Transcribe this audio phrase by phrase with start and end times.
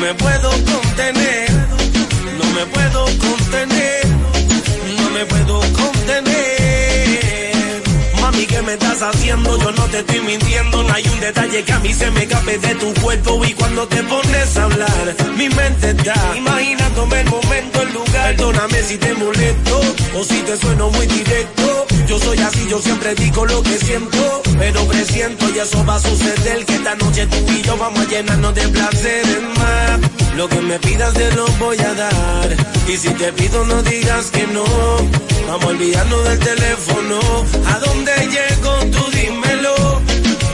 [0.00, 1.50] me puedo contener,
[2.38, 4.06] no me puedo contener,
[5.00, 6.38] no me puedo contener.
[8.20, 9.58] Mami, ¿qué me estás haciendo?
[9.58, 12.58] Yo no te estoy mintiendo, no hay un detalle que a mí se me escape
[12.58, 17.82] de tu cuerpo y cuando te pones a hablar, mi mente está imaginándome el momento,
[17.82, 18.36] el lugar.
[18.36, 19.80] Perdóname si te molesto
[20.14, 21.87] o si te sueno muy directo.
[22.08, 26.00] Yo soy así, yo siempre digo lo que siento, pero presiento y eso va a
[26.00, 30.00] suceder que esta noche tú y yo vamos a llenarnos de placeres más.
[30.34, 32.56] Lo que me pidas te lo voy a dar
[32.88, 34.64] y si te pido no digas que no.
[35.48, 37.20] Vamos a olvidarnos del teléfono.
[37.66, 38.72] ¿A dónde llego?
[38.90, 40.00] Tú dímelo.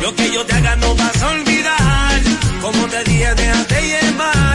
[0.03, 2.23] Lo que yo te haga no vas a olvidar.
[2.63, 4.54] Como te dije, déjate llevar.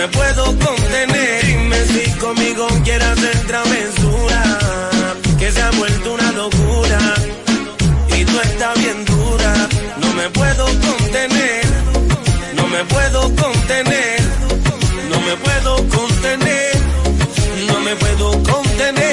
[0.00, 1.46] Me puedo contener.
[1.46, 4.42] Dime si conmigo quieres hacer travesura.
[5.38, 7.00] Que se ha vuelto una locura.
[8.16, 9.52] Y tú estás bien dura.
[10.02, 11.64] No me puedo contener.
[12.54, 14.20] No me puedo contener.
[15.10, 16.70] No me puedo contener.
[17.68, 19.10] No me puedo contener.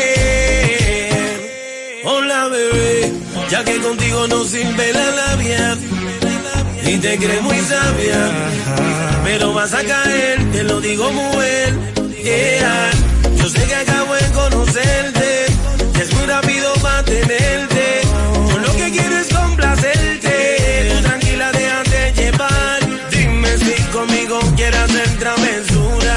[2.05, 3.11] Hola bebé,
[3.49, 5.77] ya que contigo no sirve la labia.
[6.87, 8.31] Y te crees muy sabia,
[9.25, 11.93] pero vas a caer, te lo digo bien.
[12.23, 12.91] Yeah.
[13.37, 15.45] Yo sé que acabo de conocerte,
[15.95, 18.01] y es muy rápido mantenerte.
[18.49, 20.87] Yo lo que quiero es complacerte.
[20.89, 22.79] Tú tranquila, déjate llevar.
[23.11, 26.15] Dime si conmigo quieres hacer travesura,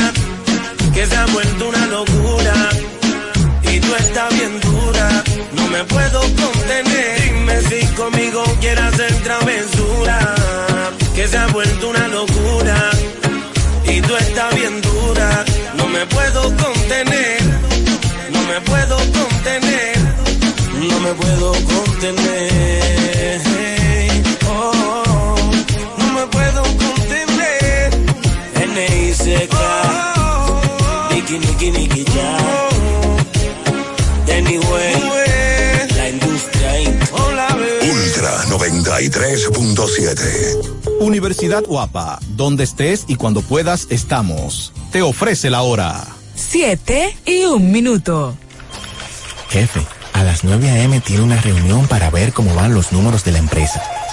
[0.94, 2.54] que se ha vuelto una locura.
[3.64, 7.22] Y tú estás bien dura, no me puedo contener.
[7.22, 10.34] Dime si conmigo quieres hacer travesura,
[11.20, 12.90] que se ha vuelto una locura.
[13.84, 15.44] Y tú estás bien dura,
[15.76, 17.42] no me puedo contener.
[18.32, 19.98] No me puedo contener,
[20.88, 23.49] no me puedo contener.
[38.60, 41.00] 93.7.
[41.00, 44.74] Universidad Guapa, donde estés y cuando puedas estamos.
[44.92, 46.06] Te ofrece la hora.
[46.34, 48.36] 7 y un minuto.
[49.48, 49.80] Jefe,
[50.12, 51.00] a las 9 a.m.
[51.00, 53.82] tiene una reunión para ver cómo van los números de la empresa.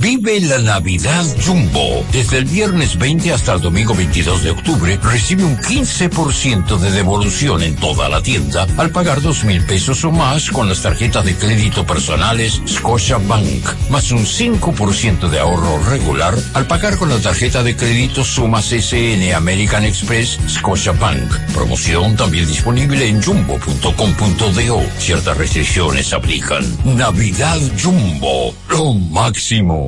[0.00, 2.04] Vive la Navidad Jumbo.
[2.12, 7.64] Desde el viernes 20 hasta el domingo 22 de octubre, recibe un 15% de devolución
[7.64, 11.34] en toda la tienda al pagar dos mil pesos o más con las tarjetas de
[11.34, 17.64] crédito personales Scotia Bank, más un 5% de ahorro regular al pagar con la tarjeta
[17.64, 21.28] de crédito Sumas SN American Express Scotia Bank.
[21.52, 24.82] Promoción también disponible en jumbo.com.do.
[24.98, 26.64] Ciertas restricciones aplican.
[26.84, 29.87] Navidad Jumbo, lo máximo.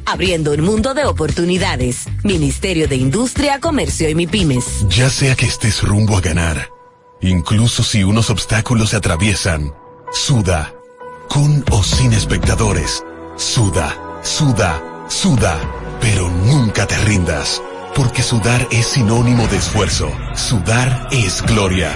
[0.11, 2.05] abriendo un mundo de oportunidades.
[2.23, 4.85] Ministerio de Industria, Comercio y MIPIMES.
[4.89, 6.69] Ya sea que estés rumbo a ganar,
[7.21, 9.73] incluso si unos obstáculos se atraviesan,
[10.11, 10.73] suda,
[11.29, 13.03] con o sin espectadores,
[13.37, 15.57] suda, suda, suda,
[16.01, 17.61] pero nunca te rindas,
[17.95, 21.95] porque sudar es sinónimo de esfuerzo, sudar es gloria.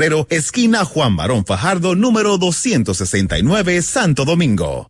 [0.29, 4.87] esquina Juan Barón Fajardo, número 269, Santo Domingo.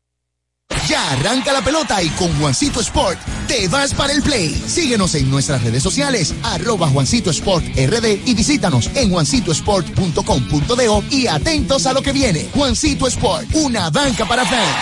[0.87, 4.55] Ya arranca la pelota y con Juancito Sport te vas para el play.
[4.67, 11.85] Síguenos en nuestras redes sociales, arroba Juancito Sport RD y visítanos en juancitosport.com.do y atentos
[11.85, 12.47] a lo que viene.
[12.53, 14.77] Juancito Sport, una banca para fans.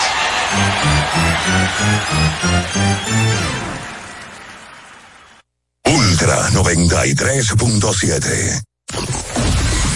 [5.85, 8.61] Ultra 93.7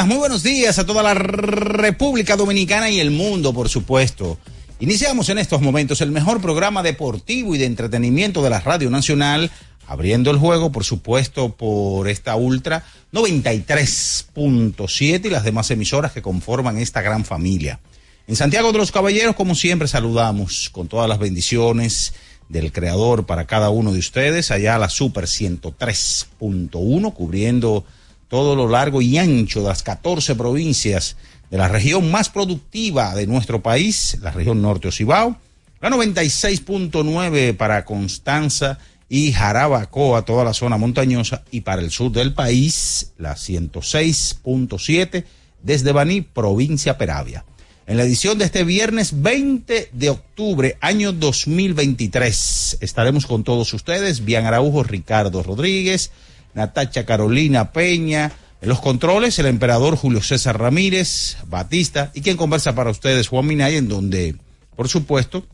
[0.00, 4.38] Muy buenos días a toda la República Dominicana y el mundo, por supuesto.
[4.80, 9.50] Iniciamos en estos momentos el mejor programa deportivo y de entretenimiento de la Radio Nacional,
[9.86, 16.78] abriendo el juego, por supuesto, por esta Ultra 93.7 y las demás emisoras que conforman
[16.78, 17.78] esta gran familia.
[18.26, 22.14] En Santiago de los Caballeros, como siempre, saludamos con todas las bendiciones
[22.48, 24.50] del Creador para cada uno de ustedes.
[24.50, 27.84] Allá la Super 103.1, cubriendo
[28.32, 31.18] todo lo largo y ancho de las 14 provincias
[31.50, 35.36] de la región más productiva de nuestro país, la región norte Ocibao,
[35.82, 38.78] la 96.9 para Constanza
[39.10, 45.24] y Jarabacoa, toda la zona montañosa, y para el sur del país, la 106.7
[45.62, 47.44] desde Baní, provincia Peravia.
[47.86, 54.24] En la edición de este viernes 20 de octubre, año 2023, estaremos con todos ustedes,
[54.24, 56.12] Bian Araujo, Ricardo Rodríguez,
[56.54, 58.32] Natacha Carolina Peña.
[58.60, 63.46] En los controles, el emperador Julio César Ramírez, Batista, y quien conversa para ustedes, Juan
[63.46, 64.36] Minay, en donde,
[64.76, 65.44] por supuesto,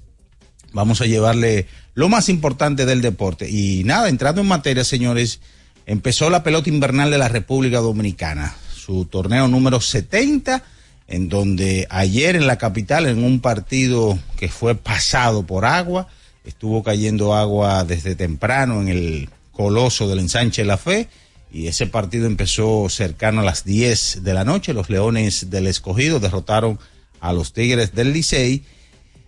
[0.73, 3.49] vamos a llevarle lo más importante del deporte.
[3.49, 5.41] Y nada, entrando en materia, señores,
[5.87, 10.63] empezó la pelota invernal de la República Dominicana, su torneo número 70,
[11.09, 16.09] en donde ayer en la capital, en un partido que fue pasado por agua,
[16.45, 21.09] estuvo cayendo agua desde temprano en el coloso del ensanche La Fe
[21.53, 24.73] y ese partido empezó cercano a las 10 de la noche.
[24.73, 26.79] Los Leones del Escogido derrotaron
[27.19, 28.63] a los Tigres del Licey.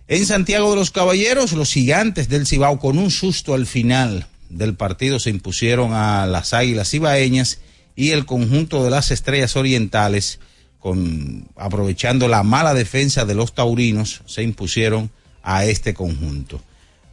[0.07, 4.73] En Santiago de los Caballeros, los gigantes del Cibao con un susto al final del
[4.75, 7.59] partido se impusieron a las Águilas Cibaeñas
[7.97, 10.39] y el conjunto de las Estrellas Orientales
[10.79, 15.11] con aprovechando la mala defensa de los taurinos se impusieron
[15.43, 16.61] a este conjunto.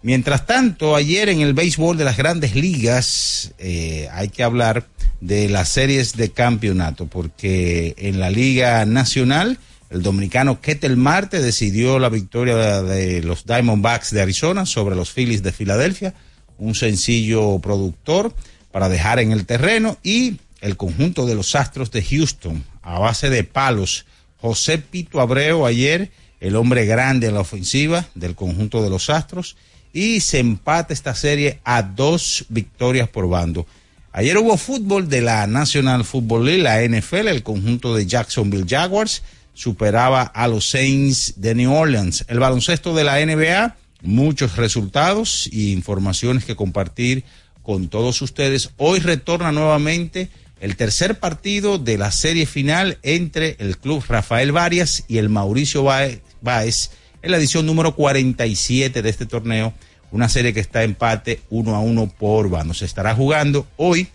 [0.09, 4.87] Mientras tanto, ayer en el béisbol de las grandes ligas eh, hay que hablar
[5.21, 9.59] de las series de campeonato, porque en la Liga Nacional
[9.91, 15.43] El dominicano Ketel Marte decidió la victoria de los Diamondbacks de Arizona sobre los Phillies
[15.43, 16.15] de Filadelfia,
[16.57, 18.35] un sencillo productor
[18.73, 23.29] para dejar en el terreno y el conjunto de los Astros de Houston a base
[23.29, 24.07] de palos.
[24.41, 26.11] José Pito Abreu ayer,
[26.41, 29.55] el hombre grande en la ofensiva del conjunto de los Astros
[29.93, 33.67] y se empata esta serie a dos victorias por bando.
[34.13, 39.23] Ayer hubo fútbol de la National Football League, la NFL, el conjunto de Jacksonville Jaguars
[39.55, 42.25] superaba a los Saints de New Orleans.
[42.29, 47.25] El baloncesto de la NBA, muchos resultados y informaciones que compartir
[47.63, 48.71] con todos ustedes.
[48.77, 50.31] Hoy retorna nuevamente
[50.61, 55.83] el tercer partido de la serie final entre el club Rafael Varias y el Mauricio
[55.83, 56.91] Báez
[57.23, 59.73] en la edición número 47 de este torneo.
[60.11, 62.75] Una serie que está empate uno a uno por bando.
[62.75, 64.09] Se estará jugando hoy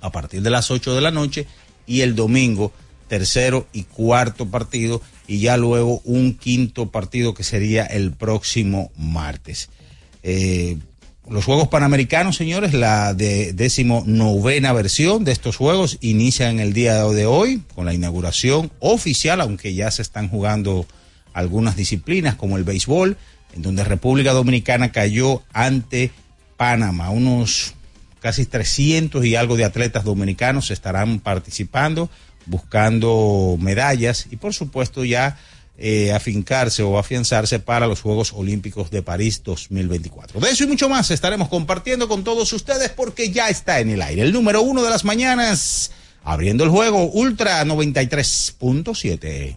[0.00, 1.46] a partir de las 8 de la noche
[1.86, 2.72] y el domingo
[3.08, 9.68] tercero y cuarto partido y ya luego un quinto partido que sería el próximo martes.
[10.22, 10.78] Eh,
[11.28, 17.02] los Juegos Panamericanos, señores, la de décimo novena versión de estos Juegos inician el día
[17.04, 20.86] de hoy con la inauguración oficial, aunque ya se están jugando
[21.34, 23.18] algunas disciplinas como el béisbol,
[23.54, 26.10] en donde República Dominicana cayó ante
[26.56, 27.10] Panamá.
[27.10, 27.74] Unos
[28.20, 32.08] casi 300 y algo de atletas dominicanos estarán participando
[32.46, 35.36] buscando medallas y por supuesto ya
[35.76, 40.40] eh, afincarse o afianzarse para los Juegos Olímpicos de París 2024.
[40.40, 44.00] De eso y mucho más estaremos compartiendo con todos ustedes porque ya está en el
[44.02, 44.22] aire.
[44.22, 45.90] El número uno de las mañanas,
[46.22, 49.56] abriendo el juego Ultra 93.7.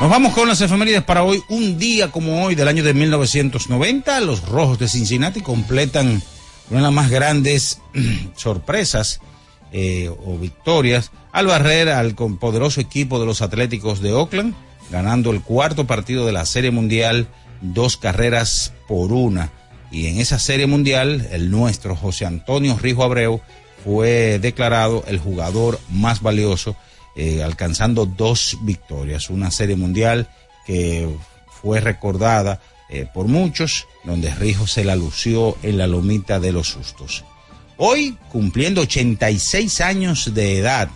[0.00, 1.42] Nos vamos con las efemérides para hoy.
[1.48, 6.22] Un día como hoy del año de 1990, los Rojos de Cincinnati completan
[6.70, 7.80] una de las más grandes
[8.36, 9.20] sorpresas
[9.72, 14.54] eh, o victorias al barrer al poderoso equipo de los Atléticos de Oakland,
[14.92, 17.26] ganando el cuarto partido de la Serie Mundial,
[17.60, 19.50] dos carreras por una.
[19.90, 23.40] Y en esa Serie Mundial, el nuestro José Antonio Rijo Abreu
[23.82, 26.76] fue declarado el jugador más valioso
[27.20, 29.28] eh, alcanzando dos victorias.
[29.28, 30.28] Una serie mundial
[30.64, 31.08] que
[31.50, 36.68] fue recordada eh, por muchos, donde Rijo se la lució en la lomita de los
[36.68, 37.24] sustos.
[37.76, 40.90] Hoy, cumpliendo 86 años de edad,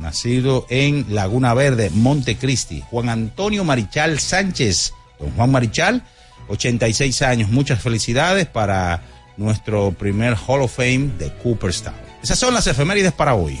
[0.00, 4.94] nacido en Laguna Verde, Montecristi, Juan Antonio Marichal Sánchez.
[5.20, 6.02] Don Juan Marichal,
[6.48, 7.50] 86 años.
[7.50, 9.00] Muchas felicidades para
[9.36, 11.94] nuestro primer Hall of Fame de Cooperstown.
[12.20, 13.60] Esas son las efemérides para hoy.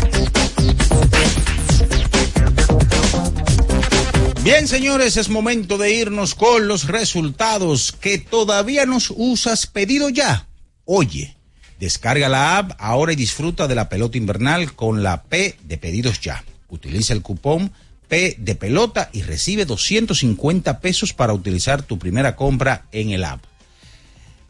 [4.43, 10.47] Bien, señores, es momento de irnos con los resultados que todavía nos usas pedido ya.
[10.83, 11.35] Oye,
[11.79, 16.21] descarga la app ahora y disfruta de la pelota invernal con la P de pedidos
[16.21, 16.43] ya.
[16.69, 17.71] Utiliza el cupón
[18.07, 23.43] P de pelota y recibe 250 pesos para utilizar tu primera compra en el app.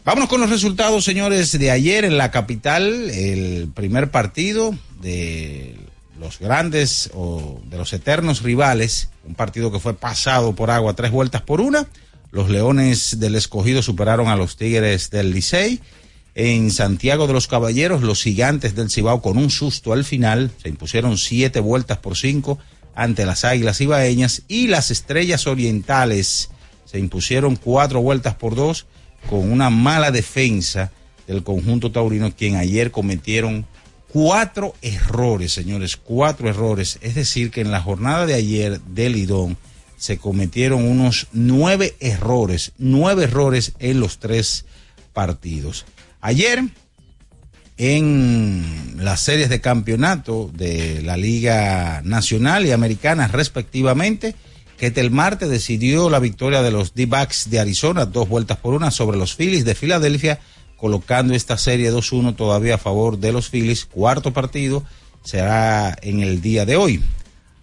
[0.06, 5.76] Vámonos con los resultados, señores, de ayer en la capital, el primer partido de
[6.22, 11.12] los grandes o de los eternos rivales, un partido que fue pasado por agua tres
[11.12, 11.88] vueltas por una.
[12.32, 15.82] Los Leones del Escogido superaron a los Tigres del Licey.
[16.36, 20.70] En Santiago de los Caballeros, los Gigantes del Cibao con un susto al final se
[20.70, 22.60] impusieron siete vueltas por cinco
[22.94, 26.52] ante las Águilas Ibaeñas y las Estrellas Orientales
[26.86, 28.86] se impusieron cuatro vueltas por dos
[29.28, 30.92] con una mala defensa
[31.26, 33.66] del conjunto taurino quien ayer cometieron
[34.12, 37.00] cuatro errores, señores, cuatro errores.
[37.02, 39.58] Es decir, que en la jornada de ayer de Lidón
[39.98, 44.66] se cometieron unos nueve errores, nueve errores en los tres
[45.14, 45.86] partidos.
[46.20, 46.64] Ayer,
[47.78, 54.36] en las series de campeonato de la Liga Nacional y Americana respectivamente,
[54.78, 59.18] Ketel Marte decidió la victoria de los D-Backs de Arizona, dos vueltas por una sobre
[59.18, 60.40] los Phillies de Filadelfia,
[60.82, 63.86] colocando esta serie 2-1 todavía a favor de los Phillies.
[63.86, 64.84] Cuarto partido
[65.24, 67.04] será en el día de hoy.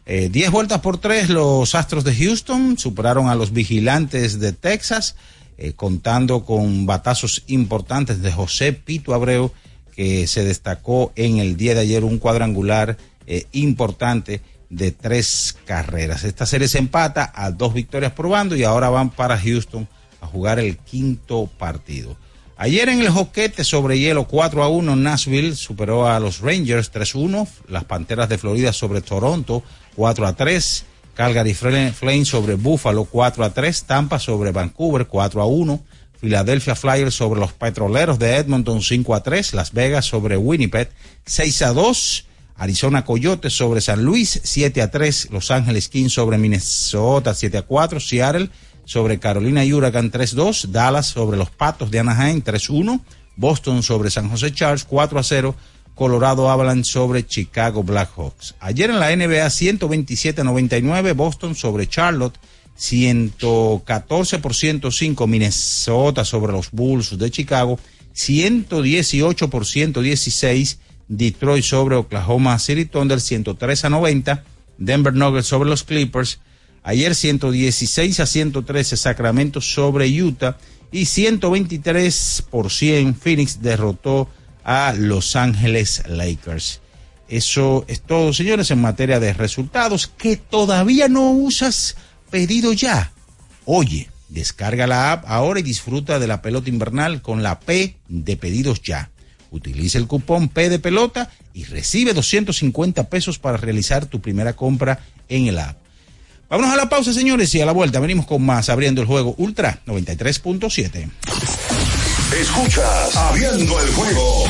[0.07, 5.17] Eh, diez vueltas por tres, los Astros de Houston superaron a los Vigilantes de Texas,
[5.59, 9.51] eh, contando con batazos importantes de José Pito Abreu,
[9.97, 16.23] que se destacó en el día de ayer un cuadrangular eh, importante de tres carreras.
[16.23, 19.89] Esta serie se empata a dos victorias por bando y ahora van para Houston
[20.21, 22.17] a jugar el quinto partido.
[22.61, 27.47] Ayer en el joquete sobre hielo 4 a 1, Nashville superó a los Rangers 3-1,
[27.69, 29.63] las Panteras de Florida sobre Toronto
[29.95, 30.85] 4 a 3,
[31.15, 35.85] Calgary Flames sobre Buffalo 4 a 3, Tampa sobre Vancouver 4 a 1,
[36.21, 40.91] Philadelphia Flyers sobre los Petroleros de Edmonton 5 a 3, Las Vegas sobre Winnipeg
[41.27, 46.39] 6 a 2, Arizona Coyotes sobre San Luis 7 a 3, Los Ángeles Kings sobre
[46.39, 48.51] Minnesota 7 a 4, Seattle
[48.89, 53.03] sobre Carolina Huracán 3-2, Dallas sobre los Patos de Anaheim 3-1,
[53.37, 55.55] Boston sobre San José Charles 4 a 0,
[55.95, 58.55] Colorado Avalanche sobre Chicago Blackhawks.
[58.61, 62.39] Ayer en la NBA 127-99, Boston sobre Charlotte
[62.77, 67.79] 114 por 105, Minnesota sobre los Bulls de Chicago
[68.15, 70.79] 118 por 116,
[71.09, 74.45] Detroit sobre Oklahoma City Thunder 103 a 90,
[74.79, 76.41] Denver Nuggets sobre los Clippers
[76.89, 80.57] Ayer 116 a 113 Sacramento sobre Utah
[80.91, 84.31] y 123 por 100 Phoenix derrotó
[84.65, 86.81] a Los Ángeles Lakers.
[87.29, 90.07] Eso es todo, señores, en materia de resultados.
[90.07, 91.95] Que todavía no usas
[92.31, 93.13] pedido ya.
[93.67, 98.39] Oye, descarga la app ahora y disfruta de la pelota invernal con la P de
[98.39, 99.11] pedidos ya.
[99.51, 105.01] Utiliza el cupón P de pelota y recibe 250 pesos para realizar tu primera compra
[105.29, 105.88] en el app.
[106.49, 109.35] Vámonos a la pausa, señores, y a la vuelta venimos con más abriendo el juego
[109.37, 111.11] Ultra 93.7.
[112.41, 114.45] Escuchas Abriendo el juego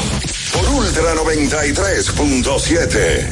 [0.53, 3.27] por Ultra 93.7.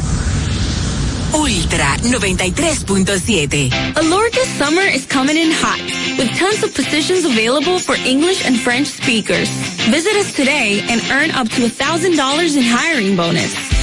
[1.32, 3.72] Ultra 93.7.
[3.96, 5.78] Alorca's summer is coming in hot,
[6.18, 9.48] with tons of positions available for English and French speakers.
[9.90, 13.75] Visit us today and earn up to $1,000 in hiring bonus.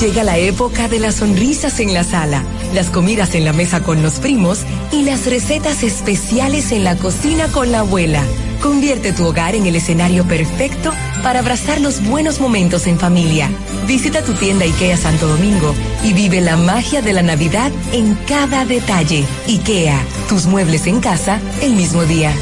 [0.00, 2.42] Llega la época de las sonrisas en la sala,
[2.74, 7.46] las comidas en la mesa con los primos y las recetas especiales en la cocina
[7.48, 8.24] con la abuela.
[8.60, 13.48] Convierte tu hogar en el escenario perfecto para abrazar los buenos momentos en familia.
[13.86, 18.64] Visita tu tienda IKEA Santo Domingo y vive la magia de la Navidad en cada
[18.64, 19.24] detalle.
[19.46, 22.34] IKEA, tus muebles en casa el mismo día.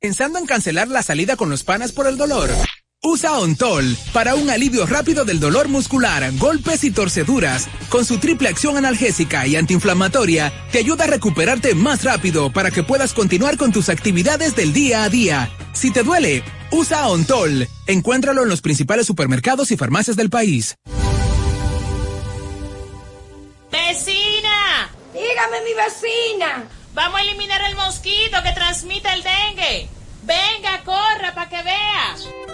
[0.00, 2.50] Pensando en cancelar la salida con los panas por el dolor.
[3.06, 7.68] Usa Ontol para un alivio rápido del dolor muscular, golpes y torceduras.
[7.90, 12.82] Con su triple acción analgésica y antiinflamatoria, te ayuda a recuperarte más rápido para que
[12.82, 15.50] puedas continuar con tus actividades del día a día.
[15.74, 17.68] Si te duele, usa Ontol.
[17.86, 20.78] Encuéntralo en los principales supermercados y farmacias del país.
[23.70, 24.90] ¡Vecina!
[25.12, 26.64] Dígame, mi vecina.
[26.94, 29.88] Vamos a eliminar el mosquito que transmite el dengue.
[30.22, 32.53] Venga, corra para que vea.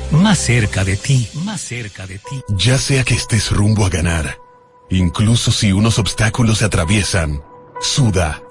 [0.11, 2.43] más cerca de ti, más cerca de ti.
[2.49, 4.37] Ya sea que estés rumbo a ganar,
[4.89, 7.41] incluso si unos obstáculos se atraviesan,
[7.79, 8.41] suda,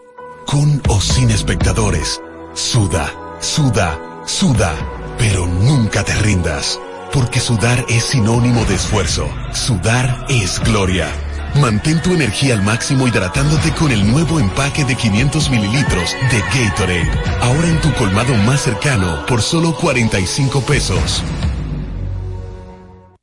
[0.46, 2.20] con o sin espectadores,
[2.54, 4.74] suda, suda, suda,
[5.18, 6.80] pero nunca te rindas,
[7.12, 11.08] porque sudar es sinónimo de esfuerzo, sudar es gloria.
[11.56, 17.10] Mantén tu energía al máximo hidratándote con el nuevo empaque de 500 mililitros de Gatorade.
[17.40, 21.24] Ahora en tu colmado más cercano por solo 45 pesos.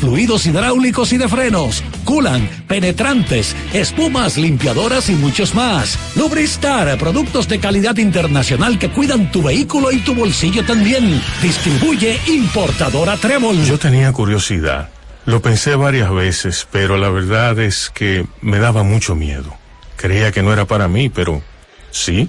[0.00, 5.98] fluidos hidráulicos y de frenos, culan, penetrantes, espumas, limpiadoras y muchos más.
[6.16, 11.22] Lubristar, productos de calidad internacional que cuidan tu vehículo y tu bolsillo también.
[11.42, 13.64] Distribuye importadora Trébol.
[13.64, 14.90] Yo tenía curiosidad.
[15.26, 19.56] Lo pensé varias veces, pero la verdad es que me daba mucho miedo.
[19.96, 21.42] Creía que no era para mí, pero
[21.90, 22.28] sí.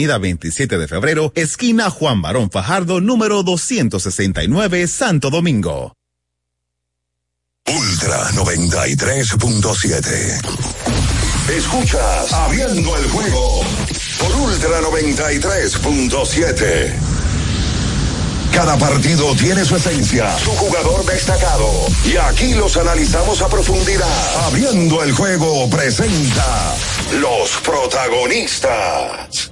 [0.00, 5.94] Avenida 27 de Febrero, esquina Juan Barón Fajardo, número 269, Santo Domingo.
[7.66, 10.40] Ultra 93.7.
[11.54, 13.60] Escuchas Abriendo el juego
[14.18, 16.94] por Ultra 93.7.
[18.54, 21.70] Cada partido tiene su esencia, su jugador destacado.
[22.06, 24.46] Y aquí los analizamos a profundidad.
[24.46, 26.74] Abriendo el juego presenta
[27.20, 29.50] los protagonistas.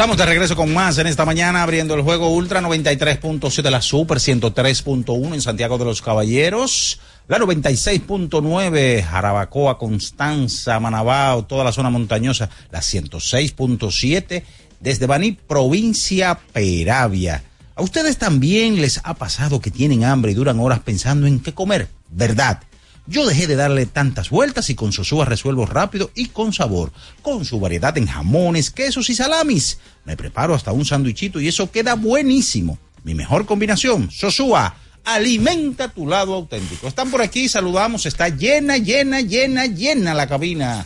[0.00, 3.82] Estamos de regreso con más en esta mañana, abriendo el juego Ultra 93.7 de la
[3.82, 6.98] Super 103.1 en Santiago de los Caballeros,
[7.28, 14.42] la 96.9 Jarabacoa, Constanza, Manabao, toda la zona montañosa, la 106.7
[14.80, 17.44] desde Baní, provincia Peravia.
[17.74, 21.52] ¿A ustedes también les ha pasado que tienen hambre y duran horas pensando en qué
[21.52, 21.88] comer?
[22.10, 22.60] ¿Verdad?
[23.06, 26.92] Yo dejé de darle tantas vueltas y con Sosúa resuelvo rápido y con sabor.
[27.22, 29.78] Con su variedad en jamones, quesos y salamis.
[30.04, 32.78] Me preparo hasta un sándwichito y eso queda buenísimo.
[33.02, 34.76] Mi mejor combinación, Sosúa.
[35.04, 36.86] Alimenta tu lado auténtico.
[36.86, 38.06] Están por aquí, saludamos.
[38.06, 40.84] Está llena, llena, llena, llena la cabina.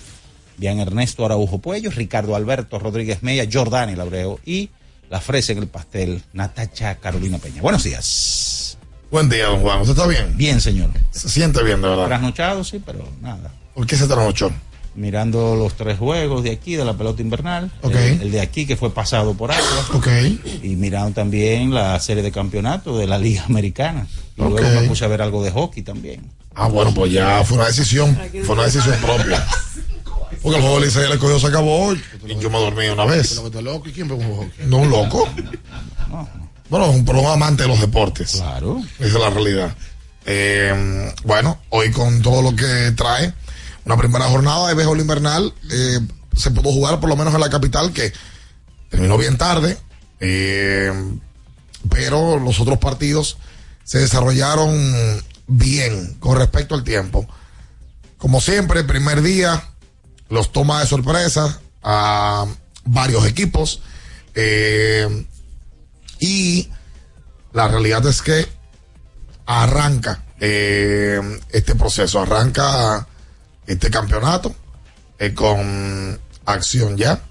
[0.57, 4.71] Bien Ernesto Araujo Puello, Ricardo Alberto Rodríguez Mella, Jordani Labreo y
[5.11, 7.61] la fresa en el pastel, Natacha Carolina Peña.
[7.61, 8.54] Buenos días.
[9.15, 9.81] Buen día, don Juan.
[9.81, 10.37] ¿Usted está bien?
[10.37, 10.91] Bien, señor.
[11.13, 12.07] Se siente bien, de verdad.
[12.07, 13.53] Trasnochado, sí, pero nada.
[13.73, 14.51] ¿Por qué se trasnochó?
[14.97, 17.71] Mirando los tres juegos de aquí, de la pelota invernal.
[17.83, 17.95] Ok.
[17.95, 19.87] El, el de aquí que fue pasado por agua.
[19.93, 20.09] Ok.
[20.65, 24.09] Y mirando también la serie de campeonato de la Liga Americana.
[24.37, 24.51] Y Ok.
[24.59, 26.29] luego me puse a ver algo de hockey también.
[26.57, 28.19] Ah, bueno, pues ya fue una decisión.
[28.43, 29.47] Fue una decisión propia.
[30.43, 32.01] Porque el juego de Licey el escogido se acabó y
[32.41, 33.41] yo me dormí una vez.
[33.63, 33.89] loco?
[33.89, 34.67] ¿Y quién ve un hockey?
[34.67, 35.29] No un loco.
[36.69, 38.33] Bueno, un, un amante de los deportes.
[38.33, 38.83] Claro.
[38.99, 39.75] Esa es la realidad.
[40.27, 43.33] Eh, bueno, hoy con todo lo que trae,
[43.85, 46.01] una primera jornada de béisbol invernal, eh,
[46.37, 48.13] se pudo jugar por lo menos en la capital, que
[48.89, 49.77] terminó bien tarde,
[50.21, 50.93] eh,
[51.91, 53.37] pero los otros partidos
[53.85, 57.29] se desarrollaron bien con respecto al tiempo.
[58.17, 59.63] Como siempre, el primer día
[60.31, 62.47] los toma de sorpresa a
[62.87, 63.83] varios equipos.
[64.35, 65.27] eh,
[66.21, 66.69] y
[67.53, 68.47] la realidad es que
[69.47, 73.07] arranca eh, este proceso, arranca
[73.67, 74.55] este campeonato
[75.19, 77.23] eh, con acción ya.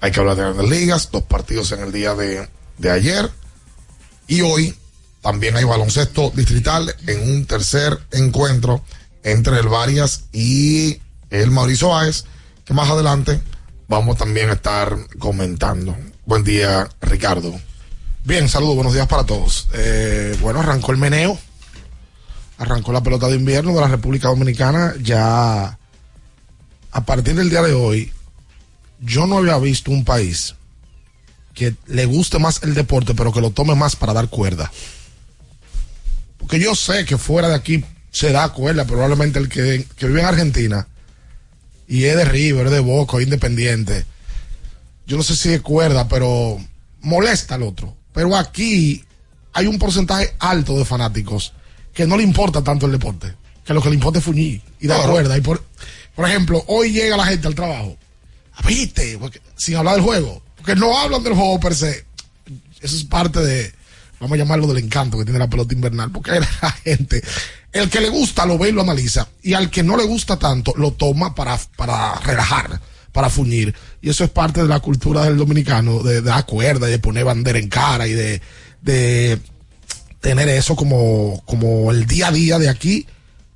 [0.00, 2.48] Hay que hablar de grandes ligas, dos partidos en el día de,
[2.90, 3.30] ayer.
[4.28, 4.76] Y hoy
[5.22, 8.84] También hay baloncesto distrital en un tercer encuentro
[9.24, 11.00] entre el Varias y
[11.30, 12.24] el Mauricio Báez,
[12.64, 13.40] que más adelante
[13.88, 15.96] vamos también a estar comentando.
[16.26, 17.58] Buen día, Ricardo.
[18.26, 19.68] Bien, saludos, buenos días para todos.
[19.72, 21.38] Eh, bueno, arrancó el meneo,
[22.58, 24.94] arrancó la pelota de invierno de la República Dominicana.
[25.00, 25.78] Ya
[26.90, 28.12] a partir del día de hoy,
[28.98, 30.56] yo no había visto un país
[31.54, 34.72] que le guste más el deporte, pero que lo tome más para dar cuerda.
[36.36, 40.18] Porque yo sé que fuera de aquí se da cuerda, probablemente el que, que vive
[40.18, 40.88] en Argentina
[41.86, 44.04] y es de River, de Boca, independiente.
[45.06, 46.58] Yo no sé si es cuerda, pero
[47.02, 47.95] molesta al otro.
[48.16, 49.04] Pero aquí
[49.52, 51.52] hay un porcentaje alto de fanáticos
[51.92, 54.86] que no le importa tanto el deporte, que lo que le importa es fuñir y
[54.86, 55.12] dar Claro.
[55.12, 55.36] cuerda.
[55.36, 55.62] Y por,
[56.14, 57.94] por ejemplo, hoy llega la gente al trabajo,
[58.54, 59.18] "Ah, ¿viste?
[59.18, 62.06] Porque- sin hablar del juego, porque no hablan del juego per se.
[62.80, 63.70] Eso es parte de,
[64.18, 66.30] vamos a llamarlo del encanto que tiene la pelota invernal, porque
[66.62, 67.22] la gente,
[67.72, 70.38] el que le gusta lo ve y lo analiza, y al que no le gusta
[70.38, 72.80] tanto lo toma para, para relajar,
[73.16, 73.74] para fuñir.
[74.02, 76.98] Y eso es parte de la cultura del dominicano, de, de dar cuerda y de
[76.98, 78.42] poner bandera en cara y de,
[78.82, 79.38] de
[80.20, 83.06] tener eso como, como el día a día de aquí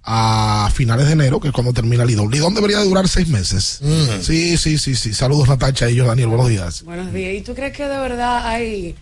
[0.03, 2.31] a finales de enero, que es cuando termina el Lidón.
[2.31, 3.83] Lidón debería de durar seis meses.
[4.23, 5.13] Sí, sí, sí, sí.
[5.13, 6.83] Saludos Natacha y yo, Daniel, buenos días.
[6.83, 7.35] Buenos días.
[7.35, 8.95] ¿Y tú crees que de verdad hay,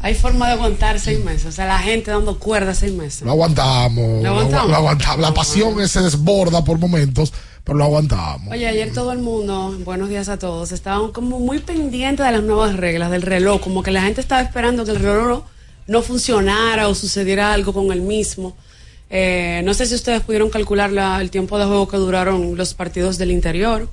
[0.00, 1.46] hay forma de aguantar seis meses?
[1.46, 3.22] O sea, la gente dando cuerda seis meses.
[3.22, 4.22] Lo aguantamos.
[4.22, 4.70] Lo aguantamos.
[4.70, 5.20] Lo aguantamos.
[5.20, 7.32] La pasión se desborda por momentos,
[7.64, 8.52] pero lo aguantamos.
[8.52, 12.42] Oye, ayer todo el mundo, buenos días a todos, estaban como muy pendientes de las
[12.42, 15.42] nuevas reglas del reloj, como que la gente estaba esperando que el reloj
[15.88, 18.56] no funcionara o sucediera algo con el mismo.
[19.08, 22.74] Eh, no sé si ustedes pudieron calcular la- el tiempo de juego que duraron los
[22.74, 23.88] partidos del interior.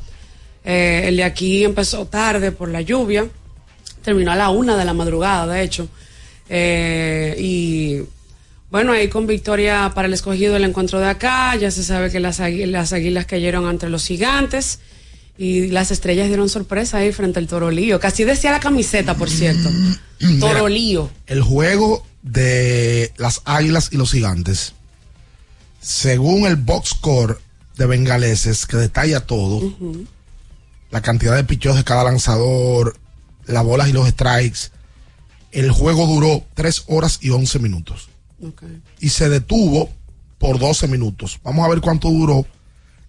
[0.66, 3.28] Eh, el de aquí empezó tarde por la lluvia,
[4.04, 5.88] terminó a la una de la madrugada, de hecho.
[6.50, 8.02] Eh, y
[8.70, 12.20] bueno, ahí con victoria para el escogido el encuentro de acá, ya se sabe que
[12.20, 14.80] las, las águilas cayeron ante los gigantes
[15.38, 18.00] y las estrellas dieron sorpresa ahí frente al Torolío.
[18.00, 19.70] Casi decía la camiseta, por cierto.
[20.40, 21.10] Torolío.
[21.28, 24.74] El juego de las águilas y los gigantes,
[25.82, 27.40] según el box score
[27.78, 29.74] de Bengaleses, que detalla todo,
[30.92, 32.96] la cantidad de pichos de cada lanzador,
[33.46, 34.70] las bolas y los strikes,
[35.52, 38.10] el juego duró 3 horas y 11 minutos.
[39.00, 39.90] Y se detuvo
[40.38, 41.40] por 12 minutos.
[41.44, 42.46] Vamos a ver cuánto duró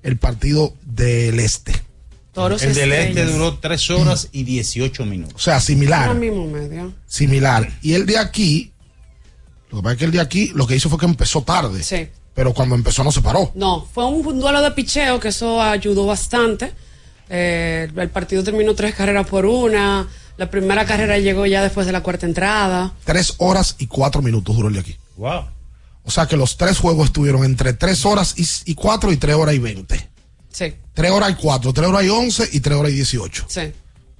[0.03, 1.73] el partido del este.
[2.33, 5.35] Toros el del este duró 3 horas y 18 minutos.
[5.35, 6.15] O sea, similar.
[6.15, 6.93] Mismo medio.
[7.07, 7.69] similar.
[7.81, 8.73] Y el de aquí,
[9.71, 11.83] lo que pasa es que el de aquí lo que hizo fue que empezó tarde.
[11.83, 12.09] Sí.
[12.35, 13.53] Pero cuando empezó no se paró.
[13.55, 16.73] No, fue un duelo de picheo que eso ayudó bastante.
[17.29, 20.09] Eh, el partido terminó tres carreras por una.
[20.37, 22.93] La primera carrera llegó ya después de la cuarta entrada.
[23.05, 24.97] Tres horas y cuatro minutos duró el de aquí.
[25.17, 25.45] Wow.
[26.05, 29.37] O sea que los tres juegos estuvieron entre tres horas y, y cuatro y tres
[29.37, 30.09] horas y veinte.
[30.51, 33.45] Sí, Tres horas y cuatro, tres horas y once y tres horas y dieciocho.
[33.49, 33.73] sí.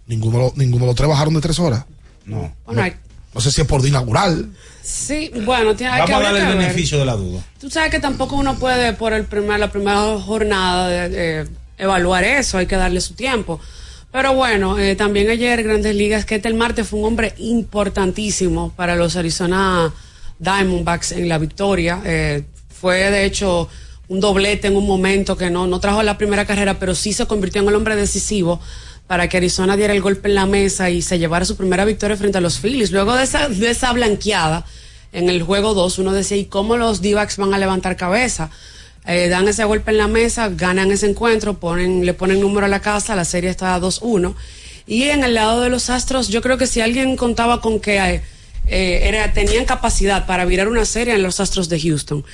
[0.07, 1.85] Ninguno, de ninguno de los tres bajaron de tres horas.
[2.27, 2.55] No.
[2.67, 2.95] Bueno, hay-
[3.35, 4.51] No sé si es por día inaugural.
[4.83, 6.67] sí, bueno, tiene, hay Vamos que a habría darle el que ver.
[6.69, 7.41] beneficio de la duda.
[7.59, 11.49] Tú sabes que tampoco uno puede por el primer, la primera jornada de- de
[11.79, 13.61] evaluar eso, hay que darle su tiempo.
[14.15, 18.95] Pero bueno, eh, también ayer Grandes Ligas, que el Marte fue un hombre importantísimo para
[18.95, 19.93] los Arizona
[20.39, 22.01] Diamondbacks en la victoria.
[22.05, 23.69] Eh, fue de hecho
[24.07, 27.27] un doblete en un momento que no, no trajo la primera carrera, pero sí se
[27.27, 28.61] convirtió en el hombre decisivo
[29.09, 32.17] para que Arizona diera el golpe en la mesa y se llevara su primera victoria
[32.17, 32.93] frente a los Phillies.
[32.93, 34.65] Luego de esa, de esa blanqueada
[35.11, 38.49] en el juego 2, uno decía, ¿y cómo los d van a levantar cabeza?
[39.07, 42.69] Eh, dan ese golpe en la mesa, ganan ese encuentro, ponen, le ponen número a
[42.69, 44.35] la casa, la serie está 2-1.
[44.87, 47.99] Y en el lado de los Astros, yo creo que si alguien contaba con que
[47.99, 48.23] eh,
[48.67, 52.25] eh, era, tenían capacidad para virar una serie en los Astros de Houston.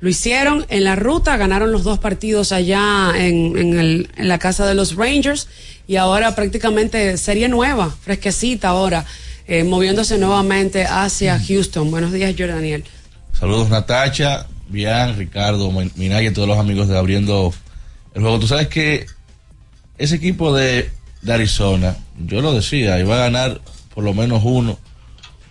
[0.00, 4.38] Lo hicieron en la ruta, ganaron los dos partidos allá en, en, el- en la
[4.38, 5.48] casa de los Rangers
[5.88, 9.04] y ahora prácticamente serie nueva, fresquecita ahora,
[9.48, 11.90] eh, moviéndose nuevamente hacia Houston.
[11.90, 12.84] Buenos días, Jordaniel.
[13.38, 17.52] Saludos Natacha, Bian, Ricardo, Min- Minaya todos los amigos de Abriendo
[18.14, 18.38] el Juego.
[18.38, 19.06] Tú sabes que
[19.96, 20.90] ese equipo de,
[21.22, 23.60] de Arizona, yo lo decía, iba a ganar
[23.94, 24.78] por lo menos uno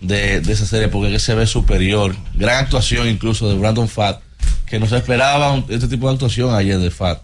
[0.00, 2.14] de, de esa serie porque se ve superior.
[2.34, 4.22] Gran actuación incluso de Brandon Fatt,
[4.66, 7.22] que no se esperaba este tipo de actuación ayer de Fatt.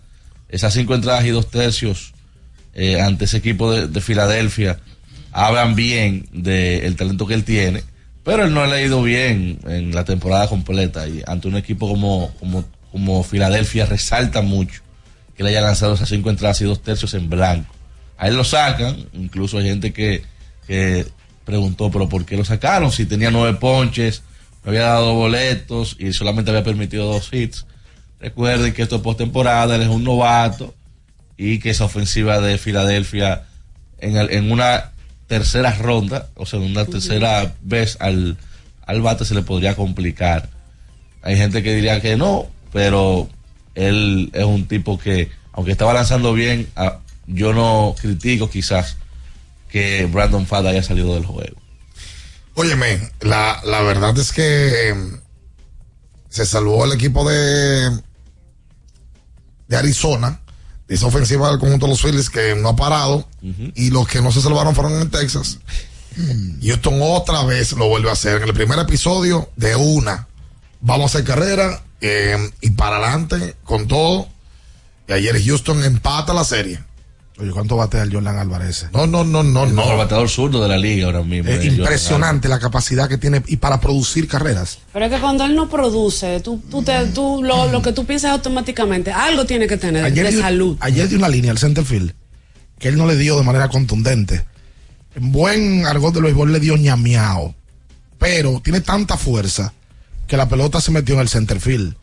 [0.49, 2.13] Esas cinco entradas y dos tercios
[2.75, 4.79] eh, ante ese equipo de, de Filadelfia
[5.33, 7.83] hablan bien del talento que él tiene,
[8.25, 12.33] pero él no ha ido bien en la temporada completa y ante un equipo como,
[12.41, 14.81] como, como Filadelfia resalta mucho
[15.37, 17.75] que le haya lanzado esas cinco entradas y dos tercios en blanco.
[18.17, 20.23] A él lo sacan, incluso hay gente que,
[20.67, 21.07] que
[21.45, 22.91] preguntó, pero ¿por qué lo sacaron?
[22.93, 24.23] Si tenía nueve ponches,
[24.65, 27.67] me había dado boletos y solamente había permitido dos hits.
[28.21, 30.75] Recuerden que esto es postemporada, él es un novato
[31.37, 33.43] y que esa ofensiva de Filadelfia
[33.99, 34.94] en, en una
[35.39, 38.37] tercera ronda, o sea, una tercera vez al,
[38.87, 40.49] al bate se le podría complicar.
[41.23, 43.29] Hay gente que diría que no, pero
[43.75, 48.97] él es un tipo que, aunque estaba lanzando bien, ah, yo no critico quizás
[49.69, 51.57] que Brandon Fad haya salido del juego.
[52.55, 54.95] Óyeme, la, la verdad es que eh,
[56.29, 57.91] se salvó el equipo de,
[59.67, 60.43] de Arizona,
[60.89, 63.27] esa ofensiva del conjunto de los Phillies que no ha parado,
[63.75, 65.59] y los que no se salvaron fueron en Texas.
[66.63, 68.43] Houston otra vez lo vuelve a hacer.
[68.43, 70.29] En el primer episodio, de una,
[70.81, 74.29] vamos a hacer carrera eh, y para adelante con todo.
[75.09, 76.83] Y ayer Houston empata la serie.
[77.37, 78.87] Oye, ¿cuánto batea el Jordan Álvarez?
[78.93, 79.83] No, no, no, no, El no.
[79.83, 81.51] mejor bateador zurdo de la liga ahora mismo.
[81.51, 84.79] Es eh, impresionante la capacidad que tiene y para producir carreras.
[84.93, 88.05] Pero es que cuando él no produce, tú, tú te, tú, lo, lo que tú
[88.07, 90.77] piensas automáticamente, algo tiene que tener de dio- salud.
[90.79, 92.13] ayer dio una línea al center field
[92.79, 94.45] que él no le dio de manera contundente.
[95.17, 97.55] En buen argot del béisbol le dio ñameao,
[98.19, 99.73] pero tiene tanta fuerza
[100.29, 101.97] que la pelota se metió en el center field.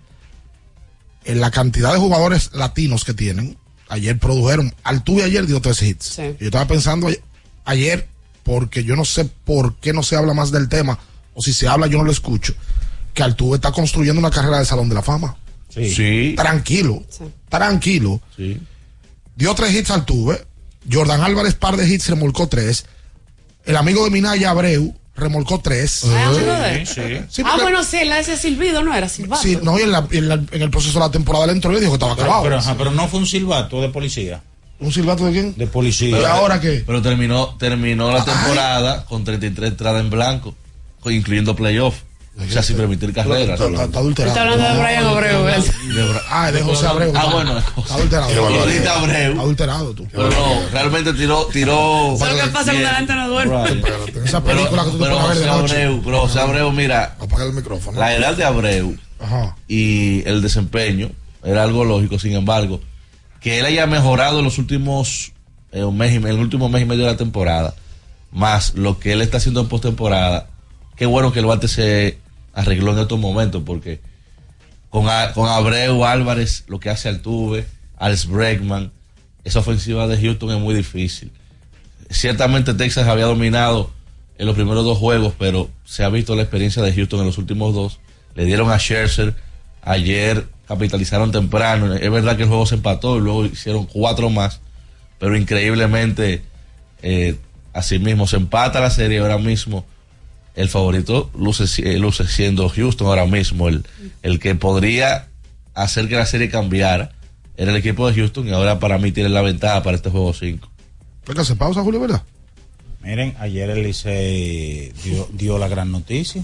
[1.24, 3.58] En la cantidad de jugadores latinos que tienen,
[3.92, 4.74] ayer produjeron.
[4.84, 6.06] Altuve ayer dio tres hits.
[6.06, 6.36] Sí.
[6.40, 7.08] Yo estaba pensando
[7.66, 8.08] ayer,
[8.44, 10.98] porque yo no sé por qué no se habla más del tema,
[11.34, 12.54] o si se habla yo no lo escucho,
[13.14, 15.38] que Altuve está construyendo una carrera de Salón de la Fama.
[15.70, 16.34] Sí.
[16.36, 17.04] Tranquilo,
[17.50, 18.20] tranquilo.
[19.36, 20.46] Dio tres hits Altuve.
[20.92, 22.86] Jordan Álvarez, par de hits, remolcó tres.
[23.66, 26.04] El amigo de Minaya Abreu remolcó tres.
[26.06, 26.86] Ay.
[26.86, 29.42] Sí, ah, porque- bueno, sí, la de ese silbido no era silbato.
[29.42, 31.72] Sí, no, y en, la- en la- en el proceso de la temporada le entró
[31.72, 32.44] y le dijo que estaba acabado.
[32.44, 34.42] pero, ajá, pero no fue un silbato de policía.
[34.80, 35.56] ¿Un silbato de quién?
[35.56, 36.20] De policía.
[36.20, 36.84] ¿Y ahora qué?
[36.86, 40.56] Pero terminó, terminó la temporada con 33 entradas en blanco,
[41.06, 41.96] incluyendo playoff.
[42.38, 43.60] O sea, sin permitir carreras.
[43.60, 44.32] Está, adulterado.
[44.32, 45.50] Está hablando de Brian Abreu.
[45.50, 45.64] ¿eh?
[46.30, 47.14] Ah, de José Abreu.
[47.16, 47.58] Ah, bueno.
[47.58, 48.46] Está adulterado.
[48.48, 49.40] Ahorita Abreu.
[49.40, 50.08] Adulterado tú.
[50.12, 52.16] Pero no, realmente tiró, tiró.
[52.18, 53.84] ¿Sabes qué pasa cuando la gente no duerme?
[54.26, 55.84] Esa película que tú te pero pones a ver de José noche.
[55.84, 58.00] Abreu, pero José Abreu, mira, Apaga el micrófono.
[58.00, 58.98] la edad de Abreu
[59.68, 61.12] y el desempeño
[61.44, 62.82] era algo lógico, sin embargo,
[63.40, 65.34] que él haya mejorado en los últimos
[65.72, 67.76] eh, un mes y, en el último mes y medio de la temporada,
[68.32, 70.48] más lo que él está haciendo en postemporada,
[71.02, 72.20] qué bueno que el bate se
[72.54, 74.02] arregló en estos momentos, porque
[74.92, 77.66] con, con Abreu, Álvarez, lo que hace Altuve,
[77.98, 78.92] Alex Bregman,
[79.44, 81.32] esa ofensiva de Houston es muy difícil.
[82.12, 83.90] Ciertamente Texas había dominado
[84.38, 87.40] en los primeros dos juegos, pero se ha visto la experiencia de Houston en los
[87.40, 88.00] últimos dos.
[88.36, 89.34] Le dieron a Scherzer,
[89.82, 91.96] ayer capitalizaron temprano.
[91.96, 94.62] Es verdad que el juego se empató y luego hicieron cuatro más,
[95.18, 96.44] pero increíblemente,
[97.02, 97.40] eh,
[97.74, 99.84] así mismo se empata la serie ahora mismo.
[100.56, 103.86] El favorito luce, si- eh, luce siendo Houston ahora mismo, el,
[104.22, 105.28] el que podría
[105.74, 107.12] hacer que la serie cambiara.
[107.58, 110.34] Era el equipo de Houston y ahora para mí tiene la ventaja para este juego
[110.34, 110.68] 5.
[111.28, 112.24] Venga, se pausa, Julio, ¿verdad?
[113.04, 116.44] Miren, ayer el Licey dio, dio la gran noticia.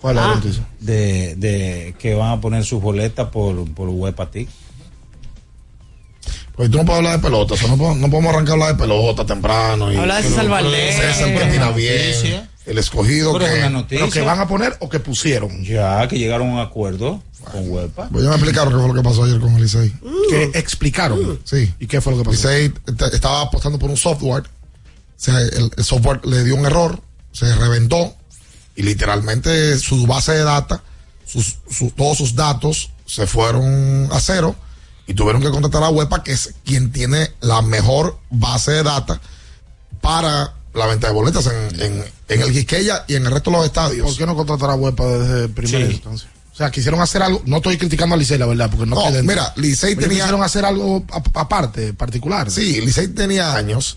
[0.00, 0.34] ¿Cuál es la Ah.
[0.36, 0.66] noticia?
[0.80, 4.48] De, de que van a poner sus boletas por, por Huepatic.
[6.56, 8.54] Pues tú no puedes hablar de pelota, o sea, no, podemos, no podemos arrancar a
[8.54, 9.92] hablar de pelota temprano.
[9.92, 10.96] Y, Habla de César Valdés.
[10.96, 12.48] César bien.
[12.66, 13.46] El escogido que.
[13.88, 15.64] ¿Pero que van a poner o que pusieron?
[15.64, 18.08] Ya, que llegaron a un acuerdo con Huepa.
[18.10, 19.92] Pues ya me explicaron qué fue lo que pasó ayer con el Licey.
[20.28, 21.40] Que explicaron.
[21.44, 21.72] Sí.
[21.80, 22.48] ¿Y qué fue lo que pasó?
[22.48, 22.72] Licey
[23.12, 24.42] estaba apostando por un software.
[24.44, 24.48] O
[25.16, 27.00] sea, el, el software le dio un error,
[27.32, 28.14] se reventó
[28.76, 30.82] y literalmente su base de data,
[31.26, 34.54] sus, su- todos sus datos se fueron a cero
[35.06, 39.20] y tuvieron que contratar a Huepa, que es quien tiene la mejor base de data
[40.00, 43.56] para la venta de boletas en, en, en el Quisqueya y en el resto de
[43.56, 44.06] los estadios.
[44.06, 45.92] ¿Por qué no contratar a Huepa desde primera Sí.
[45.94, 46.30] instancia?
[46.52, 47.42] O sea, quisieron hacer algo.
[47.46, 50.64] No estoy criticando a Licey, la verdad, porque no, No, mira, Licey tenía- quisieron hacer
[50.64, 52.50] algo a- aparte, particular.
[52.50, 53.96] Sí, Licey tenía años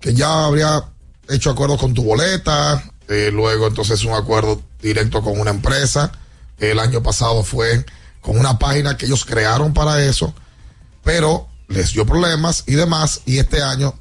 [0.00, 0.84] que ya habría
[1.28, 6.12] hecho acuerdos con tu boleta, eh, luego entonces un acuerdo directo con una empresa.
[6.58, 7.84] El año pasado fue
[8.20, 10.32] con una página que ellos crearon para eso,
[11.02, 13.94] pero les dio problemas y demás, y este año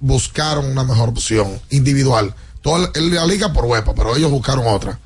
[0.00, 2.34] buscaron una mejor opción individual.
[2.62, 4.98] Toda la- la liga por huepa, pero ellos buscaron otra.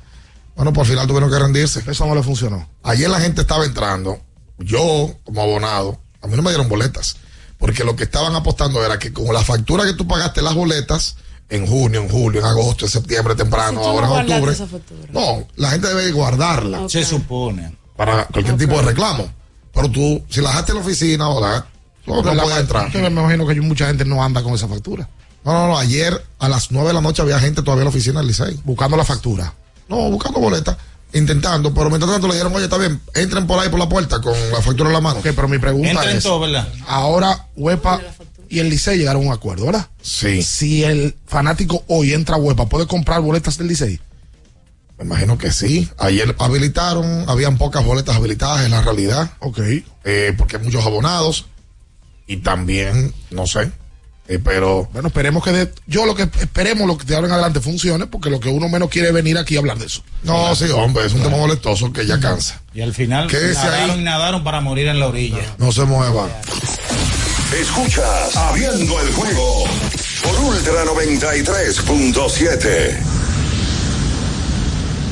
[0.55, 1.83] Bueno, por final tuvieron que rendirse.
[1.85, 2.67] Eso no le funcionó.
[2.83, 4.19] Ayer la gente estaba entrando.
[4.57, 7.17] Yo, como abonado, a mí no me dieron boletas.
[7.57, 11.15] Porque lo que estaban apostando era que con la factura que tú pagaste las boletas,
[11.49, 14.51] en junio, en julio, en agosto, en septiembre, temprano, Si ahora no en octubre.
[14.53, 14.67] esa.
[15.11, 16.87] No, la gente debe guardarla.
[16.89, 17.75] Se supone.
[17.95, 19.25] para cualquier tipo de reclamo.
[19.73, 21.65] Pero tú, si la dejaste en la oficina o la,
[22.07, 22.91] no, no puedes entrar.
[22.91, 25.07] que me imagino que mucha gente no anda con esa factura.
[25.43, 25.77] No, no, no.
[25.77, 28.59] Ayer a las 9 de la noche había gente todavía en la oficina del Licey.
[28.63, 29.53] Buscando la factura.
[29.87, 30.75] No, buscando boletas.
[31.13, 34.19] intentando, pero mientras tanto le dijeron, oye, está bien, entren por ahí por la puerta
[34.21, 35.19] con la factura en la mano.
[35.19, 36.67] Ok, pero mi pregunta Entren es, todos, ¿verdad?
[36.87, 38.01] ahora Huepa
[38.49, 39.87] y el Licey llegaron a un acuerdo, ¿verdad?
[40.01, 40.41] Sí.
[40.43, 43.99] Si el fanático hoy entra a Huepa, ¿puede comprar boletas del Licey?
[44.97, 45.89] Me imagino que sí.
[45.97, 49.31] Ayer habilitaron, habían pocas boletas habilitadas en la realidad.
[49.39, 49.59] Ok.
[50.05, 51.45] eh, porque hay muchos abonados.
[52.27, 53.71] Y también, no sé.
[54.27, 57.33] eh, pero Bueno, esperemos que de, yo lo que esperemos lo que de ahora en
[57.33, 60.01] adelante funcione, porque lo que uno menos quiere es venir aquí a hablar de eso.
[60.23, 62.59] no, sí, hombre, es un tema molestoso que ya cansa.
[62.73, 63.99] Y al final nadaron ahí.
[63.99, 65.41] y nadaron para morir en la orilla.
[65.59, 66.29] No se muevan.
[67.61, 69.65] Escuchas Abriendo el juego
[70.23, 72.97] por Ultra 93.7.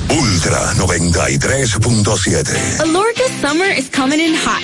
[0.09, 2.79] Ultra 93.7.
[2.81, 4.63] Alorca summer is coming in hot,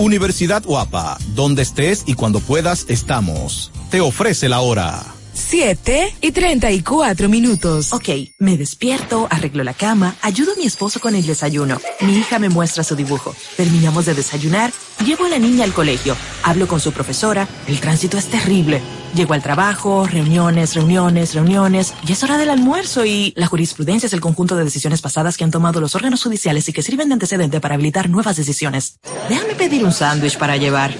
[0.00, 3.70] Universidad Guapa, donde estés y cuando puedas estamos.
[3.90, 5.04] Te ofrece la hora.
[5.34, 7.92] 7 y 34 minutos.
[7.92, 11.78] Ok, me despierto, arreglo la cama, ayudo a mi esposo con el desayuno.
[12.00, 13.36] Mi hija me muestra su dibujo.
[13.58, 14.72] Terminamos de desayunar,
[15.04, 18.80] llevo a la niña al colegio, hablo con su profesora, el tránsito es terrible.
[19.14, 24.12] Llego al trabajo, reuniones, reuniones, reuniones, y es hora del almuerzo y la jurisprudencia es
[24.12, 27.14] el conjunto de decisiones pasadas que han tomado los órganos judiciales y que sirven de
[27.14, 28.98] antecedente para habilitar nuevas decisiones.
[29.28, 30.94] Déjame pedir un sándwich para llevar.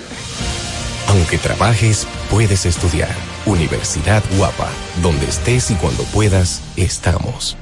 [1.09, 3.15] Aunque trabajes, puedes estudiar.
[3.47, 4.69] Universidad Guapa,
[5.03, 7.57] donde estés y cuando puedas, estamos.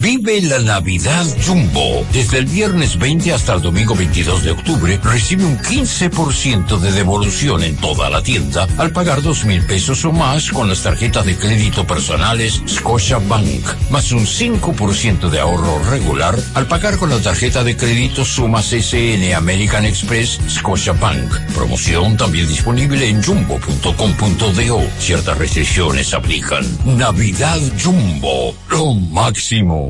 [0.00, 2.06] Vive la Navidad Jumbo.
[2.10, 7.62] Desde el viernes 20 hasta el domingo 22 de octubre, recibe un 15% de devolución
[7.62, 11.36] en toda la tienda al pagar dos mil pesos o más con las tarjetas de
[11.36, 17.62] crédito personales Scotia Bank, más un 5% de ahorro regular al pagar con la tarjeta
[17.62, 21.30] de crédito Sumas SN American Express Scotia Bank.
[21.54, 24.82] Promoción también disponible en jumbo.com.do.
[24.98, 26.64] Ciertas restricciones aplican.
[26.86, 29.89] Navidad Jumbo, lo máximo.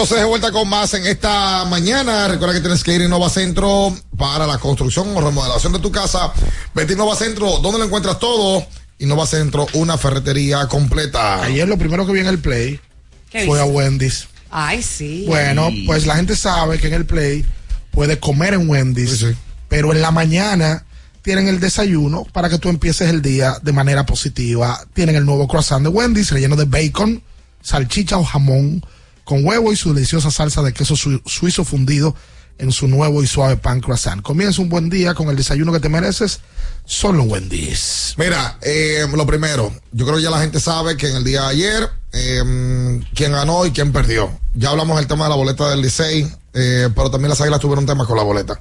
[0.00, 2.26] Entonces de vuelta con más en esta mañana.
[2.26, 5.92] Recuerda que tienes que ir a Innova Centro para la construcción o remodelación de tu
[5.92, 6.32] casa.
[6.74, 8.66] Vete a Innova Centro, donde lo encuentras todo.
[8.98, 11.42] Innova Centro, una ferretería completa.
[11.42, 12.80] Ayer lo primero que vi en el Play
[13.28, 13.66] ¿Qué fue a?
[13.66, 14.26] Wendy's.
[14.50, 15.26] Ay, sí.
[15.28, 17.44] Bueno, pues la gente sabe que en el Play
[17.90, 19.26] puede comer en Wendy's,
[19.68, 20.86] pero en la mañana
[21.20, 24.80] tienen el desayuno para que tú empieces el día de manera positiva.
[24.94, 27.22] Tienen el nuevo croissant de Wendy's relleno de bacon,
[27.60, 28.82] salchicha o jamón
[29.30, 32.16] con huevo y su deliciosa salsa de queso su- suizo fundido
[32.58, 34.20] en su nuevo y suave pan croissant.
[34.22, 36.40] Comienza un buen día con el desayuno que te mereces,
[36.84, 38.14] solo en Wendy's.
[38.18, 41.42] Mira, eh, lo primero, yo creo que ya la gente sabe que en el día
[41.42, 44.36] de ayer, eh, quién ganó y quién perdió.
[44.54, 47.86] Ya hablamos del tema de la boleta del Licey, eh, pero también las águilas tuvieron
[47.86, 48.58] temas con la boleta,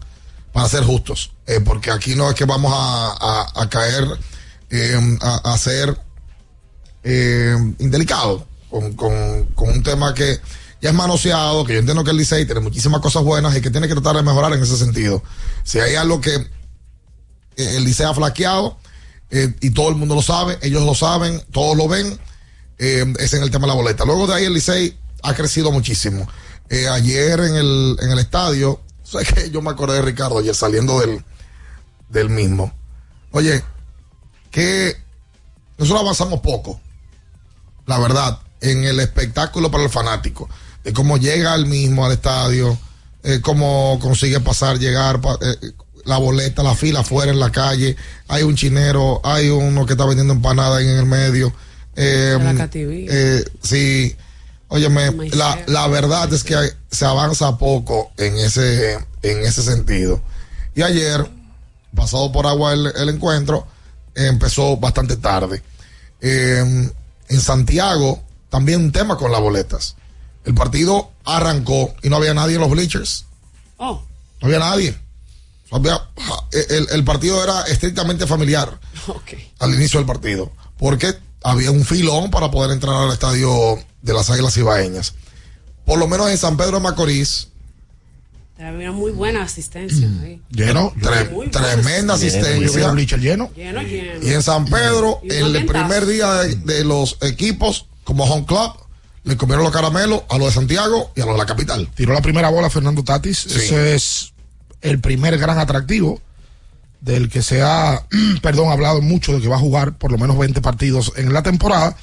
[0.54, 4.06] para ser justos, eh, porque aquí no es que vamos a, caer
[5.24, 5.98] a, a ser
[7.80, 10.40] indelicados con, con- con un tema que
[10.82, 13.70] ya es manoseado, que yo entiendo que el Licey tiene muchísimas cosas buenas y que
[13.70, 15.22] tiene que tratar de mejorar en ese sentido.
[15.64, 16.48] Si hay algo que eh,
[17.58, 18.78] el Licey ha flaqueado
[19.30, 22.18] eh, y todo el mundo lo sabe, ellos lo saben, todos lo ven,
[22.78, 24.06] eh, es en el tema de la boleta.
[24.06, 26.28] Luego de ahí el Licey ha crecido muchísimo.
[26.70, 30.56] Eh, ayer en el, en el estadio, sé que yo me acordé de Ricardo ayer
[30.56, 31.24] saliendo del,
[32.10, 32.72] del mismo.
[33.32, 33.64] Oye,
[34.50, 34.96] que
[35.78, 36.80] nosotros avanzamos poco,
[37.86, 40.50] la verdad, en el espectáculo para el fanático,
[40.84, 42.78] de cómo llega el mismo al estadio,
[43.24, 45.72] eh, cómo consigue pasar, llegar, eh,
[46.06, 47.96] la boleta, la fila afuera en la calle,
[48.28, 51.54] hay un chinero, hay uno que está vendiendo empanada ahí en el medio.
[51.96, 52.36] Eh,
[53.10, 54.16] eh, sí,
[54.70, 60.22] óyeme, la, la verdad es que hay- se avanza poco en ese, en ese sentido.
[60.76, 61.30] Y ayer,
[61.96, 63.68] pasado por agua el, el encuentro,
[64.16, 65.62] empezó bastante tarde.
[66.22, 69.96] En Santiago, también un tema con las boletas.
[70.46, 73.26] El partido arrancó y no había nadie en los bleachers.
[73.78, 74.02] Oh.
[74.42, 74.98] No había nadie.
[75.72, 76.02] Había-
[76.52, 78.80] el, el partido era estrictamente familiar
[79.60, 80.52] al inicio del partido.
[80.78, 85.14] Porque había un filón para poder entrar al estadio de las Águilas Ibaeñas.
[85.86, 87.50] Por lo menos en San Pedro de Macorís,
[88.60, 90.42] Había muy buena asistencia ahí.
[90.50, 92.14] lleno, tre- Muy tremenda buena.
[92.16, 92.92] Asistencia.
[92.92, 93.50] bleacher lleno.
[93.56, 94.22] Lleno, lleno.
[94.28, 98.74] Y en San Pedro, en el primer día de, de los equipos, como Home Club,
[99.24, 101.88] le comieron los caramelos a los de Santiago y a los de la capital.
[101.94, 103.46] Tiró la primera bola Fernando Tatis.
[103.46, 104.34] Ese es
[104.82, 106.20] el primer gran atractivo
[107.02, 108.04] del que se ha,
[108.42, 111.44] perdón, hablado mucho de que va a jugar por lo menos 20 partidos en la
[111.44, 111.96] temporada.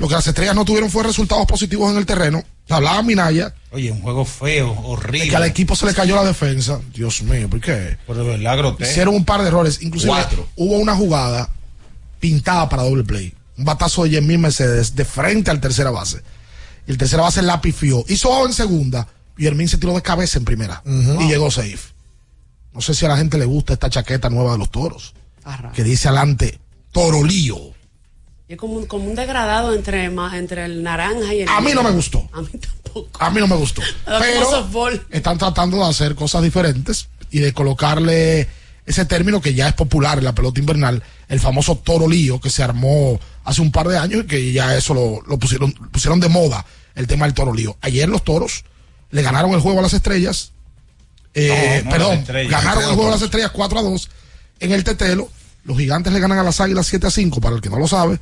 [0.00, 3.54] Lo que las estrellas no tuvieron fue resultados positivos en el terreno Hablaba Minaya.
[3.70, 5.28] Oye, un juego feo, horrible.
[5.28, 6.80] Que al equipo se le cayó la defensa.
[6.92, 7.96] Dios mío, ¿por qué?
[8.04, 8.90] Por verdad, grotesco.
[8.90, 9.80] Hicieron un par de errores.
[9.80, 10.48] Inclusive Cuatro.
[10.56, 11.48] hubo una jugada
[12.18, 13.32] pintada para doble play.
[13.58, 16.22] Un batazo de Jemil Mercedes de frente al tercera base.
[16.86, 18.04] Y el tercera base la pifió.
[18.08, 19.08] Hizo out en segunda.
[19.38, 20.82] Y Hermín se tiró de cabeza en primera.
[20.84, 21.94] Y llegó safe.
[22.72, 25.14] No sé si a la gente le gusta esta chaqueta nueva de los toros.
[25.74, 26.58] Que dice adelante,
[26.92, 27.74] Torolío.
[28.48, 31.48] Y es como un, como un degradado entre, entre el naranja y el.
[31.48, 32.28] A mí no me gustó.
[32.32, 33.08] A mí tampoco.
[33.18, 33.82] A mí no me gustó.
[34.04, 38.48] Pero están tratando de hacer cosas diferentes y de colocarle
[38.86, 42.50] ese término que ya es popular en la pelota invernal, el famoso toro lío que
[42.50, 46.20] se armó hace un par de años y que ya eso lo, lo pusieron, pusieron
[46.20, 46.64] de moda,
[46.94, 47.76] el tema del toro lío.
[47.80, 48.64] Ayer los toros
[49.10, 50.52] le ganaron el juego a las estrellas,
[51.34, 52.50] eh, No, no, perdón, estrellas.
[52.52, 54.10] ganaron el juego a las estrellas 4 a 2
[54.60, 55.28] en el tetelo,
[55.64, 57.88] los gigantes le ganan a las águilas 7 a 5, para el que no lo
[57.88, 58.18] sabe,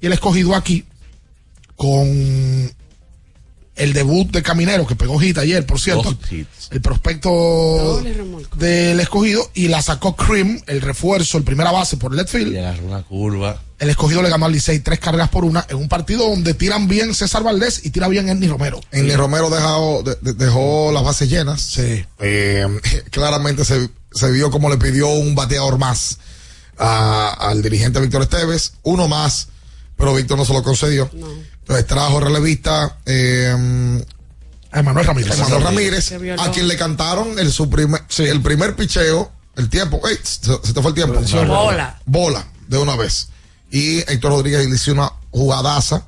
[0.00, 0.84] y el escogido aquí
[1.76, 2.72] con
[3.78, 6.12] el debut de Caminero que pegó hit ayer, por cierto.
[6.12, 6.48] Dos hits.
[6.70, 8.02] El prospecto
[8.56, 12.52] del escogido y la sacó Cream, el refuerzo, el primera base por left field.
[12.52, 13.62] Y agarró una curva.
[13.78, 16.88] El escogido le ganó al Licey tres carreras por una en un partido donde tiran
[16.88, 18.80] bien César Valdés y tira bien Enny Romero.
[18.90, 21.60] En Romero dejó, de- de- dejó las bases llenas.
[21.62, 22.04] Sí.
[22.18, 22.66] Eh,
[23.10, 26.18] claramente se, se vio como le pidió un bateador más
[26.76, 29.48] a- al dirigente Víctor Esteves, uno más,
[29.96, 31.08] pero Víctor no se lo concedió.
[31.68, 34.02] Entonces trajo relevista eh,
[34.70, 35.38] a Emanuel Ramírez.
[36.12, 40.00] Emanuel a quien le cantaron el, su primer, el primer picheo, el tiempo.
[40.08, 41.20] ey, se, se te fue el tiempo.
[41.46, 42.00] Bola.
[42.06, 43.28] Bola, de una vez.
[43.70, 46.06] Y Héctor Rodríguez le hizo una jugadaza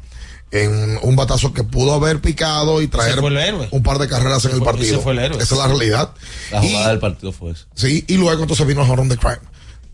[0.51, 3.21] en un batazo que pudo haber picado y traer
[3.71, 4.95] un par de carreras en el partido.
[4.95, 5.43] ese fue el héroe.
[5.43, 6.15] Esa es la realidad.
[6.51, 7.67] La Y- jugada del partido fue esa.
[7.75, 9.39] Sí, y luego entonces vino el jorrón de crime.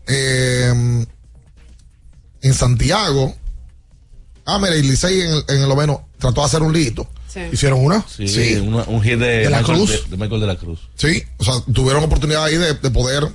[0.07, 1.05] Eh,
[2.41, 3.35] en Santiago,
[4.47, 7.07] ah, mira, y Licey en el, en el noveno trató de hacer un lito.
[7.51, 8.03] ¿Hicieron una?
[8.07, 8.55] Sí, Sí.
[8.55, 9.91] una- un hit de, ¿De la Michael, Cruz?
[10.05, 10.79] de, de Michael de la Cruz.
[10.95, 13.27] Sí, o sea, tuvieron oportunidad ahí de, de poder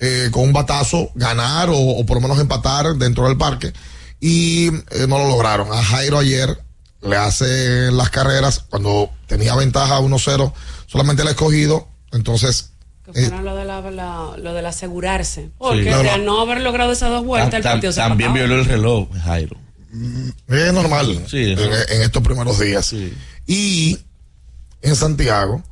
[0.00, 3.72] eh, con un batazo ganar o, o por lo menos empatar dentro del parque
[4.20, 5.72] y eh, no lo lograron.
[5.72, 6.58] A Jairo ayer
[7.02, 10.52] le hace las carreras cuando tenía ventaja 1-0,
[10.86, 12.72] solamente el escogido, entonces
[13.04, 15.50] Que eh, fuera lo, de la, la- lo del asegurarse.
[15.58, 16.12] Porque No, de no.
[16.12, 18.46] al no haber logrado esas dos vueltas, el Tam- partido se también acababa.
[18.48, 19.56] violó el reloj, Jairo.
[20.48, 22.94] Es normal Sí, en, estos primeros días.
[23.46, 23.98] Y
[24.82, 25.62] en Santiago,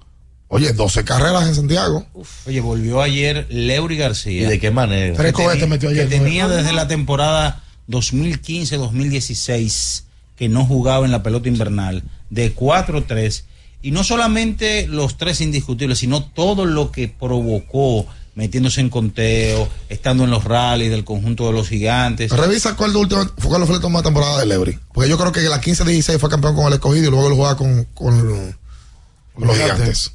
[0.48, 2.06] oye, 12 carreras en Santiago.
[2.46, 4.42] Oye, volvió ayer Leury García.
[4.42, 5.16] ¿Y de qué manera?
[5.16, 10.04] Tres Que cohetes metió ayer, que tenía desde la temporada 2015-2016
[10.36, 13.44] que no jugaba en la pelota invernal de 4-3
[13.82, 20.24] y no solamente los tres indiscutibles sino todo lo que provocó metiéndose en conteo estando
[20.24, 23.74] en los rallies del conjunto de los gigantes Revisa cuál, de última, fue cuál fue
[23.74, 24.78] la última temporada de Leury.
[24.92, 27.56] Porque yo creo que la 15-16 fue campeón con el escogido y luego él juega
[27.56, 28.56] con, con,
[29.34, 30.12] con los gigantes.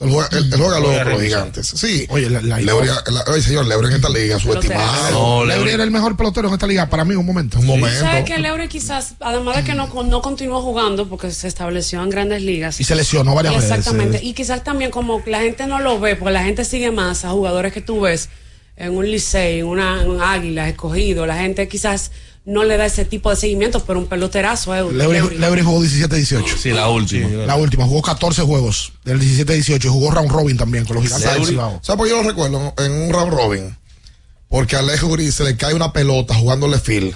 [0.00, 1.20] Él juega, él- él juega los revisar.
[1.22, 1.66] gigantes.
[1.68, 2.04] Sí.
[2.10, 5.10] Oye, la- la- la- oye, señor, Leury en esta liga, subestimado.
[5.12, 7.58] No, Leury- era el mejor pelotero en esta liga para mí un momento.
[7.60, 8.24] Un ¿Sabes momento.
[8.26, 12.42] que Leure quizás, además de que no, no continuó jugando porque se estableció en grandes
[12.42, 12.80] ligas?
[12.80, 13.70] Y se lesionó varias veces.
[13.70, 14.20] Exactamente.
[14.22, 17.30] Y quizás también como la gente no lo ve, porque la gente sigue más a
[17.30, 18.28] jugadores que tú ves
[18.76, 21.24] en un Licey, en una en un Águila, escogido.
[21.24, 22.10] La gente quizás
[22.46, 26.44] no le da ese tipo de seguimiento, pero un peloterazo es Leury, Leury jugó 17-18.
[26.58, 27.28] Sí, la última.
[27.46, 31.24] La última, jugó 14 juegos del 17-18 y jugó round robin también con los gigantes
[31.26, 31.80] del ¿Sabes Cibao.
[31.82, 32.74] ¿Sabes por qué yo lo recuerdo?
[32.78, 33.76] En un round robin.
[34.48, 37.14] Porque a Gris se le cae una pelota jugándole field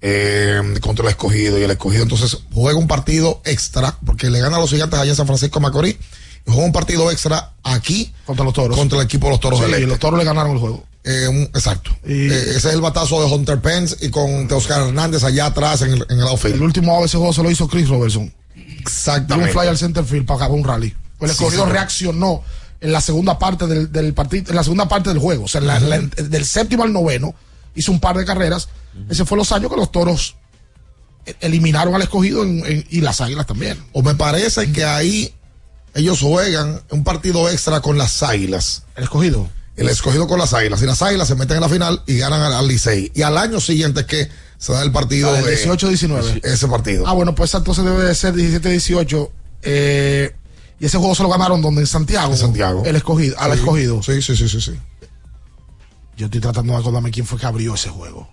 [0.00, 1.58] eh, contra el escogido.
[1.58, 3.96] Y el escogido entonces juega un partido extra.
[4.04, 5.96] Porque le gana a los gigantes allá en San Francisco de Macorís.
[6.46, 8.76] Y juega un partido extra aquí Contra los toros.
[8.76, 9.86] contra el equipo de los toros Sí, del y Este.
[9.86, 10.84] los toros le ganaron el juego.
[11.04, 11.90] Eh, un- exacto.
[12.06, 15.82] Y- Eh, ese es el batazo de Hunter Pence y con Oscar Hernández allá atrás
[15.82, 16.54] en el, en el outfield.
[16.56, 18.32] El último ese juego se lo hizo Chris Robertson.
[18.54, 19.52] Dio un Exactamente.
[19.52, 20.94] fly al center field para acabar un rally.
[21.18, 21.72] Pues el escogido sí.
[21.72, 22.42] reaccionó
[22.80, 25.44] en la segunda parte del, del partido, en la segunda parte del juego.
[25.44, 27.34] O sea, en la- la- del séptimo al noveno,
[27.74, 28.68] hizo un par de carreras.
[29.08, 30.36] Ese fue los años que los toros
[31.40, 33.78] eliminaron al escogido en- en- y las águilas también.
[33.92, 35.32] O me parece que ahí
[35.94, 38.82] ellos juegan un partido extra con las águilas.
[38.96, 39.48] El escogido.
[39.76, 40.82] El escogido con las águilas.
[40.82, 43.10] Y las águilas se meten en la final y ganan al, al Licey.
[43.14, 46.40] Y al año siguiente es que se da el partido Ah, el de 18-19.
[46.44, 47.06] ese partido.
[47.06, 49.30] Ah, bueno, pues entonces debe de ser 17-18.
[49.62, 50.34] eh,
[50.80, 52.32] y ese juego se lo ganaron donde en Santiago.
[52.32, 52.82] En Santiago.
[52.84, 53.58] El escogido, al Sí.
[53.60, 54.02] escogido.
[54.02, 54.72] Sí, sí, sí, sí, sí.
[56.16, 58.28] Yo estoy tratando de acordarme quién fue que abrió ese juego.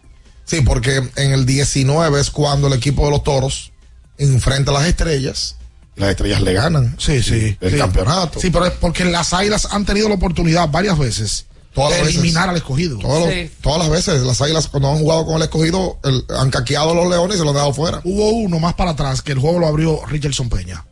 [0.45, 3.71] Sí, porque en el 19 es cuando el equipo de los toros
[4.17, 5.57] enfrenta a las estrellas.
[5.99, 6.95] Las estrellas le ganan.
[6.97, 7.55] Sí, sí.
[7.61, 7.77] El sí.
[7.77, 8.39] campeonato.
[8.39, 12.15] Sí, pero es porque las águilas han tenido la oportunidad varias veces Todas de veces.
[12.15, 12.99] eliminar al escogido.
[13.01, 13.29] Los-
[13.61, 16.95] todas las veces las águilas cuando han jugado con el escogido el- han caqueado a
[16.95, 18.01] los leones y se los han dejado fuera.
[18.05, 20.85] Hubo uno más para atrás que el juego lo abrió Richardson Peña.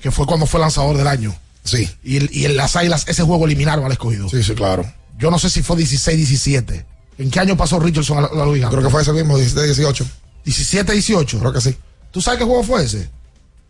[0.00, 1.34] que fue cuando fue lanzador del año.
[1.64, 1.88] Sí.
[2.04, 4.28] Y, y en las águilas ese juego eliminaron al escogido.
[4.28, 4.84] Sí, sí, claro.
[5.16, 6.84] Yo no sé si fue 16-17.
[7.16, 8.68] ¿En qué año pasó Richardson a la, a la liga?
[8.68, 10.04] Creo que fue ese mismo, 17-18.
[10.44, 11.38] 17-18.
[11.38, 11.74] Creo que sí.
[12.10, 13.08] ¿Tú sabes qué juego fue ese?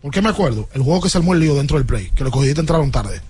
[0.05, 0.69] ¿Por qué me acuerdo?
[0.75, 3.23] El juego que se armó el lío dentro del play, que los escogiditos entraron tarde.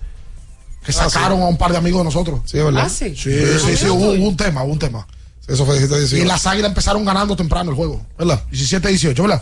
[0.85, 1.43] Que Ah, sacaron sí.
[1.45, 2.41] a un par de amigos de nosotros.
[2.43, 2.83] Sí, ¿verdad?
[2.87, 3.15] Ah, sí.
[3.15, 3.31] Sí,
[3.65, 5.07] sí, sí, hubo, hubo un tema, hubo un tema.
[5.47, 6.17] Eso fue 17-18.
[6.21, 8.43] Y las águilas empezaron ganando temprano el juego, ¿verdad?
[8.51, 9.41] 17-18, ¿verdad?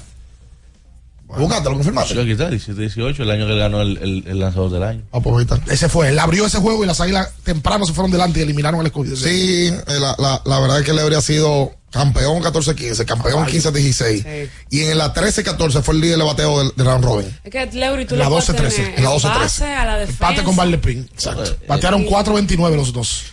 [1.35, 2.13] Buscaste, lo confirmaste.
[2.13, 5.01] Sí, aquí está, 17-18, el año que ganó el, el- el lanzador del año.
[5.11, 5.73] Ah, pues ahí está.
[5.73, 8.79] Ese fue, él abrió ese juego y las águilas temprano se fueron delante y eliminaron
[8.79, 9.15] al escogido.
[9.15, 14.49] Sí, eh, la, la, la verdad es que le habría sido campeón 14-15, campeón 15-16.
[14.71, 17.27] Y en la 13-14 fue el líder de bateo del, del round robin.
[17.43, 19.23] Es que Leury, tú En la lo puedes 12-13, tener en la en 12-13.
[19.39, 20.27] base a la defensa.
[20.27, 21.09] Empate con Barlepín.
[21.13, 21.55] Exacto.
[21.67, 23.25] Batearon 4-29 los dos.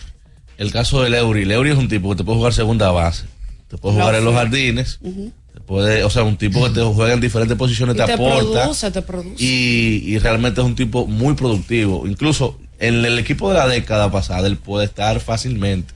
[0.57, 1.43] El caso de Leury.
[1.45, 3.23] Leury es un tipo que te puede jugar segunda base.
[3.67, 4.99] Te puede jugar en los jardines.
[5.01, 8.13] te puede, o sea, un tipo que te juega en diferentes posiciones, Y te, te
[8.13, 8.61] aporta.
[8.61, 9.43] produce, te produce.
[9.43, 12.05] Y, y realmente es un tipo muy productivo.
[12.05, 15.93] Incluso en el equipo de la década pasada, él puede estar fácilmente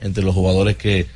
[0.00, 1.06] entre los jugadores que,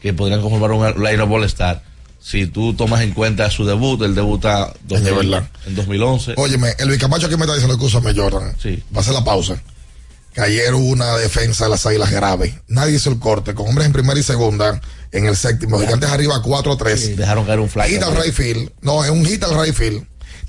[0.00, 1.82] que podrían conformar un line-up All-Star.
[2.22, 5.50] Si tú tomas en cuenta su debut, él debuta Es de 2000 verdad.
[5.66, 6.34] en 2011.
[6.36, 8.54] Óyeme, el Camacho aquí me está diciendo, escúchame, Jordan.
[8.62, 8.82] Sí.
[8.94, 9.60] Va a hacer la pausa.
[10.34, 12.60] Que ayer hubo una defensa de las águilas grave.
[12.68, 14.80] Nadie hizo el corte, con hombres en primera y segunda,
[15.12, 15.78] en el séptimo.
[15.80, 17.16] Gigantes arriba 4-3.
[17.16, 17.88] Dejaron caer un fly.
[17.88, 18.70] Hit al right field.
[18.82, 20.06] No, es un hit al right field.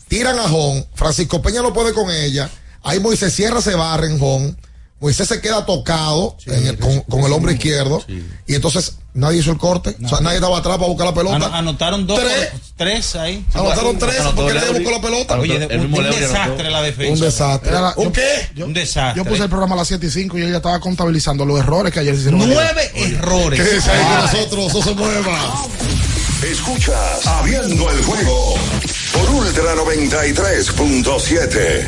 [0.07, 0.85] Tiran a Hon.
[0.93, 2.49] Francisco Peña no puede con ella.
[2.83, 4.57] Ahí Moisés Sierra se barra en Hon.
[4.99, 8.03] Moisés se queda tocado en el- con, con el hombro izquierdo.
[8.45, 9.95] Y entonces nadie hizo el corte.
[10.03, 11.35] O sea, nadie estaba atrás para buscar la pelota.
[11.35, 12.49] Ano- anotaron dos, Tres.
[12.77, 13.45] tres ahí.
[13.53, 15.39] Anotaron tres Anotó porque nadie buscó la pelota.
[15.39, 16.17] Oye, un, un anotó.
[16.19, 17.13] desastre la defensa.
[17.13, 17.71] Un desastre.
[17.71, 18.49] La- ¿Un yo- qué?
[18.55, 19.21] Yo, Un desastre.
[19.23, 21.93] yo puse el programa a las 7 y 5 y ella estaba contabilizando los errores
[21.93, 22.39] que ayer se hicieron.
[22.47, 23.59] Nueve errores.
[23.61, 24.73] ¿Qué dice ahí con nosotros?
[24.73, 25.65] No se mueva.
[26.43, 28.55] Escuchas Abriendo el juego
[29.13, 31.87] por Ultra 93.7.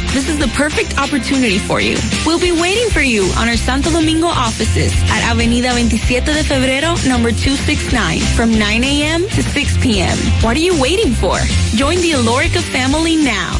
[0.13, 1.95] This is the perfect opportunity for you.
[2.25, 6.99] We'll be waiting for you on our Santo Domingo offices at Avenida 27 de Febrero,
[7.07, 9.21] number 269, from 9 a.m.
[9.21, 10.17] to 6 p.m.
[10.43, 11.39] What are you waiting for?
[11.79, 13.57] Join the Alorica family now.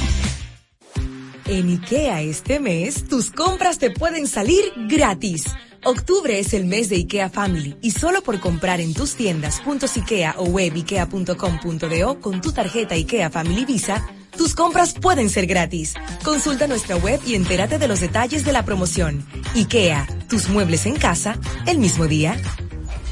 [1.48, 5.46] En IKEA este mes, tus compras te pueden salir gratis.
[5.84, 9.62] Octubre es el mes de IKEA Family y solo por comprar en tus tiendas
[9.96, 14.08] IKEA o web ikea.com.do con tu tarjeta IKEA Family Visa,
[14.38, 15.96] tus compras pueden ser gratis.
[16.24, 19.26] Consulta nuestra web y entérate de los detalles de la promoción.
[19.56, 22.40] IKEA, tus muebles en casa, el mismo día.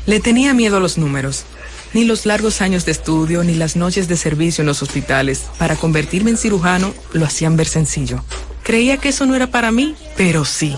[0.06, 1.46] Le tenía miedo a los números.
[1.94, 5.76] Ni los largos años de estudio, ni las noches de servicio en los hospitales para
[5.76, 8.24] convertirme en cirujano lo hacían ver sencillo.
[8.62, 10.78] Creía que eso no era para mí, pero sí.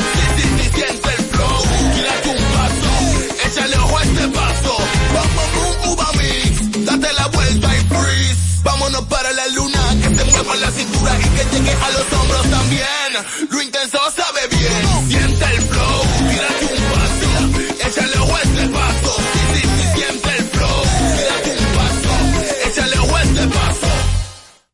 [8.63, 9.79] Vámonos para la luna.
[10.01, 13.49] Que se mueva la cintura y que llegue a los hombros también.
[13.49, 14.30] Lo intenso sabe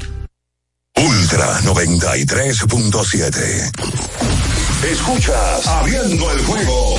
[0.97, 3.71] Ultra 93.7.
[4.83, 6.97] Escuchas Abriendo el juego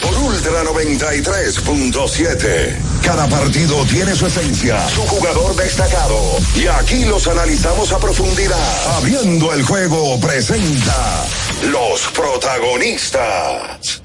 [0.00, 2.74] por Ultra 93.7.
[3.02, 6.38] Cada partido tiene su esencia, su jugador destacado.
[6.54, 8.96] Y aquí los analizamos a profundidad.
[8.96, 11.26] Abriendo el juego presenta
[11.70, 14.00] los protagonistas.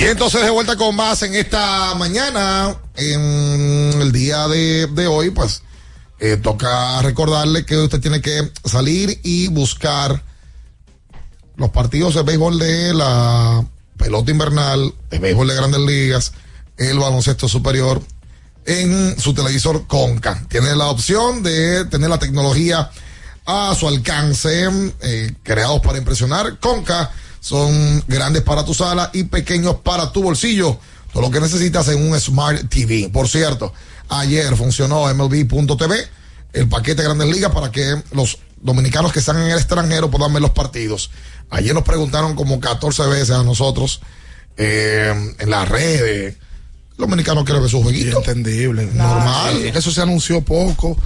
[0.00, 5.62] Y entonces de vuelta con más en esta mañana, en el día de, hoy, pues
[6.18, 10.24] eh, toca recordarle que usted tiene que salir y buscar
[11.56, 13.62] los partidos de béisbol de la
[13.98, 16.32] pelota invernal, de béisbol de grandes ligas,
[16.78, 18.00] el baloncesto superior
[18.64, 20.46] en su televisor Conca.
[20.48, 22.90] Tiene la opción de tener la tecnología
[23.44, 24.66] a su alcance,
[25.02, 26.58] eh, creados para impresionar.
[26.58, 30.78] Conca son grandes para tu sala y pequeños para tu bolsillo.
[31.12, 33.10] Todo lo que necesitas en un Smart TV.
[33.12, 33.72] Por cierto,
[34.08, 36.08] ayer funcionó MLB.tv,
[36.52, 40.32] el paquete de Grandes Ligas para que los dominicanos que están en el extranjero puedan
[40.32, 41.10] ver los partidos.
[41.50, 44.00] Ayer nos preguntaron como 14 veces a nosotros
[44.56, 46.36] eh, en las redes.
[46.92, 48.18] El dominicano quiere ver su jueguito.
[48.18, 48.86] Entendible.
[48.86, 49.58] Normal.
[49.60, 50.96] Sí, Eso se anunció poco.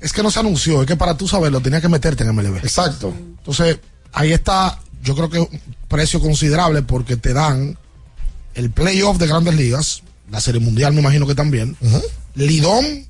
[0.00, 2.58] Es que no se anunció, es que para tú saberlo tenías que meterte en MLB.
[2.58, 3.12] Exacto.
[3.16, 3.78] Entonces,
[4.12, 7.78] ahí está, yo creo que es un precio considerable porque te dan
[8.54, 11.76] el playoff de grandes ligas, la serie mundial me imagino que también,
[12.34, 13.08] Lidón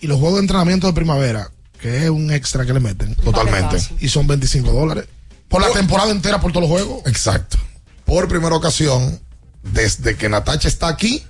[0.00, 3.14] y los juegos de entrenamiento de primavera, que es un extra que le meten.
[3.16, 3.78] Totalmente.
[4.00, 5.06] Y son 25 dólares.
[5.48, 7.06] Por la temporada entera, por todos los juegos.
[7.06, 7.58] Exacto.
[8.04, 9.20] Por primera ocasión,
[9.62, 11.24] desde que Natacha está aquí,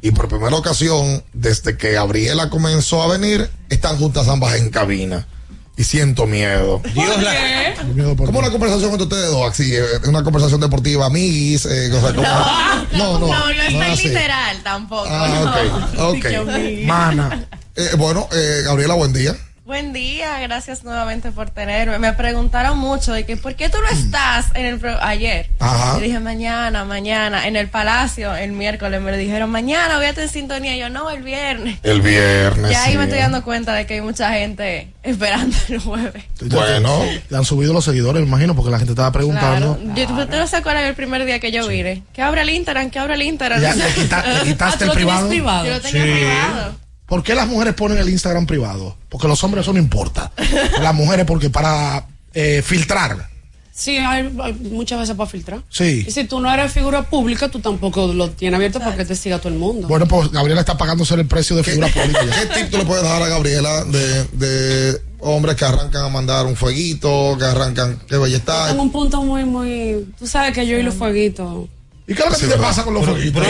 [0.00, 5.28] y por primera ocasión, desde que Gabriela comenzó a venir, están juntas ambas en cabina.
[5.76, 6.82] Y siento miedo.
[6.94, 7.74] Dios la-
[8.16, 12.14] Como una conversación entre ustedes dos, así, eh, una conversación deportiva, amiguis, eh, o sea,
[12.14, 14.08] como- no, no, no, no es tan así.
[14.08, 15.06] literal tampoco.
[15.08, 16.08] Ah, no.
[16.10, 16.84] ok, ok.
[16.84, 17.46] Mana.
[17.74, 19.34] Eh, bueno, eh, Gabriela, buen día.
[19.72, 21.98] Buen día, gracias nuevamente por tenerme.
[21.98, 25.48] Me preguntaron mucho de que ¿por qué tú no estás en el pro- ayer?
[25.60, 25.94] Ajá.
[25.94, 30.10] Yo dije mañana, mañana, en el palacio, el miércoles me lo dijeron mañana voy a
[30.10, 30.76] estar en sintonía.
[30.76, 31.78] Yo no, el viernes.
[31.84, 32.70] El viernes.
[32.70, 32.98] Ya ahí sí.
[32.98, 36.22] me estoy dando cuenta de que hay mucha gente esperando el jueves.
[36.50, 37.02] Bueno.
[37.30, 39.78] Le han subido los seguidores, me imagino, porque la gente estaba preguntando.
[39.78, 39.94] Claro.
[40.18, 42.02] Yo ¿tú no sé cuál es el primer día que yo vine.
[42.12, 43.58] Que abra el Instagram, que abra el Instagram.
[43.62, 44.90] Ya, le quita- le quitaste el
[45.30, 45.32] privado.
[45.32, 46.10] Yo lo tenía Sí.
[46.12, 46.82] privado.
[47.06, 48.96] ¿Por qué las mujeres ponen el Instagram privado?
[49.08, 50.32] Porque los hombres eso no importa.
[50.80, 53.30] Las mujeres porque para eh, filtrar.
[53.74, 55.62] Sí, hay, hay muchas veces para filtrar.
[55.70, 56.04] Sí.
[56.06, 59.16] Y si tú no eres figura pública, tú tampoco lo tienes abierto para que te
[59.16, 59.88] siga todo el mundo.
[59.88, 62.20] Bueno, pues Gabriela está pagándose el precio de figura pública.
[62.20, 66.46] ¿Qué tip tú le puedes dar a Gabriela de, de hombres que arrancan a mandar
[66.46, 70.06] un fueguito, que arrancan, que belleza Tengo un punto muy, muy.
[70.18, 71.68] Tú sabes que yo y los fueguitos.
[72.06, 73.46] ¿Y qué es lo que te pasa con los fueguitos?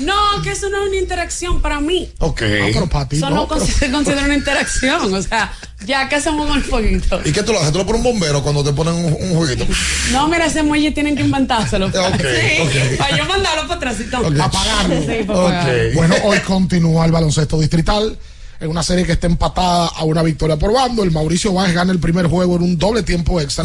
[0.00, 2.10] No, que eso no es una interacción para mí.
[2.18, 2.40] Ok.
[2.72, 5.12] pero para ti Eso no, pero- se considera una interacción.
[5.14, 5.52] O sea,
[5.86, 7.20] ya que hacemos con el fueguito.
[7.24, 7.72] ¿Y qué tú lo haces?
[7.72, 9.66] ¿Tú le pones un bombero cuando te ponen un, un jueguito?
[10.12, 11.86] No, mira, ese muelle tienen que inventárselo.
[12.10, 12.98] Ok, sí, ok.
[12.98, 14.26] Para yo mandarlo para atrás y todo.
[14.42, 15.00] Apagarlo.
[15.00, 15.92] Sí, para apagarlo.
[15.94, 18.18] Bueno, hoy continúa el baloncesto distrital.
[18.60, 21.02] En una serie que está empatada a una victoria por bando.
[21.02, 23.64] El Mauricio Báez gana el primer juego en un doble tiempo extra.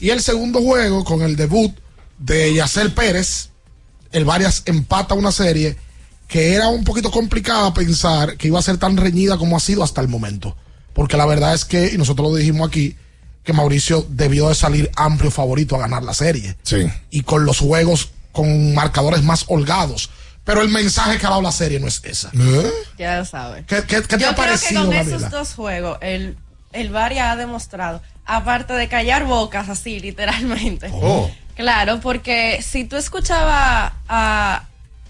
[0.00, 1.72] Y el segundo juego con el debut
[2.20, 3.48] de Yacel Pérez
[4.12, 5.76] el Varias empata una serie
[6.28, 9.82] que era un poquito complicada pensar que iba a ser tan reñida como ha sido
[9.82, 10.56] hasta el momento.
[10.92, 12.96] Porque la verdad es que, y nosotros lo dijimos aquí,
[13.42, 16.56] que Mauricio debió de salir amplio favorito a ganar la serie.
[16.62, 16.88] Sí.
[17.10, 20.10] Y con los juegos con marcadores más holgados.
[20.44, 22.30] Pero el mensaje que ha dado la serie no es esa.
[22.98, 23.64] Ya lo sabes.
[23.66, 25.16] ¿Qué, qué- qué te Yo ha creo que con Gabriela?
[25.16, 26.36] esos dos juegos, el,
[26.72, 30.90] el Varia ha demostrado, aparte de callar bocas así, literalmente.
[30.92, 31.30] Oh.
[31.60, 34.64] Claro, porque si tú escuchabas a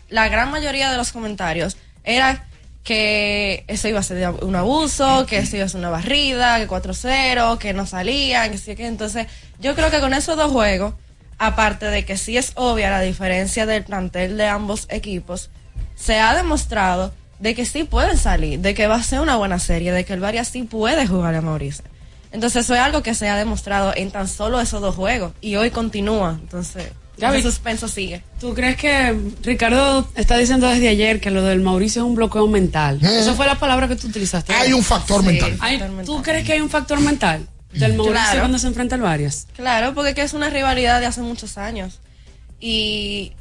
[0.08, 2.44] la gran mayoría de los comentarios, era
[2.82, 6.66] que eso iba a ser un abuso, que eso iba a ser una barrida, que
[6.66, 9.28] 4-0, que no salían, que sí, que entonces
[9.60, 10.94] yo creo que con esos dos juegos,
[11.38, 15.50] aparte de que sí es obvia la diferencia del plantel de ambos equipos,
[15.94, 19.60] se ha demostrado de que sí pueden salir, de que va a ser una buena
[19.60, 21.84] serie, de que el Varia sí puede jugar a Mauricio.
[22.32, 25.56] Entonces eso es algo que se ha demostrado en tan solo esos dos juegos y
[25.56, 26.38] hoy continúa.
[26.40, 28.22] Entonces, Gaby, el suspenso sigue.
[28.40, 32.46] ¿Tú crees que Ricardo está diciendo desde ayer que lo del Mauricio es un bloqueo
[32.46, 32.98] mental?
[33.02, 34.54] Esa fue la palabra que tú utilizaste.
[34.54, 35.56] Hay un factor mental.
[35.60, 38.38] Hay- ¿Tú crees que hay un factor mental del Mauricio Claro.
[38.40, 39.46] cuando se enfrenta al Varias?
[39.56, 41.98] Claro, porque que es una rivalidad de hace muchos años.
[42.60, 43.32] Y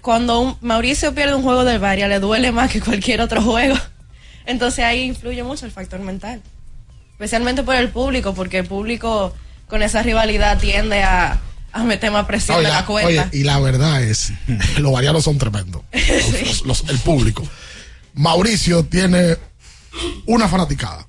[0.00, 3.74] cuando un- Mauricio pierde un juego del Varia, le duele más que cualquier otro juego.
[4.46, 6.40] Entonces ahí influye mucho el factor mental.
[7.16, 9.34] Especialmente por el público, porque el público
[9.68, 11.40] con esa rivalidad tiende a,
[11.72, 13.08] a meter más presión Oye, de la cuenta.
[13.08, 14.32] oye, y la verdad es,
[14.78, 15.82] los varianos son tremendos.
[16.46, 17.42] Los- los- el público.
[18.14, 19.36] Mauricio tiene
[20.26, 21.06] una fanaticada.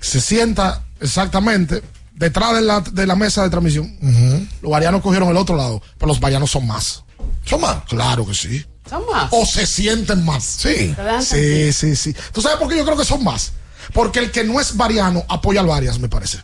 [0.00, 1.82] Se sienta exactamente
[2.14, 4.48] detrás de la, de la mesa de transmisión.
[4.60, 7.04] Los varianos cogieron el otro lado, pero los varianos son más.
[7.44, 7.84] ¿Son más?
[7.88, 8.64] Claro que sí.
[8.88, 9.28] Son más.
[9.30, 10.44] O se sienten más.
[10.44, 10.94] Sí.
[11.22, 12.14] Sí, sí, sí.
[12.32, 13.52] ¿Tú sabes por qué yo creo que son más?
[13.94, 16.38] Porque el que no es variano apoya al varias, me parece.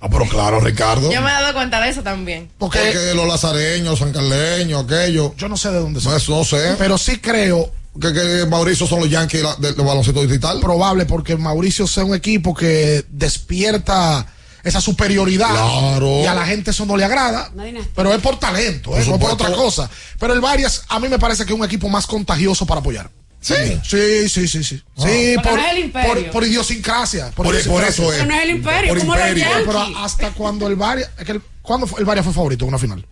[0.00, 1.10] Ah, pero claro, Ricardo.
[1.10, 2.48] Yo me he dado cuenta de eso también.
[2.58, 5.32] Porque, Porque los lazareños, sancarleños, aquellos.
[5.36, 6.12] yo no sé de dónde son.
[6.12, 6.76] No, eso no sé.
[6.78, 10.60] Pero sí creo que, que Mauricio son los Yankees del del baloncesto digital.
[10.60, 14.26] probable porque Mauricio sea un equipo que despierta
[14.62, 16.20] esa superioridad Claro.
[16.22, 17.92] y a la gente eso no le agrada, dinastía.
[17.94, 19.04] pero es por talento, Por ¿eh?
[19.06, 19.88] no es por otra cosa.
[20.18, 23.08] Pero el Varias a mí me parece que es un equipo más contagioso para apoyar.
[23.54, 23.80] Sí.
[23.84, 24.82] Sí, sí, sí, sí.
[24.98, 25.02] Ah.
[25.06, 26.12] Sí, por, no es el imperio.
[26.24, 27.26] por, por idiosincrasia.
[27.30, 27.88] Por, por idiosincrasia.
[27.90, 28.18] eso es.
[28.18, 29.44] Pero no es el imperio, Por imperio.
[29.44, 29.62] Yankees.
[29.66, 32.68] Pero hasta cuando el Varias, es que el- ¿cuándo fue- el Varias fue favorito en
[32.70, 33.06] una final?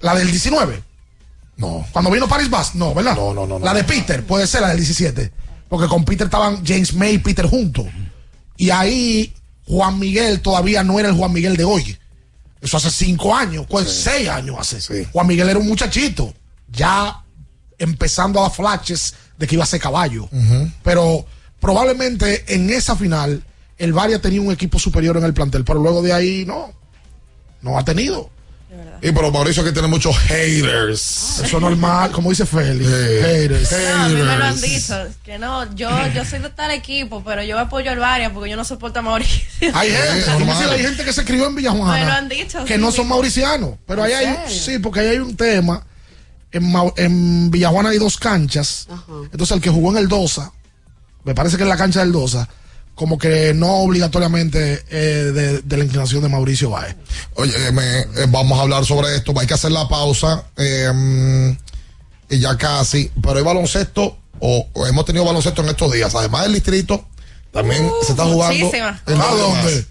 [0.00, 0.82] La del 19.
[1.56, 1.86] No.
[1.90, 3.16] Cuando vino Paris Bass, no, ¿verdad?
[3.16, 3.64] No, no, no, no.
[3.64, 5.32] La de Peter, puede ser la del 17.
[5.68, 7.86] Porque con Peter estaban James May y Peter juntos.
[8.56, 9.34] Y ahí
[9.66, 11.98] Juan Miguel todavía no era el Juan Miguel de hoy.
[12.60, 14.80] Eso hace cinco años, pues seis años hace.
[14.80, 15.06] Sí.
[15.12, 16.32] Juan Miguel era un muchachito,
[16.68, 17.22] ya
[17.78, 20.28] empezando a dar flashes de que iba a ser caballo.
[20.82, 21.26] Pero
[21.60, 23.42] probablemente en esa final
[23.78, 26.72] el Varia tenía un equipo superior en el plantel, pero luego de ahí no,
[27.62, 28.30] no ha tenido.
[29.02, 31.40] Y pero Mauricio que tiene muchos haters.
[31.44, 32.88] Eso es normal, como dice Félix.
[32.88, 33.22] Sí.
[33.22, 33.72] Haters.
[33.72, 37.22] No, a mí me lo han dicho, que no, yo, yo soy de tal equipo,
[37.22, 39.70] pero yo apoyo al Varia porque yo no soporto a Mauricio.
[39.74, 42.74] Hay gente, Sí, hay gente que se crió en Villa Me lo han dicho, que
[42.74, 45.84] sí, no son mauricianos, pero ahí ¿En hay, sí, porque ahí hay un tema.
[46.56, 48.88] En, en Villajuana hay dos canchas.
[49.32, 50.52] Entonces el que jugó en el Dosa,
[51.24, 52.48] me parece que en la cancha del Dosa,
[52.94, 56.96] como que no obligatoriamente eh, de, de la inclinación de Mauricio Báez.
[57.34, 59.32] Oye, eh, me- eh, vamos a hablar sobre esto.
[59.38, 60.44] Hay que hacer la pausa.
[60.56, 61.50] eh, mm,
[62.30, 63.10] y ya casi.
[63.22, 64.16] Pero hay baloncesto.
[64.40, 66.14] O, o hemos tenido baloncesto en estos días.
[66.14, 67.06] Además del distrito,
[67.52, 68.64] también se está jugando.
[68.66, 69.00] muchísima.
[69.06, 69.86] en ¿A los dónde?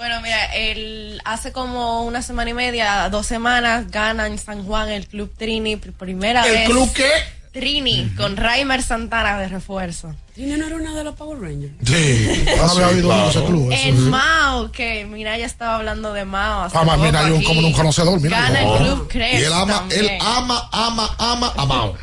[0.00, 4.88] Bueno, mira, el, hace como una semana y media, dos semanas, gana en San Juan
[4.88, 6.68] el Club Trini por primera ¿El vez.
[6.70, 7.10] club qué?
[7.52, 10.14] Trini, con Raimer Santana de refuerzo.
[10.34, 11.74] ¿Trini no era una de los Power Rangers?
[11.84, 13.24] Sí, no había oído claro.
[13.24, 13.72] de ese club.
[13.72, 13.88] eso.
[13.88, 16.62] En Mao, que mira, ya estaba hablando de Mao.
[16.62, 17.44] hace Ah, poco mira, yo aquí.
[17.44, 18.40] como un conocedor, mira.
[18.40, 18.76] Gana Oh.
[18.78, 20.00] el Club Y Cres él ama, también.
[20.06, 21.94] él ama, ama, ama a Mao.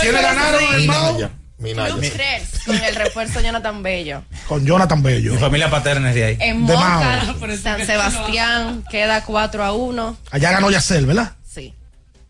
[0.00, 1.30] ¿Quiénes ganaron el Mao?
[1.58, 1.94] Minaya.
[1.98, 4.22] Cres, con el refuerzo Jonathan Bello.
[4.46, 5.32] Con Jonathan Bello.
[5.32, 6.36] Mi familia paterna es de ahí.
[6.40, 7.56] En De Moca, Mao.
[7.56, 10.16] San Sebastián, queda 4 a 1.
[10.30, 11.32] Allá ganó Yacel, ¿verdad?
[11.48, 11.74] Sí.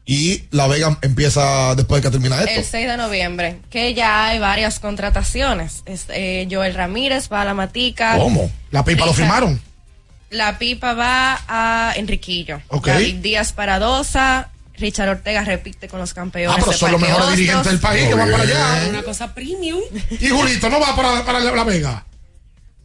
[0.07, 2.69] Y La Vega empieza después de que termina El esto.
[2.71, 5.83] 6 de noviembre, que ya hay varias contrataciones.
[5.85, 8.17] Es, eh, Joel Ramírez va a la Matica.
[8.17, 8.51] ¿Cómo?
[8.71, 9.61] La pipa lo firmaron.
[10.31, 12.61] La pipa va a Enriquillo.
[12.69, 12.87] Ok.
[12.89, 14.51] David Díaz para Dosa.
[14.79, 16.57] Richard Ortega repite con los campeones.
[16.57, 18.87] Ah, pero son los mejores dirigentes del país que van para allá.
[18.89, 19.81] Una cosa premium.
[20.21, 22.05] Y Julito no va para, para la, la Vega.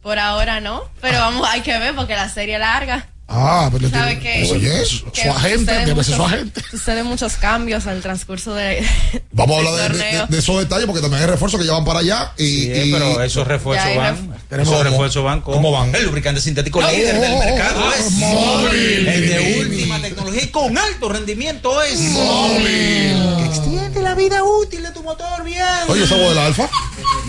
[0.02, 3.08] Por ahora no, pero vamos, hay que ver porque la serie es larga.
[3.26, 4.46] Ah, pero ¿Sabe qué?
[4.52, 6.62] Oye, eso, Que su agente, sucede debe ser su muchos- agente.
[6.70, 8.86] Suceden muchos cambios al transcurso de.
[9.32, 10.26] Vamos a hablar de, de- torneo.
[10.28, 12.32] de esos detalles porque también hay refuerzos que ya van para allá.
[12.36, 14.30] Y, Sí, y- pero esos refuerzos van.
[14.50, 14.82] ref- Esos ¿Cómo?
[14.84, 15.94] refuerzos van con ¿Cómo van?
[15.94, 17.84] el lubricante sintético Oh, líder del oh, mercado.
[17.86, 19.08] oh, es Móvil.
[19.08, 23.36] El de última tecnología y con alto rendimiento es Móvil.
[23.38, 25.64] Que extiende la vida útil de tu motor bien.
[25.88, 26.68] Oye, ¿esa voz del alfa?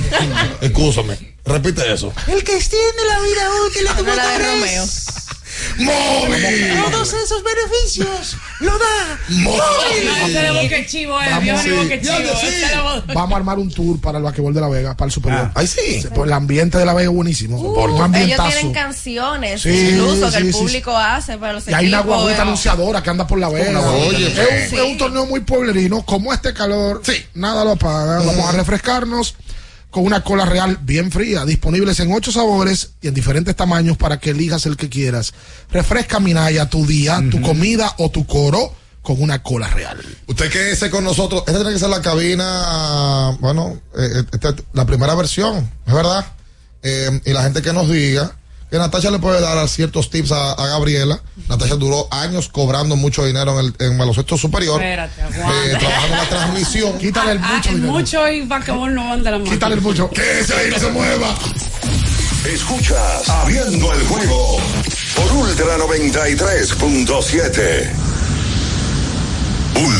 [0.61, 2.13] Escúchame, repite eso.
[2.27, 4.83] El que extiende la vida útil de tu No, la de motor Romeo.
[4.83, 5.05] es-
[5.77, 6.73] ¡Móvil!
[6.91, 10.85] Todos esos beneficios lo da ¡Móvil!
[10.85, 11.69] chivo, eh, Vamos, sí.
[11.69, 11.83] chivo.
[12.39, 13.13] Sí.
[13.13, 15.51] a armar un tour para el basquetbol de La Vega, para el superior.
[15.53, 16.05] Ay, sí.
[16.13, 17.59] Pues el ambiente de La Vega es buenísimo.
[17.59, 21.73] Uh, Ellos tienen canciones, Sí, incluso que sí, el sí, público hace para los Y
[21.73, 22.41] hay una guaguita eh.
[22.41, 23.79] anunciadora que anda por la vega.
[23.91, 24.75] Oye, es, un, sí.
[24.75, 26.03] es un torneo muy pueblerino.
[26.05, 27.01] Como este calor,
[27.33, 28.19] nada lo apaga.
[28.19, 29.35] Vamos a refrescarnos
[29.95, 34.19] con una cola real bien fría, disponibles en ocho sabores y en diferentes tamaños para
[34.19, 35.33] que elijas el que quieras.
[35.71, 39.97] Refresca Minaya tu día, tu comida o tu coro con una cola real.
[40.27, 41.43] Usted quédese con nosotros.
[41.47, 46.25] Esta tiene que ser la cabina, bueno, eh, esta es la primera versión, es verdad.
[46.83, 48.35] Eh, y la gente que nos diga
[48.69, 51.21] que Natasha le puede dar ciertos tips a, a Gabriela.
[51.47, 54.81] Natasha duró años cobrando mucho dinero en el en baloncesto superior.
[54.81, 56.97] Espérate, eh, trabajando en la transmisión.
[56.99, 57.93] Quítale el Ah, mucho el dinero.
[57.93, 59.51] mucho y basquetbol no van de la mano.
[59.51, 60.09] Quítale el mucho.
[60.09, 61.35] Quédese ahí, no se mueva.
[62.45, 64.57] Escuchas Abriendo el juego
[65.15, 68.14] por Ultra 93.7.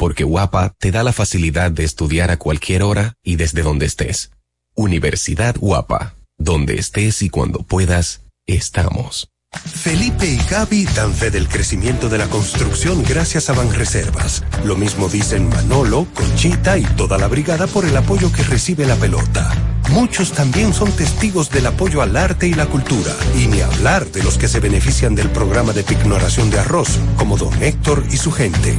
[0.00, 4.30] porque Guapa te da la facilidad de estudiar a cualquier hora y desde donde estés.
[4.74, 9.28] Universidad Guapa, donde estés y cuando puedas, estamos.
[9.52, 14.42] Felipe y Gaby dan fe del crecimiento de la construcción gracias a Banreservas.
[14.64, 18.96] Lo mismo dicen Manolo, Conchita y toda la brigada por el apoyo que recibe la
[18.96, 19.52] pelota.
[19.90, 23.14] Muchos también son testigos del apoyo al arte y la cultura.
[23.36, 27.36] Y ni hablar de los que se benefician del programa de pignoración de arroz, como
[27.36, 28.78] don Héctor y su gente.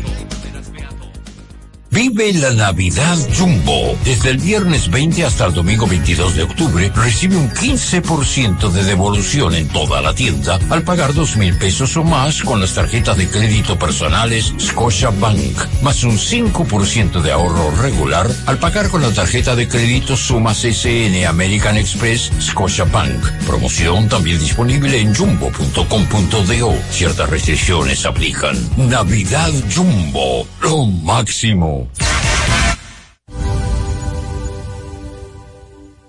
[1.93, 3.97] Vive la Navidad Jumbo.
[4.05, 9.53] Desde el viernes 20 hasta el domingo 22 de octubre, recibe un 15% de devolución
[9.55, 13.27] en toda la tienda al pagar dos mil pesos o más con las tarjetas de
[13.27, 19.53] crédito personales Scotia Bank, más un 5% de ahorro regular al pagar con la tarjeta
[19.57, 23.21] de crédito Sumas SN American Express Scotia Bank.
[23.45, 26.73] Promoción también disponible en jumbo.com.do.
[26.89, 28.55] Ciertas restricciones aplican.
[28.77, 31.80] Navidad Jumbo, lo máximo.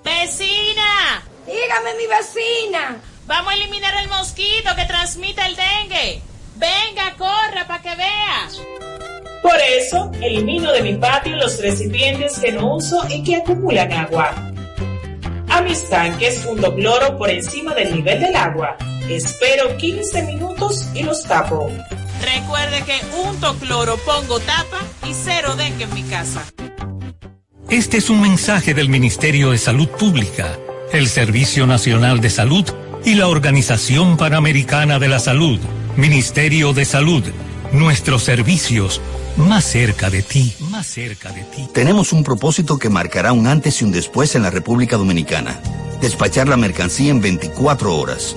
[0.04, 1.22] ¡Vecina!
[1.46, 3.00] Dígame, mi vecina.
[3.26, 6.22] Vamos a eliminar el mosquito que transmite el dengue.
[6.56, 8.48] Venga, corra para que vea.
[9.42, 14.34] Por eso, elimino de mi patio los recipientes que no uso y que acumulan agua.
[15.48, 18.76] A mis tanques hundo cloro por encima del nivel del agua.
[19.08, 21.70] Espero 15 minutos y los tapo.
[22.22, 26.42] Recuerde que unto cloro, pongo tapa y cero dengue en mi casa.
[27.68, 30.58] Este es un mensaje del Ministerio de Salud Pública,
[30.92, 32.64] el Servicio Nacional de Salud
[33.04, 35.58] y la Organización Panamericana de la Salud.
[35.96, 37.24] Ministerio de Salud,
[37.72, 39.00] nuestros servicios
[39.36, 41.68] más cerca de ti, más cerca de ti.
[41.72, 45.60] Tenemos un propósito que marcará un antes y un después en la República Dominicana.
[46.00, 48.36] Despachar la mercancía en 24 horas.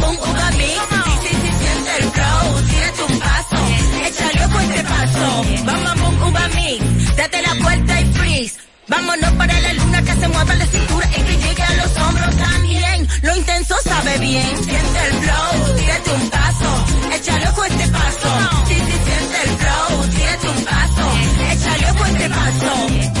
[8.91, 12.35] Vámonos para la luna que se mueva la cintura y que llegue a los hombros
[12.35, 13.07] también.
[13.21, 16.85] Lo intenso sabe bien, siente el flow, tírate un paso,
[17.15, 18.29] échale ojo este paso.
[18.67, 21.11] Sí, sí, siente el flow, tírate un paso,
[21.53, 23.20] échale ojo este paso.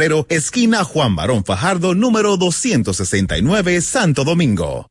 [0.29, 4.90] esquina Juan Barón Fajardo, número 269, Santo Domingo.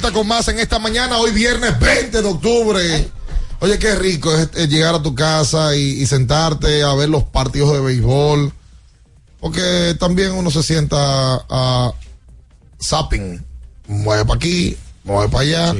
[0.00, 3.08] Vuelta con más en esta mañana, hoy viernes 20 de octubre.
[3.60, 7.24] Oye, qué rico es, es llegar a tu casa y, y sentarte a ver los
[7.24, 8.52] partidos de béisbol.
[9.40, 10.98] Porque también uno se sienta
[11.48, 11.94] a
[12.78, 13.42] zapping.
[13.88, 15.70] Mueve para aquí, mueve para allá.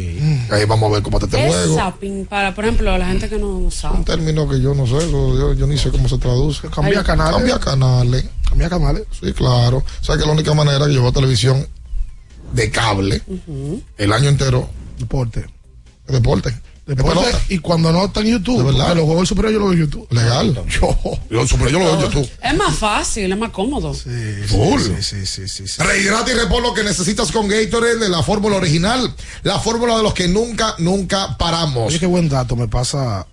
[0.51, 1.77] Ahí vamos a ver cómo te este ¿Qué es juego.
[1.77, 2.25] zapping?
[2.25, 3.99] Para, por ejemplo, la gente que no sabe.
[3.99, 6.69] Un término que yo no sé, yo ni sé cómo se traduce.
[6.69, 7.37] Cambia canales.
[7.37, 8.25] Cambia canales.
[8.49, 9.03] Cambia canales.
[9.21, 9.85] Sí, claro.
[10.01, 11.67] O sea que la única manera que yo veo televisión
[12.57, 13.23] de cable
[13.99, 14.69] el año entero.
[14.99, 15.47] Deporte.
[16.09, 16.51] Deporte.
[16.87, 18.95] De Deporte, y cuando no está en YouTube, De verdad.
[18.95, 20.07] los juegos del superior yo los veo en YouTube.
[20.13, 20.55] Legal.
[20.69, 20.97] Yo.
[21.29, 22.31] Yo, superior yo lo veo en YouTube.
[22.41, 23.93] Es más fácil, es más cómodo.
[23.93, 24.81] Full.
[25.01, 25.83] Sí, sí, sí, sí.
[25.83, 29.13] Rehidrata y repon lo que necesitas con Gatorade de la fórmula original.
[29.43, 31.89] La fórmula de los que nunca, nunca paramos.
[31.89, 33.27] Oye, qué buen dato me pasa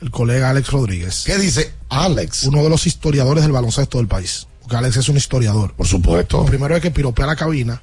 [0.00, 1.22] el colega Alex Rodríguez.
[1.24, 2.42] ¿Qué dice Alex?
[2.44, 4.48] Uno de los historiadores del baloncesto del país.
[4.62, 5.72] Porque Alex es un historiador.
[5.74, 6.38] Por supuesto.
[6.38, 7.80] Lo primero es que piropea la cabina.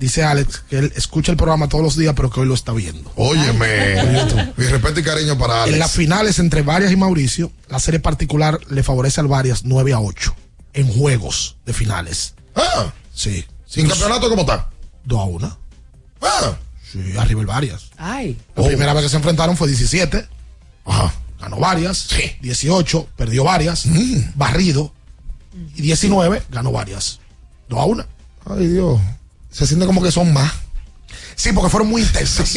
[0.00, 2.72] Dice Alex que él escucha el programa todos los días, pero que hoy lo está
[2.72, 3.12] viendo.
[3.16, 4.02] Óyeme.
[4.56, 5.74] Mi respeto y cariño para Alex.
[5.74, 9.92] En las finales entre Varias y Mauricio, la serie particular le favorece al Varias 9
[9.92, 10.34] a 8
[10.72, 12.32] en juegos de finales.
[12.56, 13.44] Ah, Sí.
[13.66, 14.70] sin campeonato, ¿cómo está?
[15.04, 15.58] 2 a 1.
[16.22, 16.56] Ah,
[16.90, 17.90] Sí, arriba el varias.
[17.98, 18.36] Ay.
[18.56, 20.26] La primera vez que se enfrentaron fue 17.
[20.86, 21.14] Ajá.
[21.38, 22.08] Ganó varias.
[22.40, 23.84] 18, perdió varias.
[24.34, 24.94] Barrido.
[25.76, 27.20] Y 19, ganó varias.
[27.68, 28.06] 2 a 1.
[28.46, 28.98] Ay, Dios.
[29.50, 30.52] Se siente como que son más.
[31.34, 32.54] Sí, porque fueron muy intensas.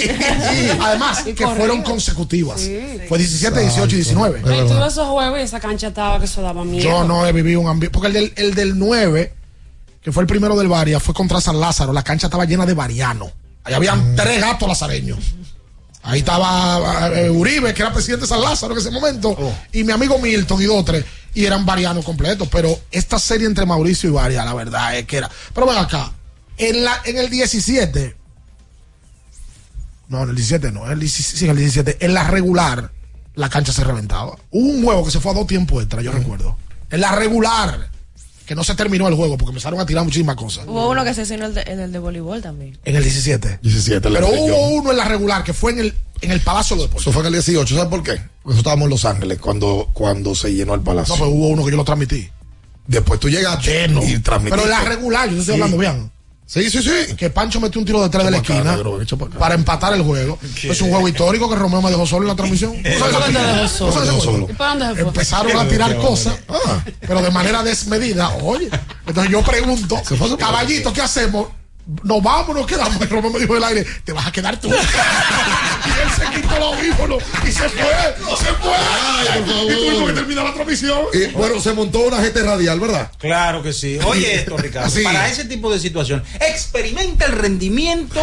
[0.81, 2.69] Además, que fueron consecutivas.
[3.07, 4.41] Fue 17, 18 y 19.
[4.45, 6.83] Ay, tú esos juegos y esa cancha estaba que eso daba miedo.
[6.83, 7.93] Yo no he vivido un ambiente.
[7.93, 9.33] Porque el del, el del 9,
[10.01, 11.93] que fue el primero del Varia, fue contra San Lázaro.
[11.93, 13.31] La cancha estaba llena de varianos.
[13.63, 15.19] Ahí habían tres gatos lazareños.
[16.03, 19.37] Ahí estaba eh, Uribe, que era presidente de San Lázaro en ese momento,
[19.71, 22.49] y mi amigo Milton y dos, tres, y eran varianos completos.
[22.51, 25.31] Pero esta serie entre Mauricio y Varia, la verdad es que era.
[25.53, 26.11] Pero ven acá,
[26.57, 28.15] en, la, en el 17,
[30.09, 32.91] no, en el 17 no, en el 17, sí, en el 17, en la regular,
[33.35, 34.35] la cancha se reventaba.
[34.51, 36.55] Hubo un juego que se fue a dos tiempos extra, yo recuerdo.
[36.91, 37.89] En la regular,
[38.45, 40.65] que no se terminó el juego porque empezaron a tirar muchísimas cosas.
[40.67, 42.77] Hubo uno que se hizo en el de, en el de voleibol también.
[42.85, 43.59] En el 17.
[43.61, 46.75] 17, la Pero hubo uno en la regular que fue en el, en el Palacio
[46.75, 47.03] de los Deportes.
[47.07, 48.11] Eso fue en el 18, ¿sabes por qué?
[48.11, 51.15] Porque nosotros estábamos en Los Ángeles cuando, cuando se llenó el palacio.
[51.15, 52.29] No, pero hubo uno que yo lo transmití.
[52.85, 54.49] Después tú llegaste y transmitiste.
[54.49, 55.61] Pero en la regular, yo te estoy Sí.
[55.61, 56.11] hablando bien.
[56.45, 57.15] Sí, sí, sí.
[57.15, 58.75] Que Pancho metió un tiro de tres de la esquina
[59.39, 60.37] para empatar el juego.
[60.69, 62.73] Es un juego histórico que Romeo me dejó solo en la transmisión.
[65.07, 66.83] Empezaron a tirar cosas, Ah.
[67.01, 68.29] pero de manera desmedida.
[68.43, 68.69] Oye,
[69.07, 69.95] entonces yo pregunto,
[70.37, 71.47] caballito, ¿qué hacemos?
[72.03, 73.01] Nos vamos, nos quedamos.
[73.01, 74.69] Y Romeo me dijo del aire, te vas a quedar tú.
[74.69, 78.73] y él se quitó los audífonos y se fue, se fue.
[79.67, 81.01] y tuvimos que terminar la transmisión.
[81.13, 83.11] Y, bueno, se montó una GT radial, ¿verdad?
[83.17, 83.99] Claro que sí.
[84.05, 84.91] Oye esto, Ricardo.
[85.03, 88.21] Para ese tipo de situación, experimenta el rendimiento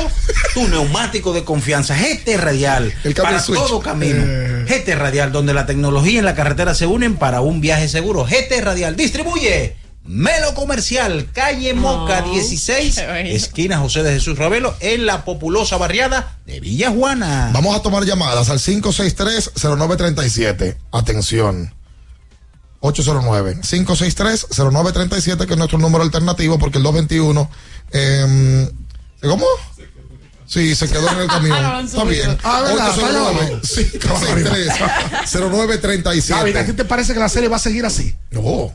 [0.54, 1.94] tu neumático de confianza.
[1.96, 2.92] GT Radial.
[3.04, 3.58] El para switch.
[3.58, 4.22] todo camino.
[4.26, 4.64] Eh.
[4.68, 8.24] GT Radial, donde la tecnología y la carretera se unen para un viaje seguro.
[8.24, 9.79] GT Radial distribuye.
[10.04, 16.58] Melo Comercial, calle Moca 16, esquina José de Jesús Ravelo, en la populosa barriada de
[16.60, 17.50] Villa Juana.
[17.52, 20.76] Vamos a tomar llamadas al 563-0937.
[20.92, 21.74] Atención.
[22.80, 27.50] 809-563-0937, que es nuestro número alternativo, porque el 221.
[27.92, 28.70] Eh,
[29.20, 29.44] ¿Cómo?
[30.46, 31.62] Sí, se quedó en el camión.
[31.62, 32.38] No Está bien.
[32.42, 32.88] Ah, ¿verdad?
[32.88, 33.60] Está llamando.
[33.60, 36.28] 809-563-0937.
[36.28, 38.16] David, ¿a ti te parece que la serie va a seguir así?
[38.30, 38.72] No.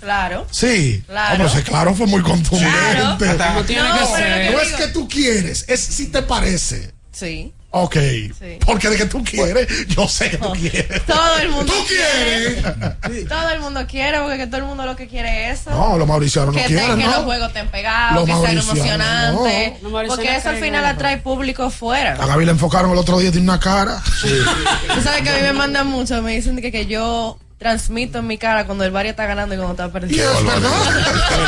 [0.00, 0.46] Claro.
[0.50, 1.02] Sí.
[1.06, 1.34] Claro.
[1.44, 2.70] Hombre, sí, claro, fue muy contundente.
[2.92, 3.06] Claro.
[3.30, 4.52] Hasta- No tiene que no, ser.
[4.52, 6.92] no es que tú quieres, es si te parece.
[7.12, 7.52] Sí.
[7.70, 7.96] Ok.
[7.96, 8.58] Sí.
[8.64, 11.04] Porque de que tú quieres, yo sé que tú quieres.
[11.04, 13.28] Todo el mundo ¿Tú quieres?
[13.28, 15.70] Todo el mundo quiere, porque que todo el mundo lo que quiere es eso.
[15.70, 17.10] No, los mauricianos no que, quieren, que ¿no?
[17.10, 19.82] los juegos estén pegados, Los que sean emocionantes.
[19.82, 19.90] no.
[19.90, 20.94] Porque eso al final eso.
[20.94, 22.14] atrae público fuera.
[22.14, 24.02] A Gaby le enfocaron el otro día, tiene una cara.
[24.22, 28.26] Tú sabes que a mí me mandan mucho, me dicen que, que yo transmito en
[28.26, 30.32] mi cara cuando el Varia está ganando y cuando está perdiendo.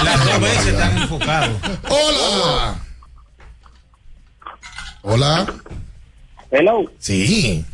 [0.04, 1.56] Las dos veces están enfocados.
[1.88, 2.80] Hola.
[5.02, 5.54] Hola.
[6.50, 6.90] Hello.
[6.98, 7.64] Sí.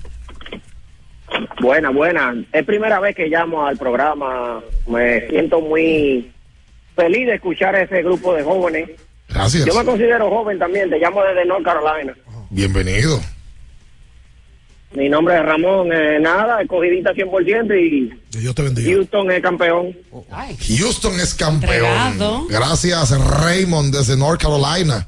[1.61, 2.35] Buena, buena.
[2.53, 4.61] Es primera vez que llamo al programa.
[4.87, 6.31] Me siento muy
[6.95, 8.91] feliz de escuchar a ese grupo de jóvenes.
[9.29, 9.65] Gracias.
[9.65, 10.89] Yo me considero joven también.
[10.91, 12.15] Te llamo desde North Carolina.
[12.51, 13.21] Bienvenido.
[14.97, 15.93] Mi nombre es Ramón.
[15.93, 18.91] eh, nada, escogidita 100% y Dios te bendiga.
[18.91, 19.95] Houston es campeón.
[20.79, 21.75] Houston es campeón.
[21.75, 22.47] Entregado.
[22.49, 25.07] Gracias, Raymond, desde North Carolina.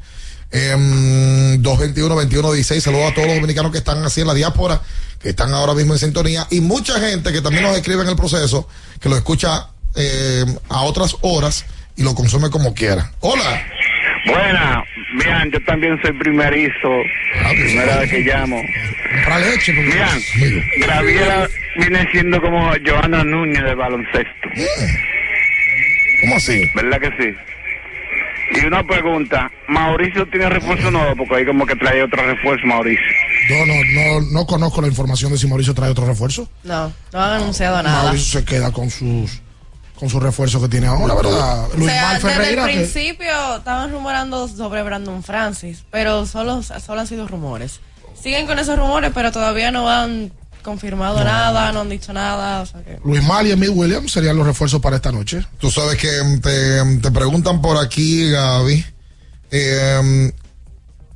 [0.51, 2.81] Em, 221-2116.
[2.81, 4.81] Saludos a todos los dominicanos que están así en la diáspora,
[5.21, 6.47] que están ahora mismo en sintonía.
[6.51, 8.69] Y mucha gente que también nos escribe en el proceso,
[9.01, 11.65] que lo escucha em, a otras horas
[11.97, 13.11] y lo consume como quiera.
[13.21, 13.63] Hola.
[14.27, 14.85] Buena.
[15.15, 17.03] Miran, yo también soy primerizo.
[17.51, 18.61] Primera vez que llamo.
[19.25, 19.73] Para leche.
[19.73, 20.21] Miran,
[20.87, 24.49] Gabriela viene siendo como Joana Núñez de baloncesto.
[26.23, 26.71] ¿Cómo así?
[26.75, 27.35] ¿Verdad que sí?
[28.51, 31.17] Y una pregunta, ¿Mauricio tiene refuerzo nuevo?
[31.17, 33.05] Porque ahí como que trae otro refuerzo, Mauricio.
[33.49, 36.51] Yo no, no, no conozco la información de si Mauricio trae otro refuerzo.
[36.65, 38.05] No, no han anunciado nada.
[38.05, 39.43] Mauricio se queda con sus
[39.99, 41.65] con sus refuerzos que tiene ahora, ¿verdad?
[41.73, 42.67] O Luis sea, Mal desde el Ferreira.
[42.67, 47.81] que- principio estaban rumorando sobre Brandon Francis, pero solo, solo han sido rumores.
[48.21, 52.61] Siguen con esos rumores, pero todavía no han confirmado nada, no han dicho nada.
[52.63, 52.99] O sea que...
[53.05, 55.45] Luis Mal y Emil Williams serían los refuerzos para esta noche.
[55.59, 58.85] Tú sabes que em, te, em, te preguntan por aquí, Gaby.
[59.51, 60.33] Eh,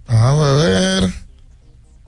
[0.07, 1.13] a ver.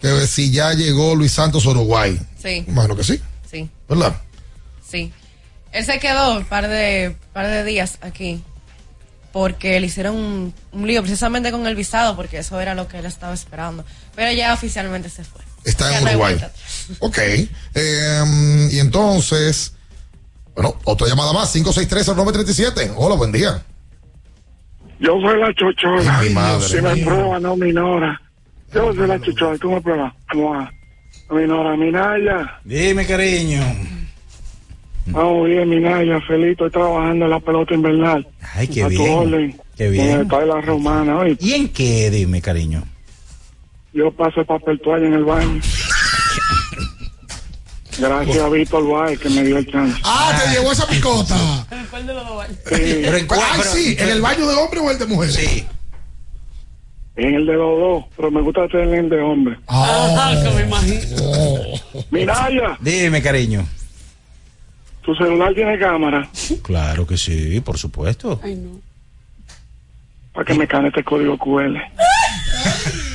[0.01, 2.19] Que si ya llegó Luis Santos a Uruguay.
[2.43, 3.21] Sí, Imagino que sí,
[3.51, 4.15] sí, ¿verdad?
[4.87, 5.13] sí.
[5.75, 8.43] Él se quedó un par de, par de días aquí
[9.33, 13.01] porque le hicieron un, un lío precisamente con el visado, porque eso era lo que
[13.01, 13.85] él estaba esperando.
[14.15, 15.41] Pero ya oficialmente se fue.
[15.65, 16.41] Está Ya en Uruguay.
[17.01, 17.19] Ok.
[17.19, 19.75] Eh, y entonces,
[20.55, 22.93] bueno, otra llamada más, 563-937.
[22.95, 23.61] Hola, buen día.
[25.01, 26.21] Yo soy la chochona.
[26.21, 28.23] Ay, madre si me prueba, no minora.
[28.73, 30.15] Yo soy la chichón, ¿cómo prueba?
[30.31, 30.73] ¿Cómo va?
[31.31, 32.61] Minora, Minaya.
[32.63, 33.94] Dime, cariño.
[35.07, 36.53] Vamos bien, Minaya, feliz.
[36.53, 38.27] Estoy trabajando en la pelota invernal.
[38.55, 39.13] Ay, qué A tu bien.
[39.13, 39.61] orden.
[39.77, 40.11] Qué En bien.
[40.21, 41.37] el país de la romana, oye.
[41.41, 42.11] ¿Y en qué?
[42.11, 42.83] Dime, cariño.
[43.93, 45.61] Yo paso el papel toalla en el baño.
[47.99, 49.97] Gracias a Víctor Baez que me dio el chance.
[50.05, 51.37] Ah, te llevó esa picota.
[51.91, 52.59] ¿Cuál de los dos baños?
[52.69, 55.31] Pero en cuál, pero- sí, ¿en el baño de hombre o el de mujer?
[55.31, 55.65] Sí.
[57.17, 59.57] En el de los dos, pero me gusta tener el de hombre.
[59.69, 61.01] Ah, que me imagino.
[62.11, 63.65] Minaya, Dime, cariño.
[65.05, 66.29] Tu celular tiene cámara
[66.63, 68.41] Claro que sí, por supuesto.
[68.43, 68.81] Ay, no.
[70.33, 71.77] para que me cane este código QL.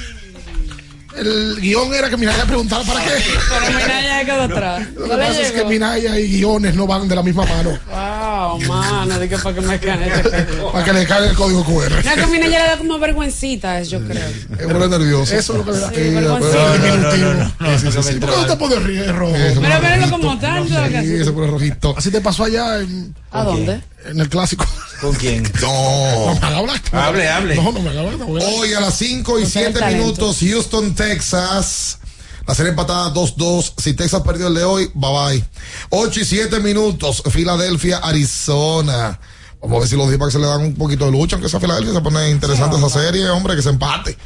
[1.20, 3.12] El guion era que Minaya preguntara para qué.
[3.12, 4.88] Pero mira, ya quedó atrás.
[4.96, 7.78] Lo que pasa es que Minaya y guiones no van de la misma mano.
[7.90, 9.88] Wow, mano, dije para que me este
[10.72, 11.92] Para que le caiga el código QR.
[12.06, 14.24] No, que a mí ya le da como vergüencita, yo creo.
[14.60, 15.36] Es muy nervioso.
[15.36, 15.90] Eso es lo que le da.
[15.90, 16.78] Sí, Eh, vergüenza.
[16.78, 17.32] diminutivo.
[17.60, 18.20] Sí, sí, sí, sí.
[18.20, 19.36] ¿Por qué usted pone ri- rojo?
[19.36, 20.10] Eso, Pero rojito.
[20.12, 21.96] como tal, ¿sabes qué Sí, se pone rojito.
[21.98, 23.82] Así te pasó allá en, ¿A dónde?
[24.10, 24.66] En el clásico.
[25.02, 25.44] ¿Con quién?
[25.62, 26.34] No.
[26.34, 26.82] No me haga hablar.
[26.92, 27.56] Hable, hable.
[27.56, 28.28] No, no me haga hablar.
[28.30, 30.04] Hoy a las 5 y No tiene 7 talento.
[30.04, 32.00] minutos, Houston, Texas.
[32.48, 33.74] La serie empatada 2-2.
[33.78, 35.46] Si Texas perdió el de hoy, bye bye.
[35.90, 39.20] 8 y 7 minutos, Filadelfia, Arizona.
[39.62, 41.60] Vamos a ver si los D-backs se le dan un poquito de lucha, aunque esa
[41.60, 44.18] Filadelfia se pone interesante esa serie, hombre, que se empate.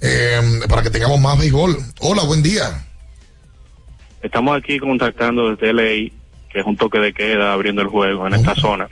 [0.00, 1.76] Eh, para que tengamos más béisbol.
[2.00, 2.86] Hola, buen día.
[4.22, 6.12] Estamos aquí contactando desde LA,
[6.52, 8.88] que es un toque de queda abriendo el juego en esta zona.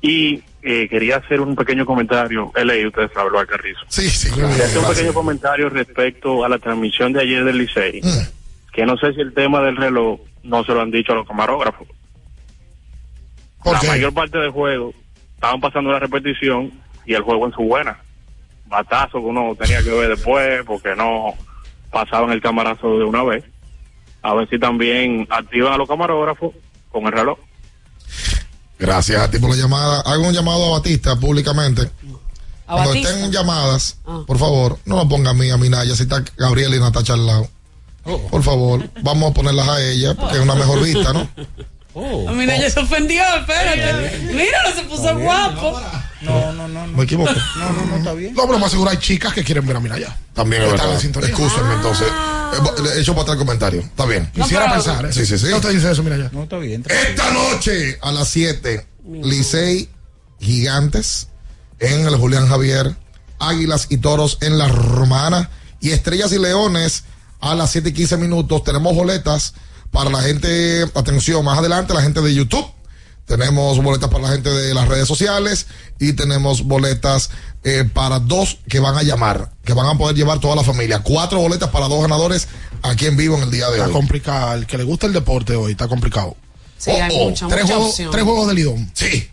[0.00, 2.50] Y eh, quería hacer un pequeño comentario.
[2.54, 3.80] LA, ustedes saben, lo Carrizo.
[3.88, 4.30] Sí, sí.
[4.30, 8.00] Quería hacer un pequeño comentario respecto a la transmisión de ayer del Licey.
[8.02, 8.72] Mm.
[8.72, 11.26] Que no sé si el tema del reloj no se lo han dicho a los
[11.26, 11.86] camarógrafos.
[13.62, 13.86] ¿Por la qué?
[13.88, 14.94] mayor parte del juego
[15.34, 16.72] estaban pasando la repetición
[17.04, 17.98] y el juego en su buena.
[18.66, 21.34] Batazo que uno tenía que ver después porque no
[21.90, 23.44] pasaban el camarazo de una vez.
[24.26, 26.52] A ver si también activan a los camarógrafos
[26.90, 27.38] con el reloj.
[28.78, 30.00] Gracias a ti por la llamada.
[30.00, 31.82] Hago un llamado a Batista públicamente.
[32.66, 33.10] ¿A Cuando Batista?
[33.10, 34.22] estén llamadas, Ah.
[34.26, 37.24] por favor, no la ponga a mí, a Minaya, si está Gabriel y Natacha al
[37.26, 37.48] lado.
[38.04, 38.18] Oh.
[38.28, 41.28] Por favor, vamos a ponerlas a ella, porque es una mejor vista, ¿no?
[41.94, 42.26] Oh.
[42.28, 44.18] Ah, Mira, ya se ofendió, espérate.
[44.34, 45.80] Míralo, se puso guapo.
[46.26, 46.86] No, no, no.
[46.88, 47.30] Me equivoco.
[47.58, 48.34] No, no, no, está bien.
[48.34, 50.16] No, pero más seguro hay chicas que quieren ver a Minaya.
[50.34, 50.94] También es Están verdad.
[50.96, 51.28] en sintonía.
[51.30, 52.08] Excúsenme, entonces.
[52.08, 53.80] Eh, bo- le echo para atrás el comentario.
[53.80, 54.30] Está bien.
[54.34, 55.12] Quisiera pensar, ¿eh?
[55.12, 55.46] Sí, sí, sí.
[55.48, 56.30] ¿Qué usted dice de eso, Minaya?
[56.32, 56.82] No, está bien.
[56.82, 57.10] tranquilo.
[57.10, 58.86] Esta noche a las 7,
[59.22, 59.88] Licey
[60.40, 61.28] Gigantes
[61.78, 62.96] en el Julián Javier,
[63.38, 65.50] Águilas y Toros en la Romana
[65.80, 67.04] y Estrellas y Leones
[67.40, 68.64] a las 7 y 15 minutos.
[68.64, 69.54] Tenemos boletas
[69.90, 72.66] para la gente, atención, más adelante la gente de YouTube.
[73.26, 75.66] Tenemos boletas para la gente de las redes sociales
[75.98, 77.30] y tenemos boletas
[77.64, 81.00] eh, para dos que van a llamar, que van a poder llevar toda la familia.
[81.00, 82.46] Cuatro boletas para dos ganadores
[82.82, 83.92] aquí en vivo en el día de Está hoy.
[83.92, 84.54] complicado.
[84.54, 86.36] El que le gusta el deporte hoy está complicado.
[86.78, 88.10] Sí, hay Oh, oh, mucha, Tres mucha juegos, opción.
[88.12, 88.90] tres juegos del Lidón.
[88.94, 89.28] Sí.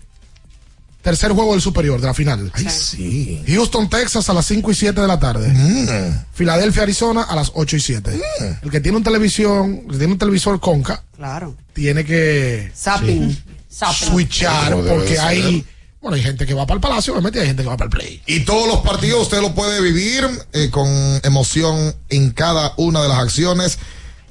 [1.03, 2.49] Tercer juego del superior de la final.
[2.55, 3.43] Ay, sí.
[3.45, 5.49] Houston, Texas a las 5 y 7 de la tarde.
[5.49, 6.23] Mm.
[6.33, 8.21] Filadelfia, Arizona a las 8 y 7.
[8.63, 11.57] El que tiene un televisión, el que tiene un televisor Conca, Claro.
[11.73, 13.31] tiene que Zapping.
[13.35, 13.52] Zapping.
[13.93, 15.65] Switchar porque hay,
[16.01, 17.85] bueno, hay gente que va para el Palacio, obviamente y hay gente que va para
[17.85, 18.21] el Play.
[18.25, 20.87] Y todos los partidos usted lo puede vivir eh, con
[21.23, 23.79] emoción en cada una de las acciones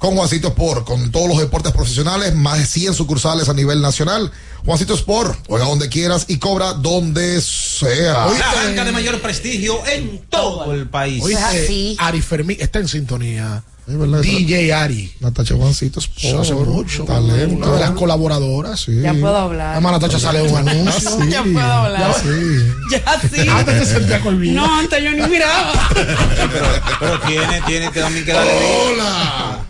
[0.03, 4.33] con Juancito Sport, con todos los deportes profesionales, más de 100 sucursales a nivel nacional.
[4.65, 8.27] Juancito Sport, juega donde quieras y cobra donde sea.
[8.27, 11.23] La banca de mayor prestigio en todo el país.
[11.23, 11.95] Oíste, así.
[11.99, 13.63] Ari Fermín está en sintonía.
[13.85, 15.13] Es verdad, DJ Ari.
[15.19, 16.41] Natacha Juancito Sport.
[16.41, 17.03] Hace mucho.
[17.03, 17.55] Talento.
[17.55, 18.79] Una de las colaboradoras.
[18.79, 19.01] Sí.
[19.01, 19.73] Ya puedo hablar.
[19.73, 21.09] Además, Natacha sale un anuncio.
[21.09, 21.29] Sí.
[21.29, 22.13] Ya puedo hablar.
[22.13, 22.73] Sí.
[22.91, 23.49] Ya sí.
[23.49, 24.61] Antes te sentía colmillo.
[24.61, 25.73] No, antes yo ni miraba.
[25.93, 26.67] Pero,
[26.99, 28.69] pero tiene, tiene que también que darle vida.
[28.87, 29.65] Hola.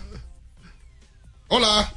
[1.48, 1.92] Hola.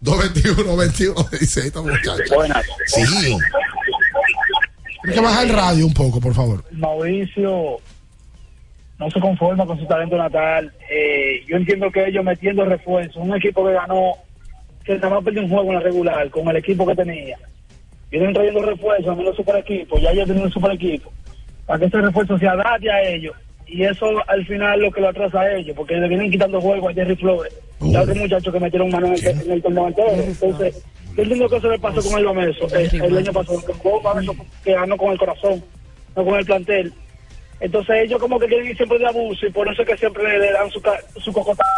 [0.00, 2.34] 221, 21, 16, esta muchacha.
[2.34, 2.66] Buenas.
[2.86, 3.02] Sí.
[5.02, 6.64] Tienes que bajar el radio un poco, por favor.
[6.72, 7.78] Mauricio
[8.98, 10.72] no se conforma con su talento natal.
[10.90, 14.14] Eh, yo entiendo que ellos metiendo refuerzos, un equipo que ganó,
[14.84, 17.36] que nada más perdió un juego en la regular con el equipo que tenía.
[18.10, 21.10] Vienen trayendo refuerzos, a menos super equipo, ya ellos tienen un super equipo,
[21.66, 23.34] para que ese refuerzo se adapte a ellos.
[23.66, 26.88] Y eso al final lo que lo atrasa a ellos, porque le vienen quitando juego
[26.88, 29.88] a Jerry Flores, y a otros muchachos que metieron mano en el, en el torneo
[29.88, 30.10] entero.
[30.12, 30.84] Entonces,
[31.16, 33.62] yo entiendo que eso le pasó con el Lomeso, eh, el año pasado,
[34.64, 35.62] que ganó con el corazón,
[36.16, 36.92] no con el plantel.
[37.62, 40.22] Entonces ellos como que quieren ir siempre de abuso y por eso es que siempre
[40.24, 41.70] le, le dan su, ca- su cocotazo.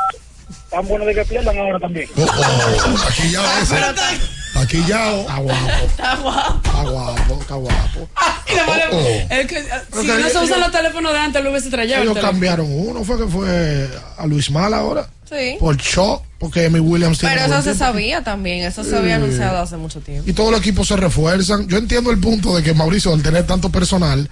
[0.71, 2.09] Tan bueno de que pierdan ahora también.
[2.17, 5.21] Oh, oh, aquí ya.
[5.21, 5.69] Está guapo.
[5.87, 6.57] Está guapo.
[6.65, 8.09] Está guapo, está guapo.
[8.17, 9.27] Oh, oh.
[9.31, 11.95] es que, Pero si no se usan los teléfonos de antes, lo hubiese traído.
[11.97, 12.33] el Ellos teléfono.
[12.33, 15.09] cambiaron uno, fue que fue a Luis Mal ahora.
[15.29, 15.57] Sí.
[15.59, 17.79] Por Shaw, porque Amy Williams tiene Pero eso se tiempo.
[17.85, 19.23] sabía también, eso se había Sí.
[19.25, 20.29] anunciado hace mucho tiempo.
[20.29, 21.67] Y todos los equipos se refuerzan.
[21.69, 24.29] Yo entiendo el punto de que Mauricio, al tener tanto personal,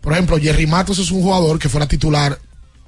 [0.00, 2.38] por ejemplo, Jerry Matos es un jugador que fuera titular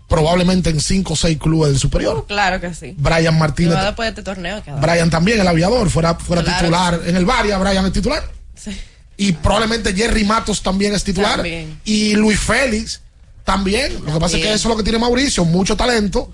[0.09, 2.27] probablemente en 5 o 6 clubes del superior.
[2.27, 2.95] Claro que sí.
[2.99, 4.63] Brian Martínez, después de este torneo.
[4.63, 4.77] queda.
[4.77, 8.23] Brian también, el aviador, fuera, fuera Claro titular en el Varia, Brian es titular.
[8.55, 8.79] Sí.
[9.17, 11.37] Y probablemente Jerry Matos también es titular.
[11.37, 11.81] También.
[11.85, 13.01] Y Luis Félix
[13.45, 14.05] también.
[14.05, 16.31] Lo que pasa es que eso es lo que tiene Mauricio, mucho talento.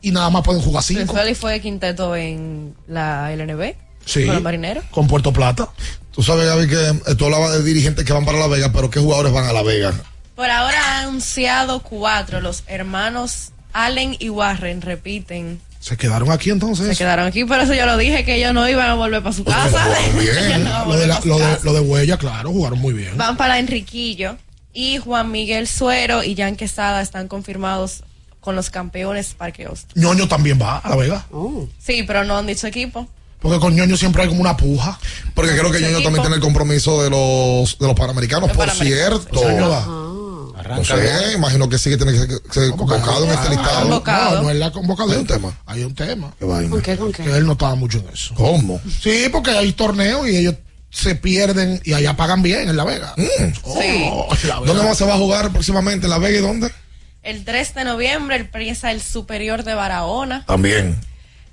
[0.00, 1.14] Y nada más pueden jugar Luis cinco.
[1.14, 3.74] Félix fue quinteto en la LNB.
[4.04, 4.26] Sí.
[4.26, 4.84] Con los marineros.
[4.90, 5.70] Con Puerto Plata.
[6.10, 9.00] Tú sabes, Gaby, que tú hablabas de dirigentes que van para La Vega, pero ¿qué
[9.00, 9.94] jugadores van a La Vega?
[10.42, 12.40] Por ahora ha anunciado cuatro.
[12.40, 15.60] Los hermanos Allen y Warren repiten.
[15.78, 16.88] Se quedaron aquí entonces.
[16.88, 19.32] Se quedaron aquí, por eso yo lo dije que ellos no iban a volver para
[19.36, 19.86] su casa.
[20.58, 21.20] No Lo de, la-
[21.62, 23.16] lo Huella, claro, jugaron muy bien.
[23.16, 24.36] Van para Enriquillo.
[24.74, 28.02] Y Juan Miguel Suero y Jan Quesada están confirmados
[28.40, 29.86] con los campeones parqueos.
[29.94, 31.24] Ñoño también va a La Vega.
[31.78, 33.06] Sí, pero no han dicho equipo.
[33.38, 34.98] Porque con Ñoño siempre hay como una puja.
[35.34, 36.02] Porque creo que Ñoño equipo.
[36.04, 39.68] también tiene el compromiso de los, de los panamericanos, Los por Panamericanos, cierto.
[39.68, 40.11] Va.
[40.68, 43.88] No sé, imagino que sí que tiene que ser, ser convocado en este listado.
[43.88, 45.12] No, no es la convocada.
[45.12, 45.58] Hay un tema.
[45.66, 46.32] Hay un tema.
[46.38, 46.70] Qué vaina.
[46.70, 46.96] ¿Con qué?
[46.96, 47.22] ¿Con qué?
[47.24, 48.34] Que él no estaba mucho en eso.
[48.34, 48.80] ¿Cómo?
[49.00, 50.54] Sí, porque hay torneos y ellos
[50.90, 53.14] se pierden y allá pagan bien en La Vega.
[53.64, 54.42] Oh, Sí.
[54.42, 54.66] en La Vega.
[54.72, 56.06] ¿Dónde más se va a jugar próximamente?
[56.06, 56.70] ¿En La Vega y dónde?
[57.22, 60.44] El 3 de noviembre, el Priesa el Superior de Barahona.
[60.46, 60.98] También.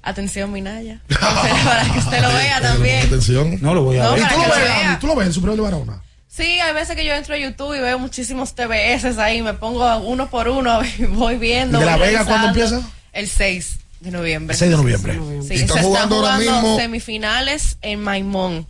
[0.02, 1.02] Atención, Minaya.
[1.10, 3.06] para que usted lo vea también.
[3.06, 3.58] Atención.
[3.62, 4.20] No lo voy a No, ver.
[4.20, 4.84] ¿Y para tú lo lo ves, vea.
[4.88, 5.00] Gaby?
[5.00, 6.02] ¿Tú lo ves en Superior de Barahona?
[6.40, 9.98] Sí, hay veces que yo entro a YouTube y veo muchísimos TBS ahí, me pongo
[9.98, 11.78] uno por uno, y voy viendo.
[11.78, 12.82] ¿Y de La Vega cuándo empieza?
[13.12, 14.54] El 6 de noviembre.
[14.54, 15.14] El 6 de noviembre.
[15.14, 16.78] Sí, ¿Y se están están jugando jugando, ahora mismo?
[16.78, 18.66] semifinales en Maimón.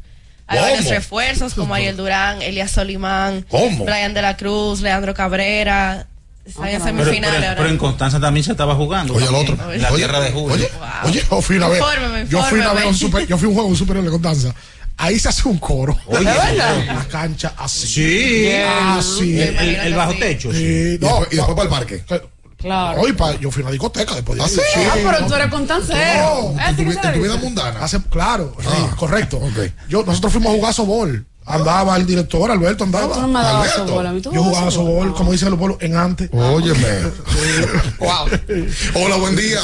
[0.48, 0.70] Hay ¿Cómo?
[0.72, 3.86] varios refuerzos como Ariel Durán, Elias Solimán, ¿Cómo?
[3.86, 6.08] Brian de la Cruz, Leandro Cabrera.
[6.44, 7.58] Están en Pero, semifinales pero- ahora.
[7.58, 9.14] pero en Constanza también se estaba jugando.
[9.14, 9.54] Oye, el otro.
[9.72, 10.56] En la Oye, tierra de Julio.
[10.56, 10.70] oye,
[11.04, 11.78] Oye, yo fui una vez.
[11.80, 12.98] Infórmeme, Yo fui una vez un infórmeme.
[12.98, 14.56] super, yo fui a un juego superior de Constanza.
[15.00, 15.98] Ahí se hace un coro.
[16.08, 17.88] Oye, La cancha así.
[17.88, 18.52] Sí.
[18.52, 19.42] Así.
[19.42, 20.52] El, el- el bajo techo.
[20.52, 20.58] sí.
[20.58, 22.04] Sí, Y, no, después, y después para el parque.
[22.58, 23.02] Claro.
[23.02, 24.60] Hoy pa- yo fui a una discoteca después de ¿Ah, sí?
[24.76, 26.52] Ah, pero no, tú eres contancero.
[26.54, 27.80] No, ¿Eh, en tu, ¿sí que vi- se en tu vida mundana.
[27.82, 29.42] Hace, claro, sí, Ah, correcto.
[29.88, 31.26] Yo, nosotros fuimos a jugar sobol.
[31.46, 33.28] Andaba el director, Alberto Tú no andaba.
[33.28, 33.88] me dabas Alberto.
[33.88, 34.88] sobol, a mí tú me Yo jugaba sobol.
[34.92, 36.30] sobol, como dicen los pueblos, en antes.
[36.34, 36.86] Óyeme.
[38.00, 38.28] Wow.
[38.96, 39.60] Hola, buen día.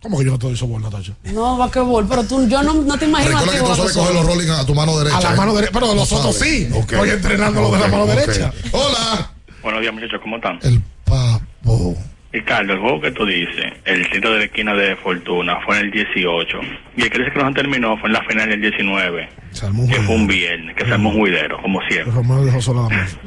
[0.00, 1.12] ¿Cómo que yo no te doy sobol, Natacha?
[1.24, 4.26] No, basquetbol, pero tú, yo no, no te imagino Recuerda que tú sabes coger los
[4.26, 5.18] rolling a tu mano derecha.
[5.18, 5.36] A la ¿eh?
[5.36, 6.68] mano derecha, pero Tú los otros sí.
[6.72, 6.92] Ok.
[6.92, 8.52] Estoy entrenando los de la mano derecha.
[8.72, 9.32] Hola.
[9.62, 10.58] Buenos días, muchachos, ¿cómo están?
[10.62, 11.96] El papo.
[12.30, 15.86] Ricardo, el juego que tú dices, el tiro de la esquina de Fortuna, fue en
[15.86, 16.60] el 18.
[16.96, 19.82] Y el que dice que no terminó fue en la final del 19, Se armó
[19.82, 22.12] un que fue un viernes, que un juidero, como siempre.
[22.12, 23.18] Romero dejó solo la mesa.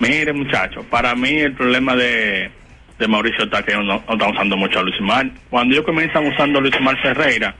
[0.00, 2.50] Mire, muchachos, para mí el problema de,
[2.98, 5.26] de Mauricio está que no, no están usando mucho a Luis Mar.
[5.50, 7.54] Cuando ellos comienzan usando a Luis Mar Ferreira,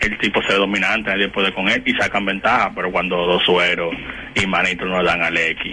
[0.00, 3.42] el tipo se ve dominante, nadie puede con él y sacan ventaja, pero cuando dos
[3.44, 3.94] sueros
[4.34, 5.72] y Manito no le dan al X.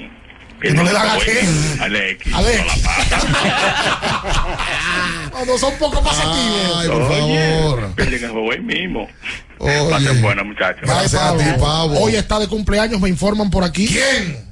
[0.59, 1.39] ¿Que no le dan a qué?
[1.79, 2.34] Al X.
[2.34, 2.57] Al X.
[2.57, 3.27] no la pasa.
[5.31, 6.77] Cuando son poco pasativos.
[6.81, 7.95] Ay, por Oye, favor.
[7.95, 9.07] pierden el juego ahí mismo.
[9.59, 9.89] Oye.
[9.91, 10.81] Pasen buena, muchachos.
[10.81, 11.99] Gracias a ti, pavo.
[11.99, 13.88] Hoy está de cumpleaños, me informan por aquí.
[13.88, 14.47] ¿Quién?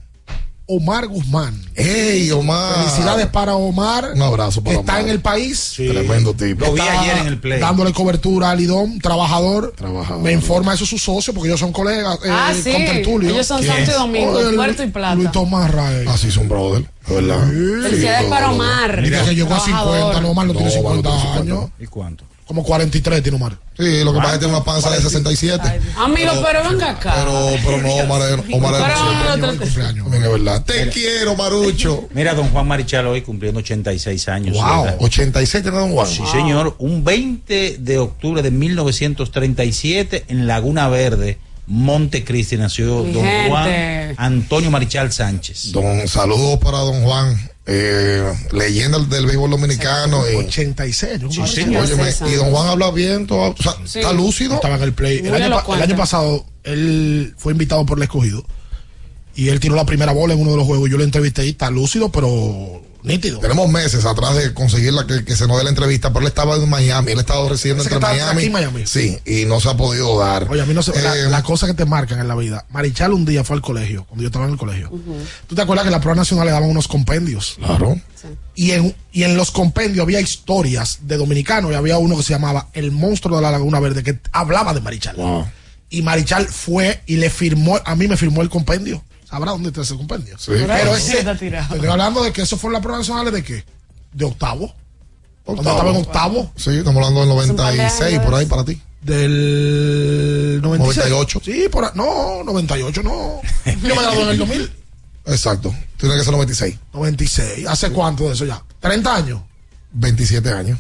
[0.68, 1.62] Omar Guzmán.
[1.76, 2.74] Ey, Omar.
[2.76, 4.14] Felicidades para Omar.
[4.16, 5.02] Un abrazo para Está Omar.
[5.04, 5.74] en el país.
[5.76, 6.66] Tremendo tipo.
[6.66, 7.60] Lo vi Está ayer en el play.
[7.60, 9.74] Dándole cobertura al Lidón, trabajador.
[9.78, 10.24] Trabajador.
[10.24, 12.18] Me informa eso su socio, porque ellos son colegas.
[12.26, 12.72] eh, Ah, sí.
[12.72, 13.30] con tertulio.
[13.30, 13.94] Ellos son ¿Quién Santo y?
[13.94, 15.16] Domingo, el- Puerto y Plata.
[15.16, 16.08] Luis Tomás Rae.
[16.10, 17.48] Así son brother, ¿verdad?
[17.84, 19.02] Felicidades Sí, para Omar.
[19.04, 19.96] Mira que llegó a Trabajador.
[19.98, 21.54] 50, no, Omar no, No, tiene Omar no 50 tiene 50.
[21.62, 21.70] años.
[21.80, 22.24] ¿Y cuánto?
[22.48, 23.58] Como 43 tiene Omar.
[23.76, 25.82] Sí, lo que pasa es que tiene una panza de 67.
[25.98, 27.14] Amigo, pero venga acá.
[27.16, 28.22] Pero, pero no, Omar
[28.54, 28.92] Omar es
[29.36, 30.14] Pero, cumpleaños.
[30.14, 30.64] Es verdad.
[30.64, 32.08] Te quiero, Marucho.
[32.14, 34.56] Mira, don Juan Marichal hoy cumpliendo 86 años.
[34.56, 34.98] Wow, edad.
[35.00, 36.08] 86 tiene Don Juan.
[36.08, 36.76] Sí, señor.
[36.78, 43.50] Un 20 de octubre de 1937 en Laguna Verde, Montecristi, nació Mi don gente.
[43.50, 45.72] Juan Antonio Marichal Sánchez.
[45.72, 50.24] Don, saludos para Don Juan, eh, leyenda del béisbol dominicano.
[50.30, 51.20] Y, 86.
[51.22, 51.76] yo Sí, me señor.
[51.84, 51.96] acuerdo.
[51.96, 52.30] óyeme, César.
[52.30, 54.00] y Don Juan habla bien, todo, o sea, Sí.
[54.00, 54.56] está lúcido.
[54.56, 55.20] Estaba en el play.
[55.20, 58.46] El año, el año pasado, él fue invitado por el escogido.
[59.36, 60.90] Y él tiró la primera bola en uno de los juegos.
[60.90, 63.40] Yo lo entrevisté y está lúcido, pero nítido.
[63.40, 66.28] Tenemos meses atrás de conseguir la que, que se nos dé la entrevista, pero él
[66.28, 68.38] estaba en Miami, él estaba residiendo Ese entre Miami.
[68.40, 68.84] aquí en Miami.
[68.86, 70.48] Sí, y no se ha podido dar.
[70.50, 72.66] Oye, a mí no la, Eh, la cosa que te marcan en la vida.
[72.72, 74.92] Marichal un día fue al colegio, cuando yo estaba en el colegio.
[75.48, 77.56] ¿Tú te acuerdas que en la prueba nacional le daban unos compendios?
[77.64, 78.00] Claro.
[78.56, 82.34] Y en, y en los compendios había historias de dominicanos y había uno que se
[82.34, 85.16] llamaba El monstruo de la Laguna Verde que hablaba de Marichal.
[85.16, 85.46] Wow.
[85.90, 89.04] Y Marichal fue y le firmó, a mí me firmó el compendio.
[89.30, 90.36] ¿Sabrá dónde está ese compendio?
[90.46, 93.64] Pero ese, estoy hablando de que eso fue en las pruebas nacionales de qué?
[94.14, 94.74] De octavo.
[95.44, 96.52] Cuando estaba en octavo.
[96.56, 98.26] Sí, estamos hablando del Hace un par de 96, años.
[98.26, 98.82] por ahí para ti.
[99.02, 100.98] Del 96.
[101.12, 101.42] 98.
[101.44, 101.92] Sí, por ahí.
[101.96, 103.42] No, 98 no.
[103.66, 104.72] Yo me gradué en el 2000.
[105.28, 105.76] Exacto.
[105.98, 106.76] Tiene que ser 96.
[106.94, 107.68] 96.
[107.68, 108.62] ¿Hace cuánto de eso ya?
[108.82, 109.42] ¿30 años?
[109.92, 110.80] 27 años.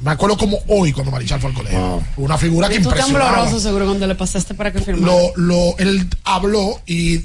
[0.00, 2.02] Me acuerdo como hoy cuando Marichal fue al colegio.
[2.14, 3.42] Fue Una figura que Y tú tan impresionaba.
[3.42, 5.12] bloroso seguro cuando le pasaste para que firmara.
[5.12, 7.22] Lo, lo, él habló y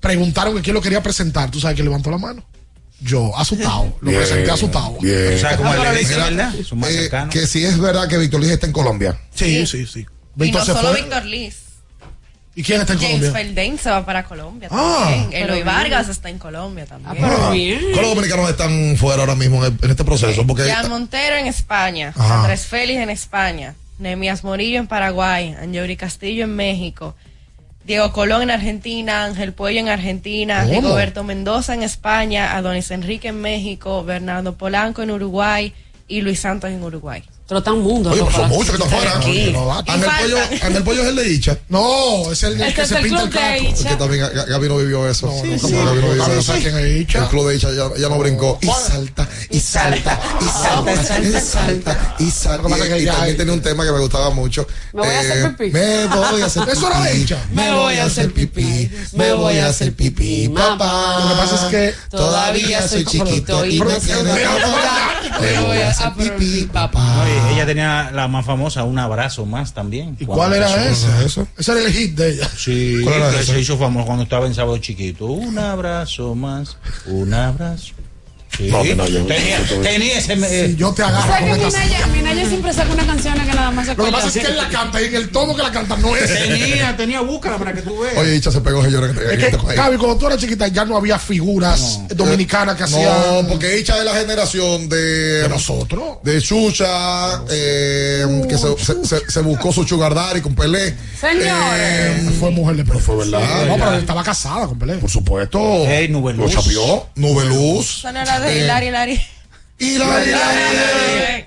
[0.00, 1.50] preguntaron que quién lo quería presentar.
[1.50, 2.44] ¿Tú sabes que levantó la mano?
[3.00, 3.96] Yo, asustado.
[4.00, 4.98] Lo Bien, presenté asustado.
[5.00, 5.34] bien.
[5.34, 6.52] O sea, como ¿verdad?
[6.74, 9.18] Más eh, que si es verdad que Víctor Liz está en Colombia.
[9.34, 10.00] Sí, sí, sí.
[10.00, 11.00] Y Víctor no se solo fue.
[11.00, 11.56] Víctor Liz.
[12.54, 13.42] ¿Y quién está en James Colombia?
[13.42, 15.06] Felden se va para Colombia Ah.
[15.08, 15.42] también.
[15.44, 15.62] Eloy.
[15.62, 17.24] Vargas está en Colombia también.
[17.24, 20.46] Ah, ¿Cuáles dominicanos están fuera ahora mismo en, este proceso?
[20.46, 22.40] Porque Jan Montero en España, Ajá.
[22.40, 27.14] Andrés Félix en España, Nemias Morillo en Paraguay, Anjori Castillo en México,
[27.84, 30.72] Diego Colón en Argentina, Ángel Puello en Argentina, ¿Cómo?
[30.72, 35.72] Rigoberto Mendoza en España, Adonis Enrique en México, Bernardo Polanco en Uruguay
[36.06, 37.22] y Luis Santos en Uruguay.
[37.50, 38.10] Trotan mundo.
[38.12, 39.16] Oye, pero son muchos que están fuera.
[39.16, 39.52] Aquí.
[39.88, 41.58] Ángel Pollo, Ángel Pollo es el de Icha.
[41.68, 43.82] No, es el que es se pinta el caco.
[43.88, 45.26] Que también Ga- Gaby no vivió eso.
[45.26, 46.52] No, Sí, no, sí, no, Gaby no no, vivió no eso.
[46.52, 46.68] sé.
[46.68, 48.56] El club de Icha ya, ya no brincó.
[48.62, 52.98] Y salta, y salta, y salta, y salta, y salta.
[53.00, 54.64] Y, también tenía un tema que me gustaba mucho.
[54.92, 55.70] Me voy a hacer Eh, pipí.
[55.72, 56.76] Me voy a hacer pipí.
[56.78, 57.36] Eso era de.
[57.52, 58.90] Me voy a hacer pipí.
[59.14, 61.18] Me voy a hacer pipí, papá.
[61.18, 65.40] Lo que pasa es que Todavía soy chiquito y que ahogar.
[65.40, 67.26] Me voy a hacer pipí, papá.
[67.44, 70.16] Oye, ella tenía la más famosa, un abrazo más también.
[70.18, 71.06] ¿Y cuál era ese?
[71.24, 72.48] Ese era el hit de ella.
[72.56, 75.26] Sí, ¿Cuál era que se hizo famoso cuando estaba en Sábado Chiquito.
[75.26, 76.76] Un abrazo más,
[77.06, 77.94] un abrazo.
[78.60, 78.68] Sí.
[78.70, 80.32] No, que no, yo- tenía, yo- tenía ese...
[80.34, 83.52] eh, Si yo te O agarro sea que Minaya, Minaya siempre saca una canción que
[83.54, 85.54] nada más se Lo que pasa es que él la canta y en el tono
[85.56, 86.26] que la canta no es.
[86.32, 88.16] tenía, tenía, búscala para que tú veas.
[88.18, 89.16] Oye, Icha se pegó, señores.
[89.16, 89.74] que- Es que que.
[89.74, 93.46] Gaby, cuando tú eras chiquita ya no había figuras dominicanas que No, hacían.
[93.48, 96.18] porque Icha es la generación de, de nosotros.
[96.22, 100.94] de Chucha, eh, que se, se- se- se buscó su sugar daddy con Pelé.
[101.20, 101.48] Señores.
[101.76, 103.00] Eh, Fue mujer de Pelé.
[103.00, 103.66] fue verdad.
[103.66, 104.94] No, pero él estaba casada con Pelé.
[104.96, 105.58] Por supuesto.
[105.86, 106.52] Ey, Nube Lo Luz.
[106.54, 107.06] chapió.
[107.16, 107.44] Nube
[108.52, 109.20] Eh, Hilari, Hilari.
[109.78, 111.44] Hilari, Hilari.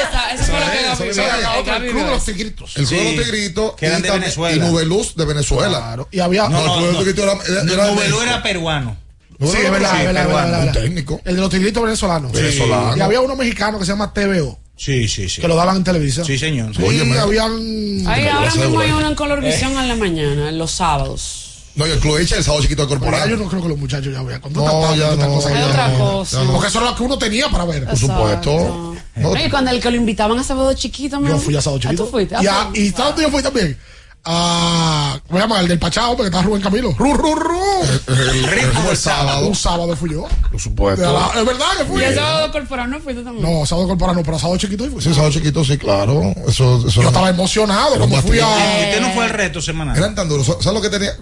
[0.00, 0.82] Esa, esa fue la que
[1.62, 1.84] Gaby.
[1.84, 2.24] Eh, el Club de los.
[2.24, 2.76] Tigritos.
[2.76, 3.74] El Club de los Tigritos.
[3.76, 4.56] que eran y de Venezuela.
[4.56, 5.78] Y Nube Luz de Venezuela.
[5.78, 6.08] Claro.
[6.10, 6.48] Y había.
[6.48, 6.98] No, el Club de los.
[7.04, 8.96] Tigritos era, era, era peruano.
[9.40, 11.20] Sí, es verdad, es verdad, un técnico.
[11.24, 12.30] El de los tigritos venezolanos.
[12.32, 12.96] Venezolano.
[12.96, 15.40] Y había uno mexicano que se llama TVO, Sí, sí, sí.
[15.40, 16.26] que lo daban en televisión.
[16.26, 16.74] Sí, señor.
[16.76, 16.82] Sí,
[17.18, 18.06] habían.
[18.06, 21.49] Ahora mismo hay uno en Colorvisión en la mañana, en los sábados.
[21.76, 23.30] No, y el Club de Icha, el sábado chiquito de Pero ya corporal.
[23.30, 24.40] yo no creo que los muchachos ya vean.
[24.40, 26.38] Con No, tanta ya tanta no, cosa ya otra no, cosa.
[26.38, 26.52] ya no.
[26.52, 27.84] Porque eso era lo que uno tenía para ver.
[27.86, 28.50] Por supuesto.
[29.16, 31.78] No, No, y cuando el que lo invitaban a sábado chiquito, Yo fui a Sábado
[31.78, 32.04] ¿Ah, Chiquito.
[32.04, 32.34] tú fuiste?
[32.36, 33.78] Ah, Y, a- y ¿sabes dónde yo fui también?
[34.24, 35.60] A, ¿Cómo se llama?
[35.60, 36.94] El del Pachao, porque estaba Rubén Camilo.
[36.98, 37.60] ¡Ru, ru, ru!
[38.08, 39.46] el, el, el sábado.
[39.46, 40.26] Un sábado fui yo.
[40.50, 41.02] Por supuesto.
[41.10, 42.00] la- es verdad que fui.
[42.00, 43.42] Y el sábado corporal no fuiste también.
[43.60, 45.02] No, sábado corporal no, pero sábado chiquito y fui.
[45.02, 46.20] Sí, sábado chiquito, sí, claro.
[46.46, 48.46] Eso, eso Yo estaba emocionado cuando fui ¿Y a.
[48.46, 49.96] usted no fue al reto semanal?
[49.96, 50.46] Eran tan duros.
[50.46, 51.12] ¿Sabes lo que tenía?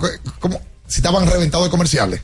[0.40, 2.20] Como si estaban reventados de comerciales.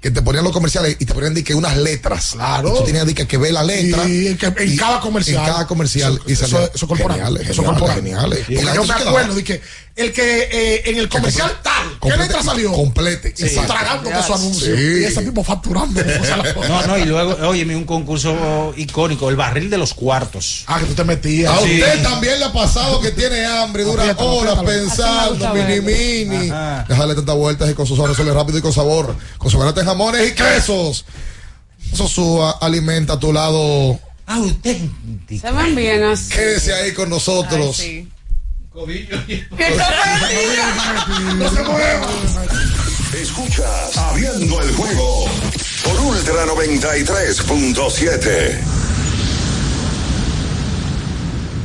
[0.00, 2.30] Que te ponían los comerciales y te ponían di que unas letras.
[2.32, 2.70] Claro.
[2.74, 4.04] Y tú tenías di que, que ver la letra.
[4.08, 5.44] Y en que- en Y- cada comercial.
[5.46, 6.14] En cada comercial.
[6.14, 7.18] Eso- y eso- eso corporal.
[7.18, 7.96] Geniales, Eso geniales, corporal.
[8.02, 8.38] geniales.
[8.40, 9.62] Porque Y yo me acuerdo de que
[9.94, 12.72] el que eh, en el comercial tal, ¿qué letra salió?
[12.72, 13.28] Complete.
[13.28, 13.72] Exacto.
[13.74, 14.74] tragándote su anuncio.
[14.76, 14.82] Sí.
[15.00, 16.00] Y ese tipo facturando.
[16.00, 19.92] o sea, la- No, no, y luego, oye, un concurso icónico, el barril de los
[19.92, 20.64] cuartos.
[20.66, 21.52] Ah, que tú te metías.
[21.52, 21.74] A Sí.
[21.82, 24.86] usted también le ha pasado que tiene hambre y dura Apriétalo, horas apriétalo.
[24.88, 26.50] pensando, mini mini.
[26.50, 26.86] Ajá.
[26.88, 29.14] Déjale tantas vueltas y con sus resuelve rápido y con sabor.
[29.38, 31.04] Con su de jamones y quesos.
[31.94, 33.98] Sosúa alimenta a tu lado.
[34.26, 35.46] Auténtico.
[35.46, 36.30] Se ven bien así.
[36.30, 37.82] Quédese ahí con nosotros.
[38.74, 39.44] Sí.
[41.36, 42.06] No se mueva.
[43.20, 45.26] Escuchas Abriendo el juego
[45.84, 48.81] por Ultra 93.7.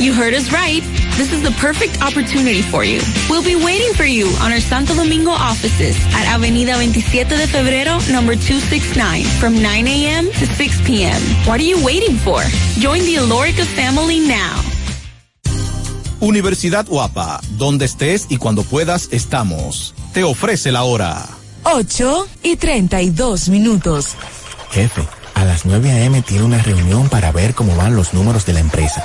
[0.00, 0.82] You heard us right.
[1.16, 3.00] This is the perfect opportunity for you.
[3.30, 8.00] We'll be waiting for you on our Santo Domingo offices at Avenida 27 de Febrero,
[8.10, 10.26] number 269, from 9 a.m.
[10.32, 11.20] to 6 p.m.
[11.46, 12.42] What are you waiting for?
[12.80, 14.60] Join the Alorica family now.
[16.20, 19.94] Universidad Guapa, donde estés y cuando puedas estamos.
[20.12, 21.24] Te ofrece la hora.
[21.62, 24.16] 8 y 32 minutos.
[24.70, 26.20] Jefe, a las 9 a.m.
[26.22, 29.04] tiene una reunión para ver cómo van los números de la empresa.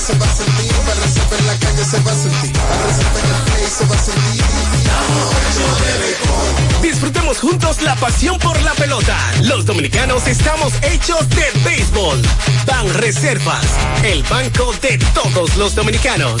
[0.00, 3.42] Se va a sentir, para en la calle se va a sentir, para en el
[3.52, 4.44] play se va a sentir.
[6.80, 9.16] Disfrutemos juntos la pasión por la pelota.
[9.42, 12.22] Los dominicanos estamos hechos de béisbol.
[12.66, 13.66] Ban Reservas,
[14.02, 16.40] el banco de todos los dominicanos.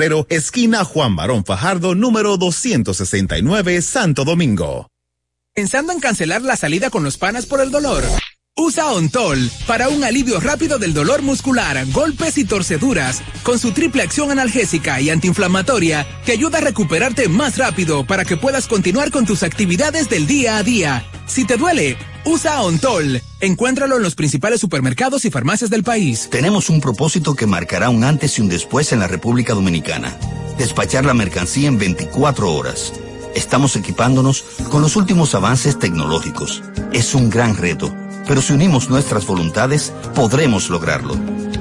[0.29, 4.87] esquina Juan Barón Fajardo, número 269, Santo Domingo.
[5.53, 8.03] ¿Pensando en cancelar la salida con los panas por el dolor?
[8.57, 14.01] Usa Ontol para un alivio rápido del dolor muscular, golpes y torceduras, con su triple
[14.01, 19.25] acción analgésica y antiinflamatoria que ayuda a recuperarte más rápido para que puedas continuar con
[19.25, 21.05] tus actividades del día a día.
[21.27, 23.21] Si te duele, usa Ontol.
[23.39, 26.27] Encuéntralo en los principales supermercados y farmacias del país.
[26.31, 30.15] Tenemos un propósito que marcará un antes y un después en la República Dominicana.
[30.57, 32.93] Despachar la mercancía en 24 horas.
[33.35, 36.61] Estamos equipándonos con los últimos avances tecnológicos.
[36.91, 37.93] Es un gran reto
[38.27, 41.15] pero si unimos nuestras voluntades, podremos lograrlo.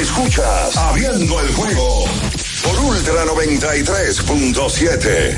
[0.02, 2.06] Escuchas Abriendo el juego
[2.64, 5.38] por Ultra 93.7.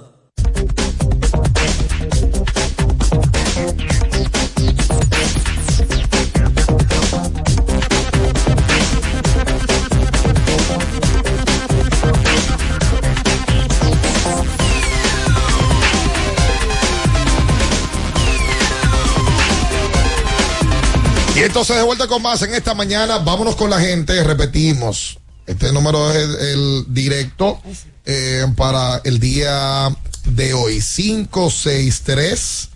[21.61, 23.19] Entonces, de vuelta con más en esta mañana.
[23.19, 24.23] Vámonos con la gente.
[24.23, 25.19] Repetimos.
[25.45, 27.61] Este número es el directo
[28.03, 30.81] eh, para el día de hoy.
[30.81, 32.69] 563.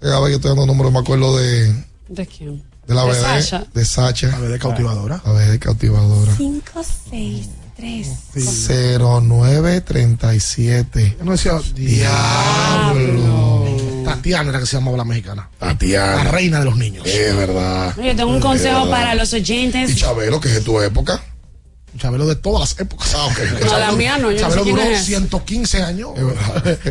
[0.00, 1.74] Eh, a ver, yo estoy dando un número, me acuerdo de,
[2.06, 2.62] ¿De quién?
[2.86, 3.20] de la De BD.
[3.20, 3.66] Sasha.
[3.74, 4.28] De Sacha.
[4.28, 5.20] La BD cautivadora.
[5.26, 6.36] La BD cautivadora.
[6.36, 7.48] 5, 6,
[7.78, 8.08] 3.
[9.00, 11.16] 0937.
[11.24, 13.51] No decía, diablo.
[14.16, 15.48] Tatiana era que se llamaba la mexicana.
[15.58, 16.24] Tatiana.
[16.24, 17.06] La reina de los niños.
[17.06, 17.94] Es verdad.
[17.96, 18.90] Yo tengo un Es consejo verdad.
[18.90, 19.90] para los oyentes.
[19.90, 21.20] ¿Y Chabelo, que es de tu época?
[21.98, 23.14] Chabelo de todas las épocas.
[23.14, 23.38] Ah, ok.
[23.66, 25.04] No, la mía no, yo no Chabelo sé duró es.
[25.04, 26.10] 115 años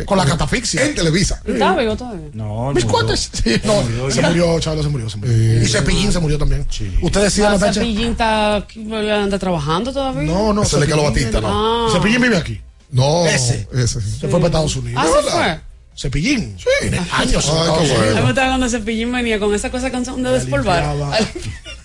[0.06, 0.84] con la catafixia.
[0.86, 1.42] En Televisa.
[1.44, 2.28] ¿Está vivo todavía?
[2.34, 3.28] No, Mis cuates.
[3.32, 3.82] Sí, no,
[4.12, 5.10] se murió, Chabelo se murió.
[5.10, 5.62] Se murió.
[5.62, 6.64] Y Cepillín se murió también.
[7.00, 7.74] Usted decía, No, Natacha.
[7.80, 10.22] Cepillín está, anda trabajando todavía.
[10.22, 10.62] No, no.
[10.62, 11.48] Es de Carlos Batista, ¿no?
[11.88, 11.90] Ah.
[11.92, 12.60] Cepillín vive aquí.
[12.92, 13.26] No.
[13.26, 13.66] Ese.
[13.74, 14.00] Ese.
[14.00, 15.02] Se fue para Estados Unidos.
[15.04, 15.60] Ah, ¿se fue?
[15.96, 16.56] Cepillín.
[16.80, 17.12] Tiene años.
[17.52, 18.02] Ay, Estados qué bueno.
[18.02, 20.84] A mí me gustaba cuando Cepillín venía con esa cosa con de despolvar.
[20.96, 21.18] limpiaba.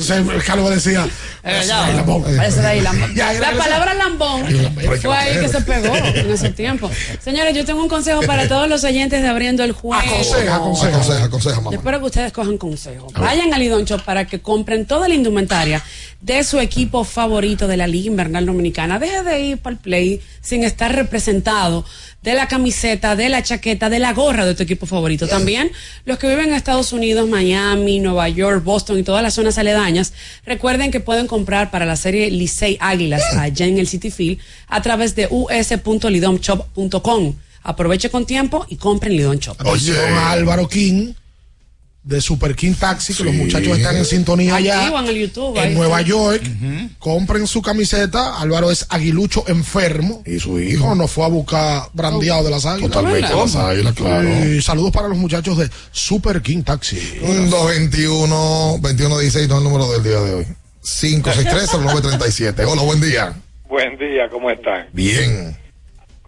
[0.00, 1.06] Entonces Carlos decía.
[1.44, 1.88] Eh, "Ese ya.
[1.92, 2.24] lambón".
[2.26, 3.10] Ahí, lambón.
[3.14, 4.44] Ya, La palabra lambón
[5.02, 6.90] fue ahí que se pegó en ese tiempo.
[7.22, 10.00] Señores, yo tengo un consejo para todos los oyentes de abriendo el juego.
[10.02, 13.08] Aconseja, aconseja, aconseja, aconseja, Yo espero que ustedes cojan consejo.
[13.18, 15.82] Vayan al Lidon Shop para que compren toda la indumentaria
[16.20, 18.98] de su equipo favorito de la Liga Invernal Dominicana.
[18.98, 21.84] Deje de ir para el play sin estar representado
[22.22, 25.26] de la camiseta, de la chaqueta, de la gorra de tu equipo favorito.
[25.26, 25.72] También
[26.04, 29.89] los que viven en Estados Unidos, Miami, Nueva York, Boston y todas las zonas aledañas,
[30.44, 34.38] recuerden que pueden comprar para la serie Licey Águilas allá en el City Field
[34.68, 37.34] a través de us.lidomshop.com.
[37.62, 39.56] Aproveche con tiempo y compren Lidon Shop.
[39.60, 41.12] A Álvaro King
[42.02, 44.88] de Super King Taxi, que los muchachos están en sintonía allá.
[44.88, 45.58] En el YouTube.
[45.58, 46.10] ahí En Nueva está.
[46.10, 46.42] York,
[46.98, 48.40] compren su camiseta.
[48.40, 50.22] Álvaro es aguilucho enfermo.
[50.24, 50.94] Y su hijo.
[50.94, 52.90] No, fue a buscar brandeado de las águilas.
[52.90, 54.46] Totalmente, las águilas, claro.
[54.46, 56.98] Y saludos para los muchachos de Super King Taxi.
[57.22, 60.46] Un 221 2116 no es el número del día de hoy.
[60.82, 62.64] 563-0937.
[62.66, 63.34] Hola, buen día.
[63.68, 64.88] Buen día, ¿cómo están?
[64.92, 65.56] Bien.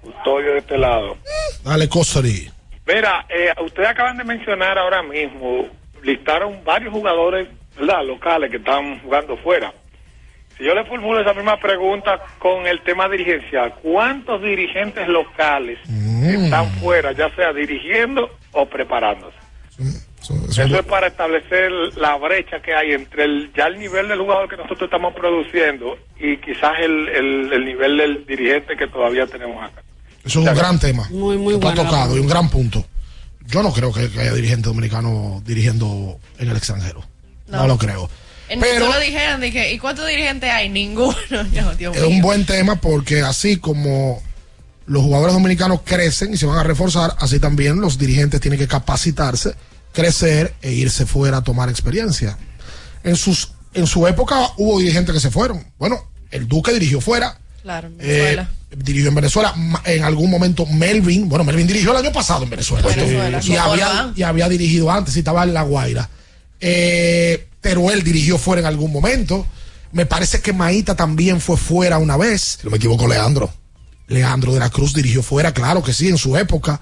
[0.01, 1.17] Custodio de este lado.
[1.65, 2.51] Dale, Cosari.
[2.87, 5.69] Mira, eh, ustedes acaban de mencionar ahora mismo,
[6.03, 7.49] listaron varios jugadores,
[7.79, 8.05] ¿verdad?
[8.05, 9.73] Locales que están jugando fuera.
[10.57, 15.79] Si yo le formulo esa misma pregunta con el tema dirigencial, ¿cuántos dirigentes locales
[16.25, 19.37] están fuera, ya sea dirigiendo o preparándose?
[20.21, 24.49] Eso es para establecer la brecha que hay entre el, ya el nivel del jugador
[24.49, 29.65] que nosotros estamos produciendo y quizás el, el, el nivel del dirigente que todavía tenemos
[29.65, 29.83] acá.
[30.25, 31.09] Eso es un gran tema.
[31.11, 32.87] Muy, muy buena la tocado y un gran punto.
[33.49, 37.05] Yo no creo que, que haya dirigente dominicano dirigiendo en el extranjero.
[37.49, 37.67] No, No.
[37.67, 38.09] lo creo.
[38.49, 40.69] En Pero- lo dijeron, dije, ¿y cuántos dirigentes hay?
[40.69, 41.17] Ninguno.
[41.79, 42.09] Dios Es mío.
[42.09, 44.23] un buen tema porque así como
[44.87, 48.69] los jugadores dominicanos crecen y se van a reforzar, así también los dirigentes tienen que
[48.69, 49.55] capacitarse,
[49.93, 52.37] crecer e irse fuera a tomar experiencia.
[53.05, 55.65] En sus en su época hubo dirigentes que se fueron.
[55.79, 58.45] Bueno, el Duque dirigió fuera, Claro, eh.
[58.77, 59.55] Dirigió en Venezuela.
[59.85, 62.89] En algún momento Melvin, bueno, Melvin dirigió el año pasado en Venezuela.
[62.89, 66.09] Venezuela, y, había, y había dirigido antes, y estaba en La Guaira.
[66.61, 69.47] Eh, Teruel dirigió fuera en algún momento.
[69.93, 72.59] Me parece que Maíta también fue fuera una vez.
[72.61, 73.53] Si no me equivoco, Leandro.
[74.09, 76.81] Leandro de la Cruz dirigió fuera, claro que sí, en su época.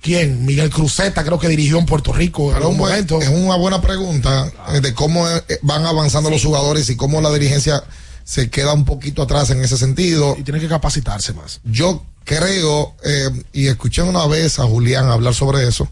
[0.00, 0.44] ¿Quién?
[0.44, 3.22] Miguel Cruzeta creo que dirigió en Puerto Rico en algún momento.
[3.22, 7.32] es una buena pregunta eh, de cómo eh, van avanzando los jugadores y cómo la
[7.32, 7.82] dirigencia
[8.24, 10.34] se queda un poquito atrás en ese sentido.
[10.38, 11.60] Y tiene que capacitarse más.
[11.64, 15.88] Yo creo, eh, y escuché una vez a Julián hablar sobre eso,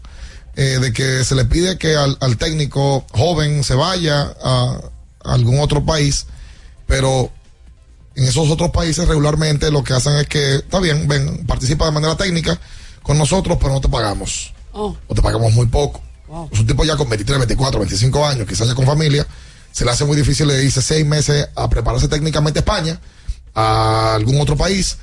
[0.55, 4.79] eh, de que se le pide que al, al técnico joven se vaya a,
[5.23, 6.25] a algún otro país,
[6.87, 7.31] pero
[8.15, 11.91] en esos otros países regularmente lo que hacen es que, está bien, ven, participa de
[11.91, 12.59] manera técnica
[13.01, 14.53] con nosotros, pero no te pagamos.
[14.71, 16.01] Oh, O te pagamos muy poco.
[16.27, 16.49] wow.
[16.51, 19.25] Es un tipo ya con 23, 24, 25 años, quizás ya con familia,
[19.73, 23.01] se le hace muy difícil, le dice seis meses a prepararse técnicamente a España,
[23.53, 24.97] a algún otro país,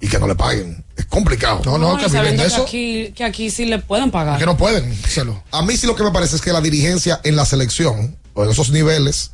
[0.00, 0.84] y que no le paguen.
[0.96, 1.62] Es complicado.
[1.64, 2.62] No, no, que viven de que eso.
[2.64, 4.38] aquí, que aquí sí le pueden pagar.
[4.38, 4.94] Que no pueden.
[5.52, 8.44] A mí sí lo que me parece es que la dirigencia en la selección, o
[8.44, 9.30] en esos niveles,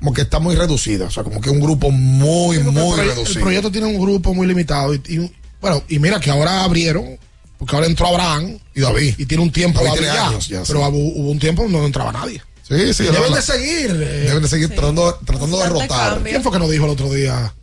[0.00, 1.04] como que está muy reducida.
[1.06, 3.38] O sea, como que un grupo muy, Sí, muy el, reducido.
[3.38, 4.92] el proyecto tiene un grupo muy limitado.
[4.94, 7.16] Y, y, bueno, y mira que ahora abrieron,
[7.58, 9.14] porque ahora entró Abraham Y David.
[9.18, 10.72] y tiene un tiempo David David tiene ya, años ya, sí.
[10.72, 12.42] pero hubo, hubo un tiempo donde no entraba nadie.
[12.72, 13.90] Sí, sí, Y es deben de seguir.
[13.90, 15.88] eh, Deben de seguir tratando, tratando de rotar.
[16.14, 16.30] cambio.
[16.30, 17.54] ¿Quién fue que nos dijo el otro día?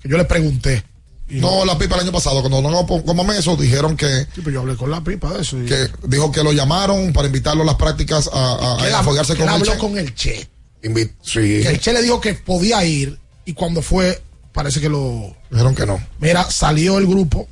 [0.00, 0.84] Que yo le pregunté.
[1.28, 4.50] Y No, la pipa el año pasado, cuando no como eso, dijeron que, Sí, pero
[4.50, 5.60] yo hablé con la pipa de eso.
[5.62, 9.16] y- que dijo que lo llamaron para invitarlo a las prácticas a, a, a con
[9.18, 9.78] él el habló Che.
[9.78, 10.48] con el Che.
[10.82, 14.20] Invi- sí, Que el Che le dijo que podía ir y cuando fue,
[14.52, 15.34] parece que lo...
[15.50, 16.04] dijeron que no.
[16.20, 17.48] Mira, salió el grupo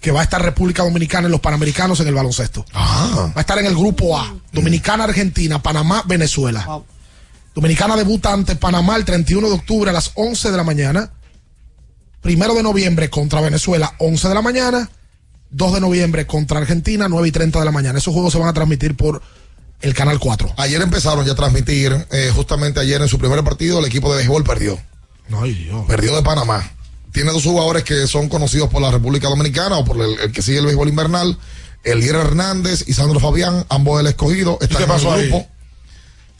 [0.00, 2.64] que va a estar República Dominicana en los Panamericanos en el baloncesto.
[2.74, 4.34] Va a estar en el grupo A.
[4.52, 6.82] Dominicana, Argentina, Panamá, Venezuela.
[7.54, 11.10] Dominicana debuta ante Panamá el 31 de octubre a las 11 de la mañana.
[12.20, 14.90] Primero de noviembre contra Venezuela, 11 de la mañana.
[15.50, 17.98] 2 de noviembre contra Argentina, 9 y 30 de la mañana.
[17.98, 19.22] Esos juegos se van a transmitir por
[19.82, 20.54] el Canal 4.
[20.56, 24.18] Ayer empezaron ya a transmitir, eh, justamente ayer en su primer partido, el equipo de
[24.18, 24.78] béisbol perdió.
[25.34, 25.84] Ay, Dios.
[25.86, 26.70] Perdió de Panamá.
[27.12, 30.42] Tiene dos jugadores que son conocidos por la República Dominicana o por el, el que
[30.42, 31.38] sigue el béisbol invernal.
[31.84, 35.28] Elier Hernández y Sandro Fabián, ambos del escogido, están qué pasó en el ahí?
[35.28, 35.48] grupo.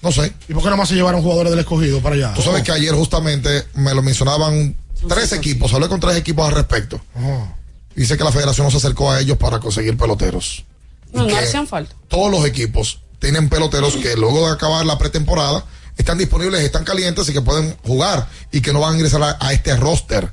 [0.01, 0.33] No sé.
[0.49, 2.33] ¿Y por qué nomás se llevaron jugadores del escogido para allá?
[2.35, 4.77] Tú sabes que ayer justamente me lo mencionaban
[5.09, 7.01] tres equipos, hablé con tres equipos al respecto.
[7.17, 7.49] Oh.
[7.95, 10.65] Dice que la federación no se acercó a ellos para conseguir peloteros.
[11.13, 11.95] No, no hacían falta.
[12.09, 15.65] Todos los equipos tienen peloteros que luego de acabar la pretemporada
[15.97, 19.37] están disponibles, están calientes y que pueden jugar y que no van a ingresar a,
[19.41, 20.33] a este roster.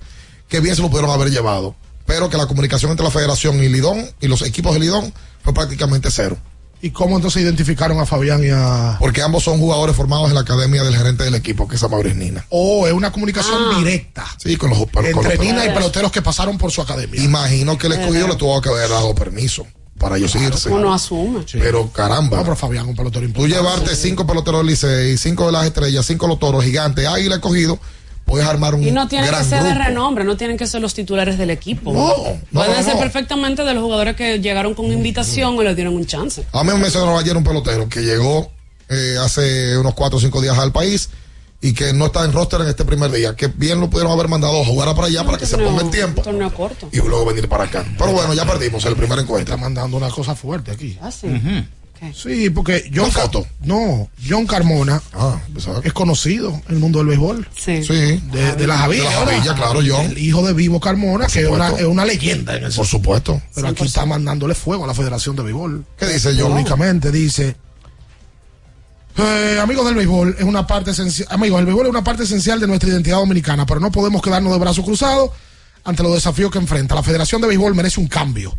[0.49, 1.75] Que bien se lo pudieron haber llevado.
[2.05, 5.13] Pero que la comunicación entre la federación y Lidón y los equipos de Lidón
[5.43, 6.37] fue prácticamente cero.
[6.81, 8.95] ¿Y cómo entonces identificaron a Fabián y a.?
[8.99, 12.13] Porque ambos son jugadores formados en la academia del gerente del equipo, que es Amaury
[12.13, 12.45] Nina.
[12.49, 14.25] Oh, es una comunicación directa.
[14.37, 16.09] Sí, con los, con los Entre Nina y peloteros.
[16.11, 17.21] que pasaron por su academia.
[17.21, 19.67] Imagino que el escogido le tuvo que haber dado permiso
[19.99, 20.69] para ellos irse.
[20.69, 21.43] Uno asume.
[21.51, 22.37] Pero caramba.
[22.37, 23.55] No, pero Fabián, un pelotero Tú importante.
[23.57, 27.35] llevarte cinco peloteros del Licey, cinco de las estrellas, cinco de los toros gigantes, águila
[27.35, 27.77] escogido,
[28.29, 29.83] puedes armar un Y no tienen que ser de grupo.
[29.85, 31.91] renombre, no tienen que ser los titulares del equipo.
[31.91, 32.99] No, no, Pueden no, ser no.
[32.99, 36.45] perfectamente de los jugadores que llegaron con invitación o le dieron un chance.
[36.53, 38.51] A mí me mencionó ayer un pelotero que llegó
[38.87, 41.09] eh, hace unos cuatro o cinco días al país
[41.61, 43.35] y que no está en roster en este primer día.
[43.35, 45.91] Que bien lo pudieron haber mandado a jugar para allá para que se ponga en
[45.91, 46.87] tiempo Torneo corto.
[46.91, 47.83] y luego venir para acá.
[47.97, 49.55] Pero bueno, ya perdimos el primer encuentro.
[49.55, 50.97] Está mandando una cosa fuerte aquí.
[51.01, 51.27] Ah, sí.
[52.15, 53.45] Sí, porque John foto.
[53.61, 55.39] No, John Carmona Ah,
[55.83, 57.47] es conocido en el mundo del béisbol.
[57.57, 57.83] Sí.
[57.83, 58.21] Sí.
[58.31, 59.09] De, de las Javillas.
[59.09, 60.05] De las Javillas, claro, John.
[60.05, 62.85] El hijo de Vivo Carmona, Por que es una, es una leyenda en el Por
[62.87, 63.41] supuesto.
[63.53, 65.85] Pero aquí está mandándole fuego a la Federación de Béisbol.
[65.97, 66.53] ¿Qué dice John?
[66.53, 67.55] Únicamente dice.
[69.17, 71.27] eh, amigos del béisbol, es una parte esencial.
[71.31, 74.53] Amigos, el béisbol es una parte esencial de nuestra identidad dominicana, pero no podemos quedarnos
[74.53, 75.31] de brazos cruzados
[75.83, 76.95] ante los desafíos que enfrenta.
[76.95, 78.57] La Federación de Béisbol merece un cambio.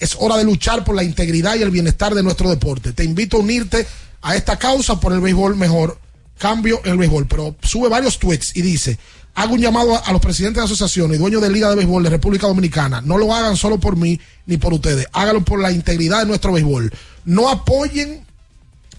[0.00, 2.92] Es hora de luchar por la integridad y el bienestar de nuestro deporte.
[2.92, 3.86] Te invito a unirte
[4.22, 5.98] a esta causa por el béisbol mejor.
[6.38, 7.26] Cambio el béisbol.
[7.26, 8.98] Pero sube varios tweets y dice:
[9.34, 12.02] Hago un llamado a, a los presidentes de asociaciones y dueños de Liga de Béisbol
[12.02, 13.02] de República Dominicana.
[13.02, 15.06] No lo hagan solo por mí ni por ustedes.
[15.12, 16.90] Háganlo por la integridad de nuestro béisbol.
[17.26, 18.24] No apoyen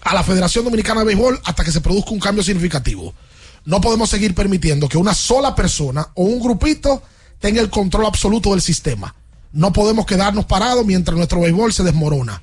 [0.02, 3.12] a la Federación Dominicana de Béisbol hasta que se produzca un cambio significativo.
[3.64, 7.02] No podemos seguir permitiendo que una sola persona o un grupito
[7.38, 9.14] tenga el control absoluto del sistema.
[9.52, 12.42] No podemos quedarnos parados mientras nuestro béisbol se desmorona.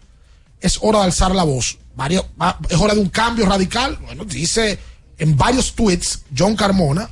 [0.61, 1.77] Es hora de alzar la voz.
[1.95, 3.97] Varios- va- es hora de un cambio radical.
[4.05, 4.77] Bueno, dice
[5.17, 7.09] en varios tweets John Carmona,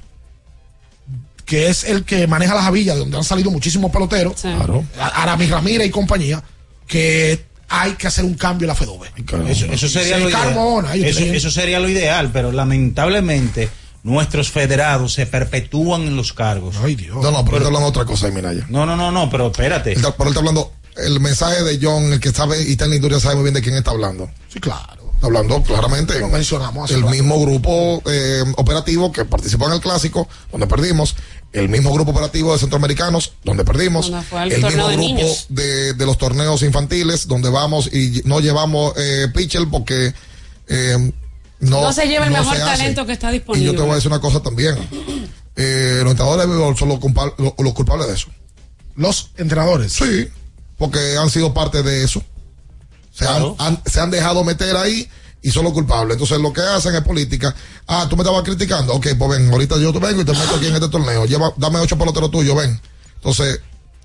[1.45, 4.83] que es el que maneja la Javilla, de donde han salido muchísimos peloteros, Claro.
[4.99, 6.43] Aramis Ramírez y compañía,
[6.85, 9.09] que hay que hacer un cambio en la FEDOBE.
[9.49, 10.49] Eso, eso sería Sí, lo ideal.
[11.35, 13.69] Eso sería lo ideal, pero lamentablemente
[14.07, 16.77] nuestros federados se perpetúan en los cargos.
[16.81, 17.17] Ay, Dios.
[17.21, 18.65] No, no, pero él está hablando de otra cosa, mira ya.
[18.69, 19.91] No, no, no, no, pero espérate.
[19.91, 22.91] Está- pero él está hablando, el mensaje de John, el que sabe y está en
[22.91, 24.29] la industria sabe muy bien de quién está hablando.
[24.51, 25.11] Sí, claro.
[25.15, 26.19] Está hablando claramente.
[26.19, 27.11] Lo mencionamos El rato.
[27.11, 31.15] mismo grupo eh, operativo que participó en el clásico, donde perdimos.
[31.53, 34.07] El mismo grupo operativo de centroamericanos, donde perdimos.
[34.07, 39.27] El mismo de grupo de, de los torneos infantiles, donde vamos y no llevamos eh,
[39.33, 40.13] pitcher porque
[40.67, 41.11] eh,
[41.59, 43.65] no, No, se lleva el no mejor talento que está Y disponible.
[43.65, 44.75] yo te voy a decir una cosa también.
[45.55, 48.27] Eh, los entrenadores de béisbol son los, culpa- los- los culpables de eso.
[48.95, 49.93] Los entrenadores.
[49.93, 50.27] Sí,
[50.77, 52.21] porque han sido parte de eso.
[53.11, 53.55] Se, Claro.
[53.59, 55.09] han, han- se han dejado meter ahí
[55.41, 56.13] y son los culpables.
[56.13, 57.55] Entonces lo que hacen es política.
[57.87, 58.93] Ah, tú me estabas criticando.
[58.93, 61.25] Ok, pues ven, ahorita yo te vengo y te meto aquí en este torneo.
[61.25, 62.79] Lleva, dame ocho peloteros tuyos, ven.
[63.15, 63.59] Entonces,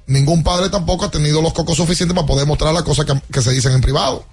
[0.07, 3.43] ningún padre tampoco ha tenido los cocos suficientes para poder mostrar las cosas que, que
[3.43, 4.25] se dicen en privado.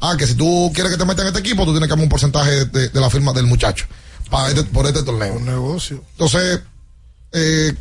[0.00, 2.02] Ah, que si tú quieres que te metan en este equipo, tú tienes que dar
[2.02, 3.86] un porcentaje de, de la firma del muchacho
[4.30, 5.34] para este- por este torneo.
[5.34, 6.02] Un negocio.
[6.12, 6.60] Entonces,
[7.32, 7.74] eh,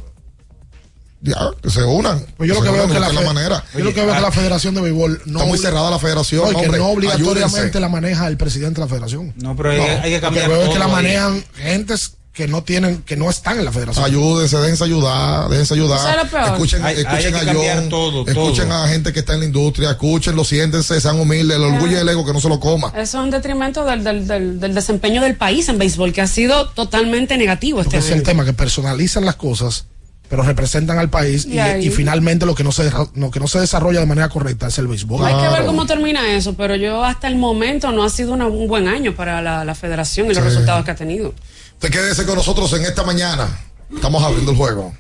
[1.22, 2.26] ya, que se unan.
[2.38, 3.64] Pues yo lo que veo es unan, que la, manera.
[3.74, 6.00] yo lo que veo es que la Federación de Béisbol no Está muy cerrada la
[6.00, 7.80] federación, No, y que hombre, no obligatoriamente ayúdense.
[7.80, 9.34] la maneja el presidente de la Federación.
[9.38, 10.91] No, pero hay, hay que Lo cambiar que veo es que la ahí.
[10.91, 14.06] manejan gentes que no tienen, que no están en la Federación.
[14.06, 16.26] Ayúdense, déjense ayudar, déjense ayudar.
[16.54, 18.78] Escuchen, Hay- hay escuchen que a John, todo, escuchen todo.
[18.84, 22.08] a gente que está en la industria, escúchenlo, siéntense, sean humildes, el orgullo y el
[22.08, 22.90] ego que no se lo coma.
[22.96, 26.28] Eso es un detrimento del, del, del, del desempeño del país en béisbol, que ha
[26.28, 28.24] sido totalmente negativo este Porque es el año.
[28.24, 29.88] tema que personalizan las cosas,
[30.30, 33.40] pero representan al país y, Y ahí- y finalmente lo que no se lo que
[33.40, 35.26] no se desarrolla de manera correcta es el béisbol.
[35.26, 38.46] Hay que ver cómo termina eso, pero yo hasta el momento no ha sido una-
[38.48, 41.34] un buen año para la, la federación y los resultados que ha tenido.
[41.82, 43.48] Usted quédese con nosotros en esta mañana.
[43.96, 44.94] Estamos abriendo el juego.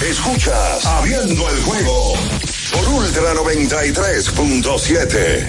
[0.00, 2.14] Escuchas Abriendo el juego
[2.70, 5.48] por Ultra 93.7.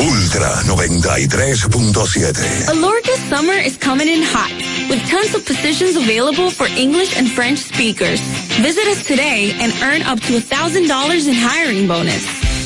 [0.00, 2.68] Ultra 93.7.
[2.68, 4.50] Alorca's summer is coming in hot,
[4.90, 8.20] with tons of positions available for English and French speakers.
[8.60, 12.47] Visit us today and earn up to $1,000 in hiring bonus.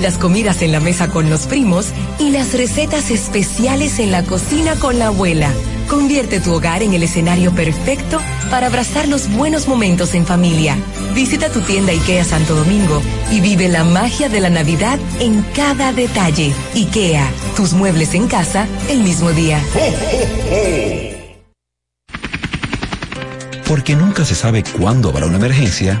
[0.00, 4.74] las comidas en la mesa con los primos y las recetas especiales en la cocina
[4.76, 5.52] con la abuela.
[5.88, 8.20] Convierte tu hogar en el escenario perfecto
[8.50, 10.76] para abrazar los buenos momentos en familia.
[11.14, 15.92] Visita tu tienda IKEA Santo Domingo y vive la magia de la Navidad en cada
[15.92, 16.52] detalle.
[16.74, 19.60] IKEA, tus muebles en casa el mismo día.
[23.66, 26.00] Porque nunca se sabe cuándo habrá una emergencia,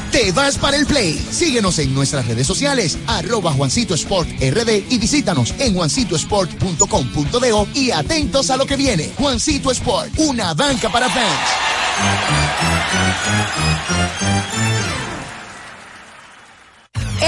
[0.11, 1.13] te vas para el play.
[1.31, 8.49] Síguenos en nuestras redes sociales, arroba Juancito Sport RD y visítanos en juancitosport.com.de y atentos
[8.49, 9.11] a lo que viene.
[9.17, 11.39] Juancito Sport, una banca para fans.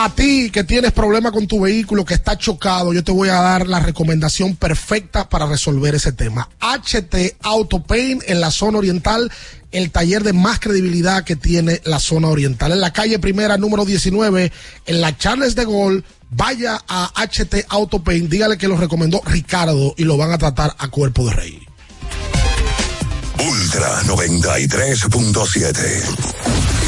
[0.00, 3.40] A ti que tienes problema con tu vehículo, que está chocado, yo te voy a
[3.40, 6.48] dar la recomendación perfecta para resolver ese tema.
[6.60, 9.28] HT Auto Paint en la zona oriental,
[9.72, 12.70] el taller de más credibilidad que tiene la zona oriental.
[12.70, 14.52] En la calle primera, número 19,
[14.86, 19.94] en la Charles de Gaulle, vaya a HT Auto Paint, dígale que lo recomendó Ricardo
[19.96, 21.58] y lo van a tratar a cuerpo de rey.
[23.40, 26.87] Ultra 93.7.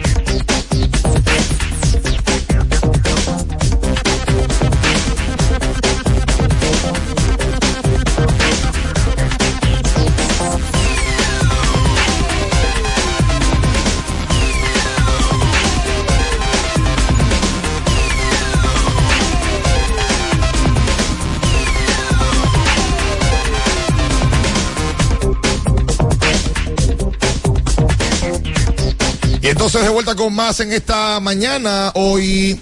[29.41, 32.61] Y entonces de vuelta con más en esta mañana, hoy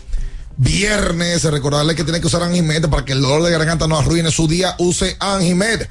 [0.55, 4.31] viernes, recordarle que tiene que usar Anjimed para que el dolor de garganta no arruine
[4.31, 5.87] su día, use Anjimed,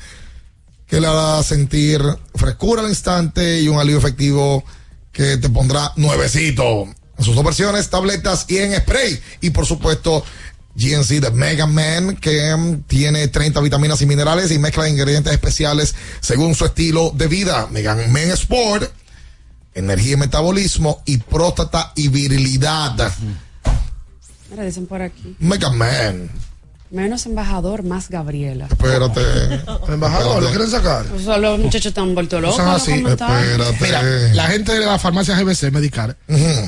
[0.86, 2.00] que le hará sentir
[2.34, 4.64] frescura al instante y un alivio efectivo
[5.12, 6.84] que te pondrá nuevecito.
[7.18, 9.20] En sus dos versiones, tabletas y en spray.
[9.42, 10.24] Y por supuesto,
[10.74, 12.56] GNC de Mega Man, que
[12.86, 17.68] tiene 30 vitaminas y minerales y mezcla ingredientes especiales según su estilo de vida.
[17.70, 18.90] Mega Man Sport
[19.78, 23.12] energía y metabolismo y próstata y virilidad.
[24.50, 25.36] Mira, dicen por aquí.
[25.38, 26.30] Mega Man.
[26.90, 28.66] Menos embajador, más Gabriela.
[28.70, 29.20] Espérate.
[29.20, 29.62] El
[29.94, 31.04] embajador, ¿lo quieren sacar?
[31.22, 32.60] Son los muchachos están vueltos locos.
[32.60, 33.02] Así.
[33.02, 33.74] comentarios.
[33.80, 34.02] Mira,
[34.32, 36.16] la gente de la farmacia GBC Medical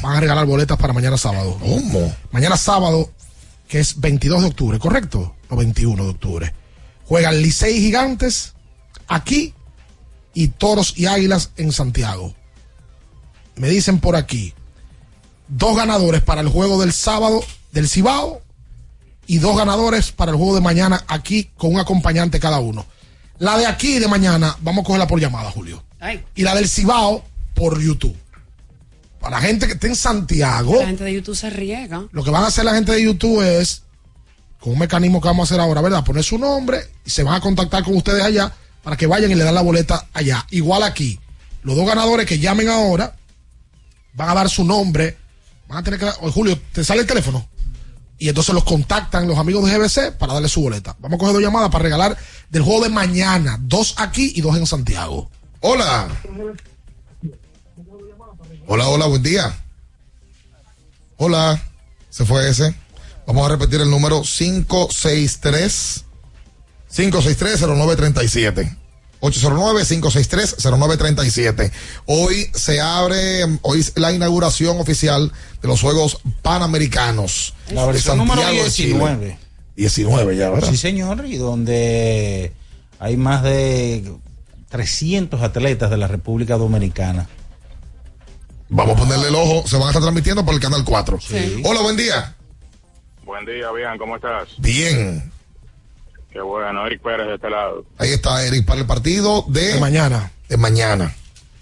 [0.02, 1.56] van a regalar boletas para mañana sábado.
[1.58, 2.14] ¿Cómo?
[2.32, 3.10] Mañana sábado,
[3.66, 5.34] que es 22 de octubre, ¿correcto?
[5.48, 6.54] O 21 de octubre.
[7.06, 8.52] Juegan Licey Gigantes
[9.08, 9.54] aquí
[10.34, 12.34] y Toros y Águilas en Santiago.
[13.60, 14.54] Me dicen por aquí,
[15.46, 18.40] dos ganadores para el juego del sábado del Cibao
[19.26, 22.86] y dos ganadores para el juego de mañana aquí con un acompañante cada uno.
[23.38, 25.84] La de aquí de mañana, vamos a cogerla por llamada, Julio.
[26.00, 27.22] Ay, Y la del Cibao
[27.52, 28.16] por YouTube.
[29.20, 32.06] Para la gente que esté en Santiago, la gente de YouTube se riega.
[32.12, 33.82] lo que van a hacer la gente de YouTube es,
[34.58, 36.02] con un mecanismo que vamos a hacer ahora, ¿verdad?
[36.02, 39.34] Poner su nombre y se van a contactar con ustedes allá para que vayan y
[39.34, 40.46] le dan la boleta allá.
[40.48, 41.20] Igual aquí,
[41.62, 43.19] los dos ganadores que llamen ahora
[44.14, 45.16] van a dar su nombre,
[45.68, 47.48] van a tener que oye, Julio, ¿te sale el teléfono?
[48.18, 50.94] Y entonces los contactan los amigos de GBC para darle su boleta.
[50.98, 52.16] Vamos a coger dos llamadas para regalar
[52.50, 55.30] del juego de mañana, dos aquí y dos en Santiago.
[55.60, 56.08] Hola.
[58.66, 59.56] Hola, hola, buen día.
[61.16, 61.62] Hola.
[62.10, 62.74] Se fue ese.
[63.26, 66.04] Vamos a repetir el número 563
[66.94, 68.76] 563-0937.
[69.20, 71.72] 809-563-0937.
[72.06, 77.54] Hoy se abre, hoy es la inauguración oficial de los Juegos Panamericanos.
[77.70, 78.94] La de versión número Santiago de Chile.
[78.94, 79.38] 19.
[79.76, 80.70] 19 ya, ¿verdad?
[80.70, 82.52] Sí, señor, y donde
[82.98, 84.12] hay más de
[84.68, 87.28] 300 atletas de la República Dominicana.
[88.68, 89.66] Vamos a ponerle el ojo.
[89.66, 91.18] Se van a estar transmitiendo por el canal 4.
[91.64, 92.36] Hola, buen día.
[93.24, 94.48] Buen día, bien, ¿cómo estás?
[94.58, 95.32] Bien.
[96.32, 97.84] Qué bueno, Eric Pérez de este lado.
[97.98, 100.30] Ahí está Eric para el partido de, De mañana.
[100.48, 101.14] de mañana.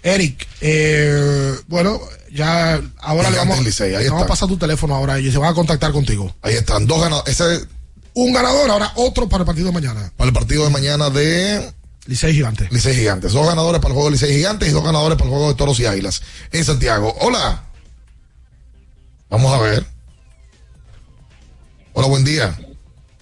[0.03, 1.99] Eric, eh, bueno,
[2.31, 5.37] ya ahora le vamos, Licey, ahí le vamos a pasar tu teléfono ahora y se
[5.37, 6.33] van a contactar contigo.
[6.41, 7.39] Ahí están, dos ganadores.
[7.39, 7.65] Ese
[8.13, 10.11] Un ganador, ahora otro para el partido de mañana.
[10.15, 11.73] para el partido de mañana de
[12.05, 12.67] Licey Gigante.
[12.71, 13.33] Licey Gigantes.
[13.33, 15.55] Dos ganadores para el juego de Licey Gigantes y dos ganadores para el juego de
[15.55, 16.21] Toros y Águilas
[16.51, 17.13] en Santiago.
[17.21, 17.63] Hola.
[19.29, 19.85] Vamos a ver.
[21.93, 22.57] Hola, buen día.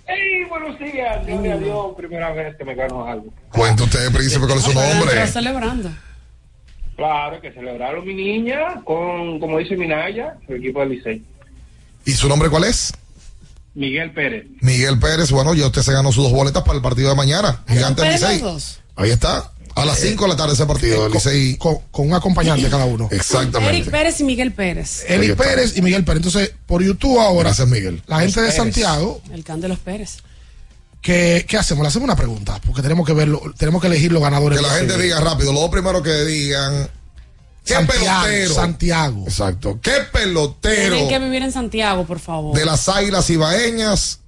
[0.07, 1.25] Hey, buenos días.
[1.25, 3.33] Gloria a Dios, primera vez que me gano algo.
[3.51, 5.11] Cuente usted, príncipe, cuál es su nombre.
[5.11, 5.89] Está celebrando.
[6.95, 11.23] Claro, que celebraron mi niña con, como dice Minaya, el equipo del Licey.
[12.05, 12.93] ¿Y su nombre cuál es?
[13.75, 14.45] Miguel Pérez.
[14.61, 15.29] Miguel Pérez.
[15.29, 17.63] Bueno, ya usted se ganó sus dos boletas para el partido de mañana.
[17.67, 18.81] Gigantes Pérez Licey.
[18.95, 19.51] Ahí está.
[19.77, 21.57] A las 5 de la tarde ese partido del Licey.
[21.57, 23.07] Con, con un acompañante cada uno.
[23.11, 23.77] Exactamente.
[23.77, 25.03] Eric Pérez y Miguel Pérez.
[25.07, 26.17] Eric Pérez y Miguel Pérez.
[26.17, 28.01] Entonces, por YouTube ahora, Gracias, Miguel.
[28.07, 28.55] la gente de Pérez.
[28.57, 30.17] Santiago, El can de los Pérez.
[31.01, 31.83] ¿qué, ¿qué hacemos?
[31.83, 34.59] Le hacemos una pregunta, porque tenemos que verlo, tenemos que elegir los ganadores.
[34.59, 35.53] Que la gente diga rápido.
[35.53, 36.89] Los dos primeros que digan.
[37.63, 38.53] ¿Qué Santiago, pelotero?
[38.55, 39.23] Santiago.
[39.25, 39.79] Exacto.
[39.81, 42.57] ¿Qué pelotero Tienen que vivir en Santiago, por favor.
[42.57, 44.21] de las águilas ibaeñas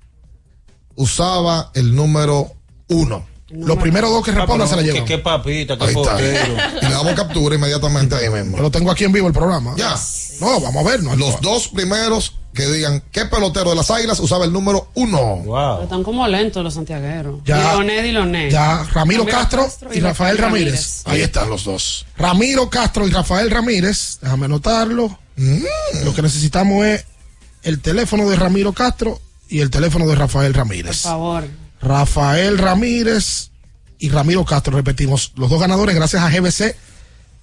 [0.95, 2.51] usaba el número
[2.89, 3.25] uno?
[3.51, 5.05] Los primeros dos que respondan se la llevan.
[5.05, 6.01] Qué, papita, qué Ahí está.
[6.11, 6.53] portero.
[6.81, 8.57] Y le damos captura inmediatamente ahí mismo.
[8.57, 9.73] Lo tengo aquí en vivo el programa.
[9.77, 9.95] Ya.
[10.39, 11.01] No, vamos a ver.
[11.03, 15.41] No, Los dos primeros que digan qué pelotero de las águilas usaba el número uno.
[15.43, 17.41] Pero están como lentos los santiagueros.
[17.45, 18.51] Ya- Diloné, Diloné.
[18.51, 21.03] Ya, Ramiro Castro y Rafael Ramírez.
[21.05, 22.05] Ahí están los dos.
[22.17, 25.17] Ramiro Castro y Rafael Ramírez, déjame anotarlo.
[25.37, 25.63] Mm.
[26.05, 27.05] Lo que necesitamos es
[27.63, 31.01] el teléfono de Ramiro Castro y el teléfono de Rafael Por Ramírez.
[31.01, 31.45] favor.
[31.81, 33.51] Rafael Ramírez
[33.99, 36.75] y Ramiro Castro, repetimos, los dos ganadores gracias a GBC.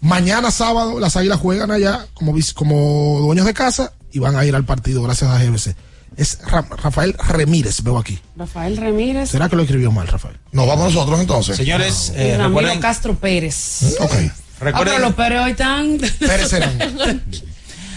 [0.00, 4.54] Mañana sábado las águilas juegan allá como, como dueños de casa y van a ir
[4.54, 5.74] al partido gracias a GBC.
[6.16, 8.18] Es Ra- Rafael Ramírez, veo aquí.
[8.36, 10.36] Rafael Ramírez ¿Será que lo escribió mal, Rafael?
[10.52, 11.56] Nos vamos nosotros entonces.
[11.56, 13.96] Señores, y eh, Ramiro recuerden, Castro Pérez.
[14.00, 14.12] Ok.
[14.12, 15.98] Ah, pero recuerden, los Pérez hoy están.
[16.18, 16.78] Pérez serán.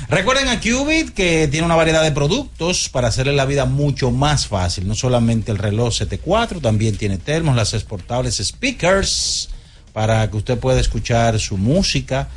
[0.10, 4.48] recuerden a Qubit que tiene una variedad de productos para hacerle la vida mucho más
[4.48, 4.88] fácil.
[4.88, 9.50] No solamente el reloj CT4, también tiene termos, las exportables speakers
[9.94, 12.28] para que usted pueda escuchar su música.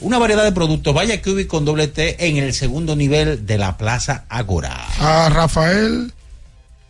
[0.00, 0.94] Una variedad de productos.
[0.94, 4.86] Vaya a Qubit con doble T en el segundo nivel de la Plaza Agora.
[4.98, 6.12] A Rafael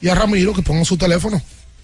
[0.01, 1.41] y a Ramiro que pongan su teléfono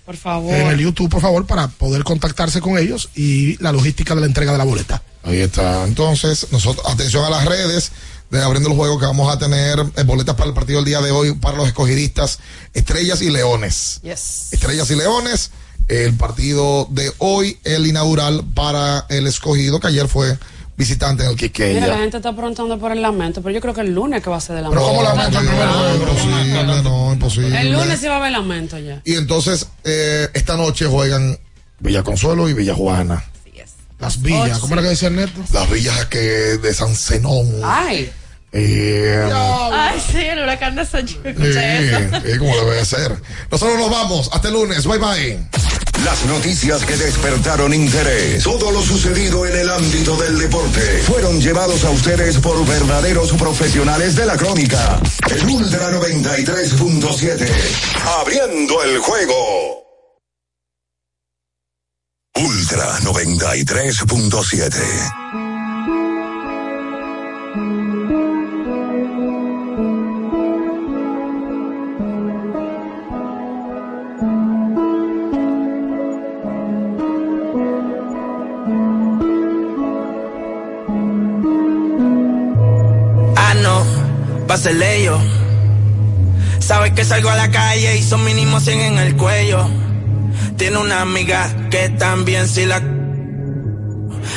[0.06, 0.54] Por favor.
[0.54, 4.26] en el YouTube, por favor, para poder contactarse con ellos y la logística de la
[4.26, 5.02] entrega de la boleta.
[5.22, 5.84] Ahí está.
[5.84, 7.92] Entonces, nosotros, atención a las redes
[8.30, 11.00] de Abriendo el Juego que vamos a tener eh, boletas para el partido del día
[11.00, 12.38] de hoy para los escogidistas
[12.74, 14.00] Estrellas y Leones.
[14.02, 14.48] Yes.
[14.52, 15.50] Estrellas y Leones,
[15.88, 20.36] el partido de hoy, el inaugural para el escogido, que ayer fue
[20.76, 21.98] visitante en el Mira, la Quiqueya.
[21.98, 24.40] gente está preguntando por el lamento, pero yo creo que el lunes que va a
[24.40, 24.88] ser de Pero lamento.
[24.88, 26.00] ¿cómo lamento el?
[26.00, 27.60] Imposible, no, imposible.
[27.60, 29.00] El lunes sí va a haber lamento ya.
[29.04, 31.36] Y entonces, eh, esta noche juegan
[31.80, 33.24] Villa Consuelo y Villa Juana.
[33.98, 35.40] Las villas, ¿cómo era que decía Ernesto?
[35.52, 37.48] Las villas que de San Zenón.
[37.64, 38.10] Ay.
[38.52, 39.28] Eh,
[39.72, 41.18] Ay, sí, el huracán de Sancho.
[41.22, 42.16] Escuché eh, eso.
[42.26, 43.20] eh, como debe ser.
[43.50, 44.30] Nosotros nos vamos.
[44.32, 44.86] Hasta el lunes.
[44.86, 45.38] Bye bye.
[46.04, 51.84] Las noticias que despertaron interés, todo lo sucedido en el ámbito del deporte, fueron llevados
[51.84, 55.00] a ustedes por verdaderos profesionales de la crónica.
[55.28, 57.48] El Ultra 93.7,
[58.20, 59.77] abriendo el juego.
[62.40, 64.76] Ultra 93.7.
[83.36, 83.84] Ah, no,
[84.46, 85.20] pásele yo.
[86.60, 89.87] Sabes que salgo a la calle y son mínimo 100 en el cuello.
[90.58, 92.80] Tiene una amiga que también si la...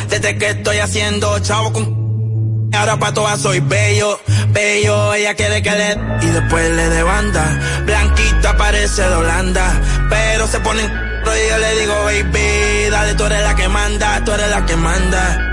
[0.07, 2.69] Desde que estoy haciendo chavo con...
[2.73, 4.19] Ahora pa' todas soy bello,
[4.49, 5.97] bello, ella quiere que le...
[6.21, 10.83] Y después le de banda, blanquita parece de Holanda, pero se pone.
[10.83, 14.75] Y yo le digo, baby, dale, tú eres la que manda, tú eres la que
[14.75, 15.51] manda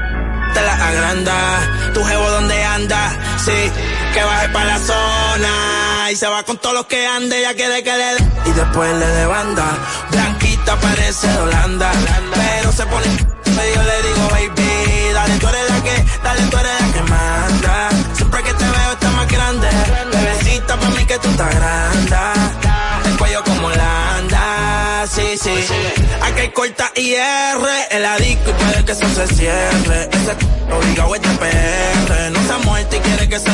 [0.54, 1.92] te la agranda.
[1.94, 3.10] Tu jevo donde anda,
[3.44, 3.70] sí,
[4.14, 6.10] que baje para la zona.
[6.12, 8.50] Y se va con todos los que ande, ya quiere que le.
[8.50, 9.66] Y después le de banda.
[10.10, 10.27] Blanquita
[10.76, 11.90] parece de Holanda.
[12.34, 13.06] Pero se pone.
[13.06, 17.02] Y yo le digo, baby, dale, tú eres la que, dale, tú eres la que
[17.02, 17.88] manda.
[18.14, 19.68] Siempre que te veo está más grande.
[20.12, 22.16] Bebecita para mí que tú estás grande.
[23.04, 25.66] El cuello como Holanda, sí, sí.
[26.22, 30.08] Aquí hay corta IR, el adicto y puede que eso se cierre.
[30.12, 30.36] Ese
[30.72, 33.50] obligado es de PR, no se ha muerto y quiere que se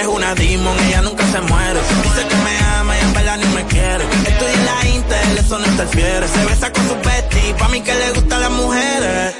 [0.00, 1.80] es una demon, ella nunca se muere.
[2.02, 2.99] Dice que me ama
[3.30, 4.04] verdad ni me quiere.
[4.04, 6.28] Estoy en la Intel, eso no interfiere.
[6.28, 9.34] Se besa con su bestie, pa' mí que le gustan las mujeres.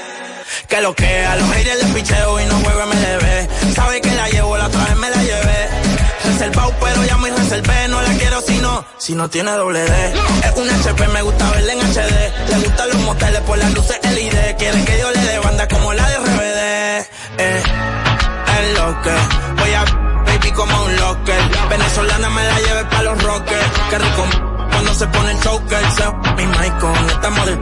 [0.67, 3.75] Que lo que a los haters les picheo y no juego MLB.
[3.75, 5.69] Sabe que la llevo, la otra vez me la llevé.
[6.25, 7.87] Reservado, pero ya muy reservé.
[7.89, 10.13] No la quiero si no, si no tiene doble D.
[10.43, 12.49] Es un HP, me gusta verla en HD.
[12.49, 14.55] Le gustan los moteles por las luces LED.
[14.57, 17.07] Quiere que yo le dé banda como la de RBD.
[17.37, 17.63] Eh,
[18.59, 19.11] es lo que
[19.61, 19.83] voy a
[20.25, 21.41] baby como un locker.
[21.69, 23.80] Venezolana me la lleve pa' los rockers.
[23.91, 25.91] Cuando se pone el choker.
[25.91, 26.03] Se
[26.37, 27.59] mi mic con esta model.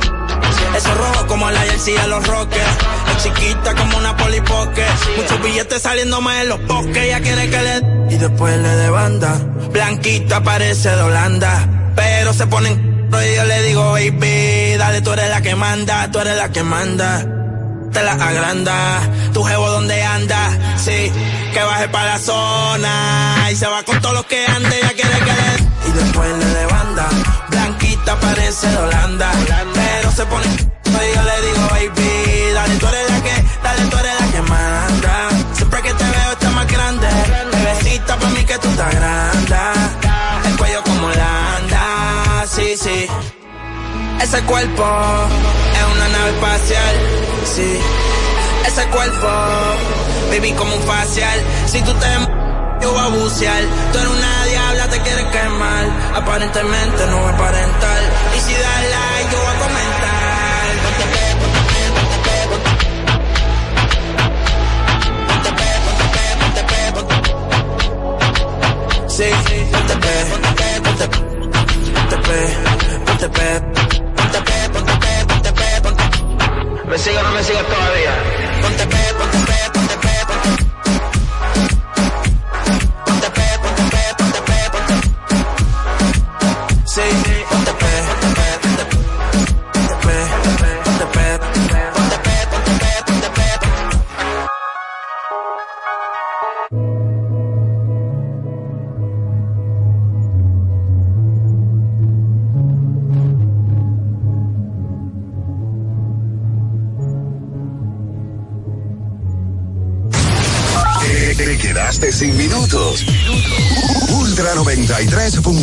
[0.76, 2.77] Eso rojo como la jersey de los rockers.
[3.15, 4.85] Es chiquita como una polipoque.
[5.18, 6.97] Muchos billetes saliendo más en los bosques.
[6.97, 8.14] Ella quiere que le.
[8.14, 9.39] Y después le de banda.
[9.72, 11.68] Blanquita parece de Holanda.
[11.95, 13.10] Pero se ponen.
[13.10, 16.61] Y yo le digo, baby, dale, tú eres la que manda, tú eres la que
[16.61, 17.26] manda
[17.91, 19.01] te la agranda.
[19.34, 21.11] Tu jevo donde anda, sí,
[21.53, 23.47] que baje para la zona.
[23.51, 24.80] Y se va con todos los que ande,
[26.23, 26.35] ya quiere que le.
[26.35, 27.09] Y después le de banda.
[27.49, 29.31] Blanquita parece de Holanda.
[29.73, 30.45] Pero se pone.
[30.45, 34.41] Y yo le digo, baby, dale, tú eres la que, dale, tú eres la que
[34.41, 35.29] manda.
[35.53, 37.07] Siempre que te veo está más grande.
[37.51, 39.55] Bebecita para mí que tú estás grande.
[40.45, 43.07] El cuello como Holanda, sí, sí.
[44.21, 44.83] Ese cuerpo
[45.73, 46.95] es una nave espacial,
[47.45, 47.79] sí.
[48.67, 49.27] Ese cuerpo,
[50.29, 51.39] baby, como un facial.
[51.67, 52.07] Si tú te
[52.81, 53.64] yo voy a bucear.
[53.91, 55.85] Tú eres una diabla, te quieres quemar.
[56.15, 58.01] Aparentemente no va a aparentar.
[58.35, 60.19] Y si das like, yo voy a comentar.
[60.84, 62.69] Ponte pe, ponte pe, ponte pe, ponte
[65.27, 67.15] Ponte pe, ponte pe, ponte pe, ponte
[69.15, 71.18] Sí, sí, ponte pe, ponte pe, ponte pe.
[71.95, 72.39] Ponte pe,
[73.06, 73.47] ponte pe.
[74.15, 76.03] Ponte pe, ponte pe, ponte pe, ponte.
[76.89, 78.14] Me sigo, no me sigas todavía.
[78.61, 79.88] Ponte pe, ponte pe, ponte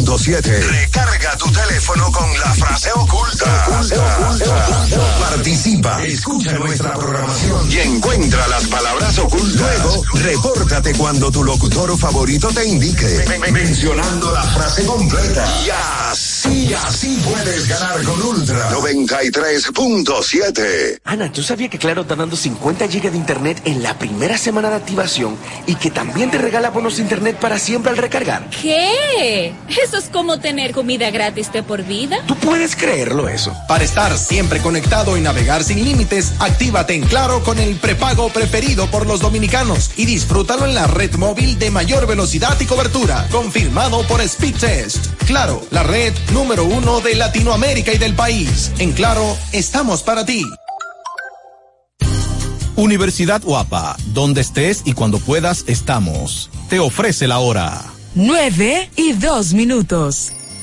[0.06, 0.60] 93.7.
[0.70, 3.66] Recarga tu teléfono con la frase oculta.
[5.18, 9.60] Participa, escucha nuestra programación y encuentra las palabras ocultas.
[9.60, 15.44] Luego, repórtate cuando tu locutor favorito te indique, mencionando la frase completa.
[15.64, 15.70] Y
[16.10, 16.25] así
[16.66, 20.98] Sí, así puedes ganar con Ultra 93.7.
[21.05, 24.68] Ana, ¿tú sabías que Claro está dando 50 GB de internet en la primera semana
[24.70, 25.36] de activación
[25.68, 28.51] y que también te regala bonos de internet para siempre al recargar?
[28.51, 29.55] ¿Qué?
[29.80, 32.18] Eso es como tener comida gratis de por vida.
[32.26, 33.55] ¿Tú puedes creerlo eso?
[33.68, 38.90] Para estar siempre conectado y navegar sin límites, actívate en Claro con el prepago preferido
[38.90, 44.05] por los dominicanos y disfrútalo en la red móvil de mayor velocidad y cobertura, confirmado
[44.09, 45.06] por Speedtest.
[45.26, 48.72] Claro, la red número uno de Latinoamérica y del país.
[48.78, 50.42] En Claro, estamos para ti.
[52.76, 56.50] Universidad Guapa, donde estés y cuando puedas estamos.
[56.68, 57.84] Te ofrece la hora.
[58.14, 60.32] 9 y 2 minutos.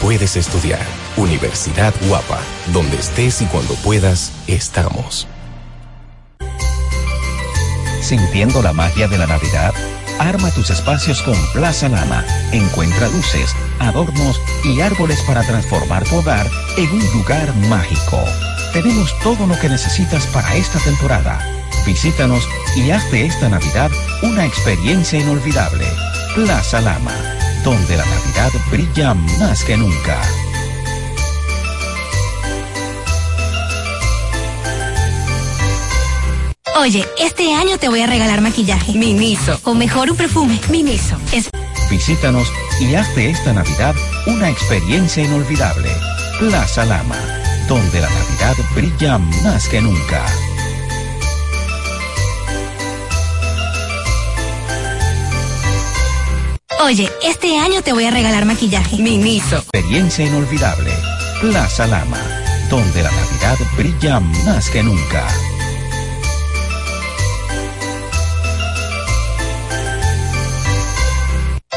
[0.00, 0.84] puedes estudiar.
[1.16, 2.38] Universidad Guapa,
[2.72, 5.26] donde estés y cuando puedas, estamos.
[8.00, 9.74] Sintiendo la magia de la Navidad,
[10.18, 12.24] arma tus espacios con Plaza Lama.
[12.52, 16.46] Encuentra luces, adornos y árboles para transformar tu hogar
[16.76, 18.18] en un lugar mágico.
[18.72, 21.38] Tenemos todo lo que necesitas para esta temporada.
[21.84, 23.90] Visítanos y haz de esta Navidad
[24.22, 25.84] una experiencia inolvidable.
[26.34, 27.14] Plaza Lama,
[27.64, 30.20] donde la Navidad brilla más que nunca.
[36.80, 38.92] Oye, este año te voy a regalar maquillaje.
[38.92, 39.58] Miniso.
[39.64, 40.60] O mejor un perfume.
[40.70, 41.16] Miniso.
[41.32, 41.50] Es
[41.90, 43.94] Visítanos y haz de esta Navidad
[44.26, 45.88] una experiencia inolvidable.
[46.38, 47.16] Plaza Lama,
[47.66, 50.24] donde la Navidad brilla más que nunca.
[56.80, 58.98] Oye, este año te voy a regalar maquillaje.
[58.98, 59.56] Miniso.
[59.56, 60.92] Experiencia inolvidable.
[61.40, 62.20] Plaza Lama,
[62.70, 65.26] donde la Navidad brilla más que nunca.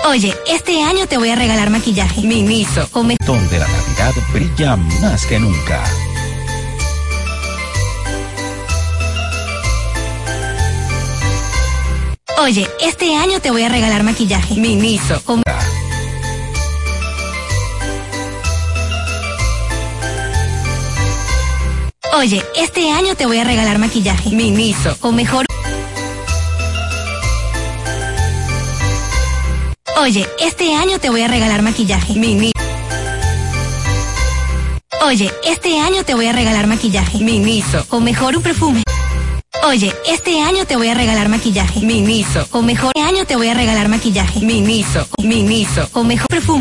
[0.07, 2.22] Oye, este año te voy a regalar maquillaje.
[2.22, 2.88] Miniso.
[3.26, 5.84] Donde la Navidad brilla más que nunca.
[12.41, 14.55] Oye, este año te voy a regalar maquillaje.
[14.55, 15.22] Miniso.
[15.27, 15.39] O
[22.18, 24.31] Oye, este año te voy a regalar maquillaje.
[24.31, 24.97] Miniso.
[25.01, 25.45] O mejor.
[29.99, 32.15] Oye, este año te voy a regalar maquillaje.
[32.15, 32.51] Mini.
[35.05, 37.19] Oye, este año te voy a regalar maquillaje.
[37.19, 37.85] Miniso.
[37.91, 38.84] O mejor un perfume.
[39.64, 41.82] Oye, este año te voy a regalar maquillaje.
[41.82, 42.48] Miniso.
[42.52, 44.40] O mejor este año te voy a regalar maquillaje.
[44.40, 45.08] Miniso.
[45.22, 45.88] Miniso.
[45.94, 46.60] O mejor perfume.